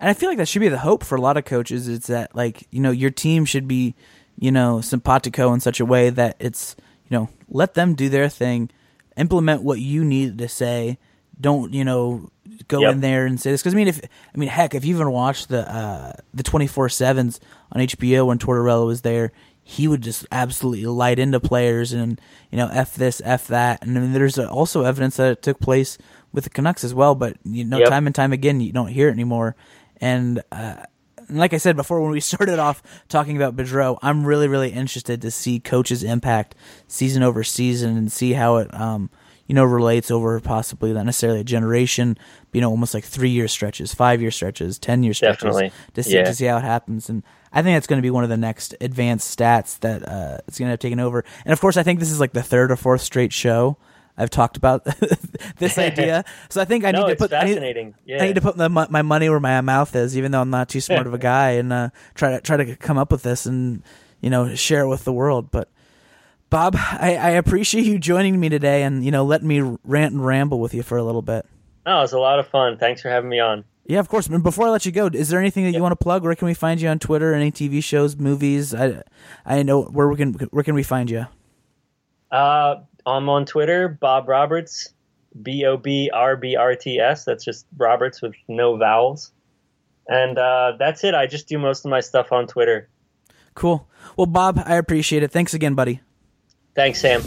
And 0.00 0.10
I 0.10 0.14
feel 0.14 0.28
like 0.28 0.38
that 0.38 0.48
should 0.48 0.60
be 0.60 0.68
the 0.68 0.78
hope 0.78 1.04
for 1.04 1.16
a 1.16 1.20
lot 1.20 1.36
of 1.36 1.44
coaches. 1.44 1.88
Is 1.88 2.06
that 2.06 2.34
like 2.34 2.66
you 2.70 2.80
know 2.80 2.90
your 2.90 3.10
team 3.10 3.44
should 3.44 3.68
be 3.68 3.94
you 4.36 4.50
know 4.50 4.80
simpatico 4.80 5.52
in 5.52 5.60
such 5.60 5.80
a 5.80 5.86
way 5.86 6.10
that 6.10 6.36
it's 6.38 6.76
you 7.08 7.16
know 7.16 7.28
let 7.48 7.74
them 7.74 7.94
do 7.94 8.08
their 8.08 8.28
thing, 8.28 8.70
implement 9.16 9.62
what 9.62 9.80
you 9.80 10.04
need 10.04 10.38
to 10.38 10.48
say. 10.48 10.98
Don't 11.40 11.72
you 11.72 11.84
know 11.84 12.30
go 12.68 12.80
yep. 12.80 12.92
in 12.92 13.00
there 13.00 13.26
and 13.26 13.40
say 13.40 13.50
this 13.50 13.62
because 13.62 13.74
I 13.74 13.76
mean 13.76 13.88
if 13.88 14.00
I 14.02 14.38
mean 14.38 14.48
heck 14.48 14.74
if 14.74 14.84
you 14.84 14.94
even 14.94 15.10
watched 15.10 15.48
the 15.48 15.68
uh, 15.70 16.12
the 16.32 16.42
twenty 16.42 16.66
four 16.66 16.88
sevens 16.88 17.40
on 17.72 17.80
HBO 17.80 18.26
when 18.26 18.38
Tortorella 18.38 18.86
was 18.86 19.02
there, 19.02 19.32
he 19.64 19.88
would 19.88 20.02
just 20.02 20.26
absolutely 20.30 20.86
light 20.86 21.18
into 21.18 21.40
players 21.40 21.92
and 21.92 22.20
you 22.50 22.58
know 22.58 22.68
f 22.68 22.94
this 22.94 23.22
f 23.24 23.48
that 23.48 23.82
and 23.82 23.96
I 23.96 24.00
mean, 24.02 24.12
there's 24.12 24.38
also 24.38 24.84
evidence 24.84 25.16
that 25.16 25.32
it 25.32 25.42
took 25.42 25.58
place 25.58 25.96
with 26.32 26.44
the 26.44 26.50
Canucks 26.50 26.84
as 26.84 26.94
well 26.94 27.14
but 27.14 27.36
you 27.44 27.64
know 27.64 27.78
yep. 27.78 27.88
time 27.88 28.06
and 28.06 28.14
time 28.14 28.32
again 28.32 28.60
you 28.60 28.72
don't 28.72 28.88
hear 28.88 29.08
it 29.08 29.12
anymore 29.12 29.56
and, 30.04 30.42
uh, 30.52 30.84
like 31.30 31.54
I 31.54 31.56
said 31.56 31.76
before, 31.76 32.02
when 32.02 32.10
we 32.10 32.20
started 32.32 32.58
off 32.58 32.82
talking 33.08 33.36
about 33.36 33.56
Boudreau, 33.56 33.98
I'm 34.02 34.26
really, 34.26 34.48
really 34.48 34.70
interested 34.70 35.22
to 35.22 35.30
see 35.30 35.58
coach's 35.60 36.02
impact 36.02 36.54
season 36.86 37.22
over 37.22 37.42
season 37.42 37.96
and 37.96 38.12
see 38.12 38.34
how 38.34 38.56
it, 38.56 38.72
um, 38.74 39.08
you 39.46 39.54
know, 39.54 39.64
relates 39.64 40.10
over 40.10 40.38
possibly 40.40 40.92
not 40.92 41.06
necessarily 41.06 41.40
a 41.40 41.44
generation, 41.44 42.18
but, 42.50 42.54
you 42.54 42.60
know, 42.60 42.70
almost 42.70 42.92
like 42.92 43.04
three 43.04 43.30
year 43.30 43.48
stretches, 43.48 43.94
five 43.94 44.20
year 44.20 44.30
stretches, 44.30 44.78
ten 44.78 45.02
year 45.02 45.14
stretches 45.14 45.42
Definitely. 45.42 45.72
to 45.94 46.02
see 46.02 46.14
yeah. 46.14 46.24
to 46.24 46.34
see 46.34 46.44
how 46.44 46.58
it 46.58 46.64
happens. 46.64 47.08
And 47.08 47.22
I 47.50 47.62
think 47.62 47.76
that's 47.76 47.86
going 47.86 47.98
to 47.98 48.02
be 48.02 48.10
one 48.10 48.24
of 48.24 48.30
the 48.30 48.36
next 48.36 48.74
advanced 48.82 49.38
stats 49.38 49.78
that 49.80 50.06
uh, 50.06 50.38
it's 50.46 50.58
going 50.58 50.68
to 50.68 50.72
have 50.72 50.80
taken 50.80 51.00
over. 51.00 51.24
And 51.44 51.52
of 51.52 51.60
course, 51.60 51.78
I 51.78 51.82
think 51.82 51.98
this 52.00 52.10
is 52.10 52.20
like 52.20 52.32
the 52.32 52.42
third 52.42 52.70
or 52.70 52.76
fourth 52.76 53.00
straight 53.00 53.32
show 53.32 53.78
I've 54.16 54.30
talked 54.30 54.56
about 54.56 54.84
this 55.58 55.78
idea. 55.78 56.24
So 56.48 56.60
I 56.60 56.64
think 56.64 56.84
I 56.84 56.92
no, 56.92 57.02
need 57.02 57.10
to 57.10 57.16
put 57.16 57.32
I 57.32 57.44
need, 57.44 57.94
yeah. 58.04 58.22
I 58.22 58.26
need, 58.26 58.36
to 58.36 58.40
put 58.40 58.56
the, 58.56 58.68
my 58.68 59.02
money 59.02 59.28
where 59.28 59.40
my 59.40 59.60
mouth 59.60 59.94
is, 59.96 60.16
even 60.16 60.30
though 60.30 60.40
I'm 60.40 60.50
not 60.50 60.68
too 60.68 60.80
smart 60.80 61.06
of 61.06 61.14
a 61.14 61.18
guy, 61.34 61.52
and 61.52 61.72
uh, 61.72 61.90
try 62.14 62.30
to 62.32 62.40
try 62.40 62.56
to 62.56 62.76
come 62.76 62.96
up 62.96 63.10
with 63.10 63.22
this 63.22 63.44
and 63.46 63.82
you 64.20 64.30
know 64.30 64.54
share 64.54 64.82
it 64.82 64.88
with 64.88 65.04
the 65.04 65.12
world. 65.12 65.50
But 65.50 65.68
Bob, 66.50 66.76
I, 66.76 67.16
I 67.16 67.30
appreciate 67.30 67.86
you 67.86 67.98
joining 67.98 68.38
me 68.38 68.48
today 68.48 68.84
and 68.84 69.04
you 69.04 69.10
know 69.10 69.24
letting 69.24 69.48
me 69.48 69.60
rant 69.84 70.12
and 70.12 70.24
ramble 70.24 70.60
with 70.60 70.74
you 70.74 70.82
for 70.82 70.96
a 70.96 71.02
little 71.02 71.22
bit. 71.22 71.46
Oh, 71.86 71.98
it 71.98 72.02
was 72.02 72.12
a 72.12 72.20
lot 72.20 72.38
of 72.38 72.46
fun. 72.46 72.78
Thanks 72.78 73.02
for 73.02 73.08
having 73.08 73.30
me 73.30 73.40
on. 73.40 73.64
Yeah, 73.86 74.00
of 74.00 74.08
course. 74.08 74.28
before 74.28 74.66
I 74.66 74.70
let 74.70 74.86
you 74.86 74.92
go, 74.92 75.08
is 75.08 75.28
there 75.28 75.40
anything 75.40 75.64
that 75.64 75.72
you 75.72 75.82
want 75.82 75.92
to 75.92 76.02
plug? 76.02 76.22
Where 76.22 76.34
can 76.34 76.46
we 76.46 76.54
find 76.54 76.80
you 76.80 76.88
on 76.88 76.98
Twitter? 76.98 77.34
Any 77.34 77.50
TV 77.50 77.82
shows, 77.82 78.16
movies? 78.16 78.74
I 78.74 79.02
I 79.44 79.62
know 79.62 79.82
where 79.82 80.08
we 80.08 80.16
can 80.16 80.34
where 80.34 80.64
can 80.64 80.74
we 80.74 80.82
find 80.82 81.10
you? 81.10 81.26
Uh, 82.30 82.76
I'm 83.06 83.28
on 83.28 83.46
Twitter, 83.46 83.88
Bob 83.88 84.28
Roberts, 84.28 84.92
B 85.40 85.64
O 85.66 85.76
B 85.76 86.10
R 86.12 86.36
B 86.36 86.56
R 86.56 86.74
T 86.74 86.98
S. 86.98 87.24
That's 87.24 87.44
just 87.44 87.66
Roberts 87.76 88.22
with 88.22 88.34
no 88.48 88.76
vowels. 88.76 89.32
And 90.06 90.38
uh, 90.38 90.72
that's 90.78 91.04
it. 91.04 91.14
I 91.14 91.26
just 91.26 91.48
do 91.48 91.58
most 91.58 91.84
of 91.84 91.90
my 91.90 92.00
stuff 92.00 92.32
on 92.32 92.46
Twitter. 92.46 92.88
Cool. 93.54 93.88
Well, 94.16 94.26
Bob, 94.26 94.60
I 94.64 94.76
appreciate 94.76 95.22
it. 95.22 95.30
Thanks 95.30 95.54
again, 95.54 95.74
buddy. 95.74 96.00
Thanks, 96.74 97.00
Sam. 97.00 97.22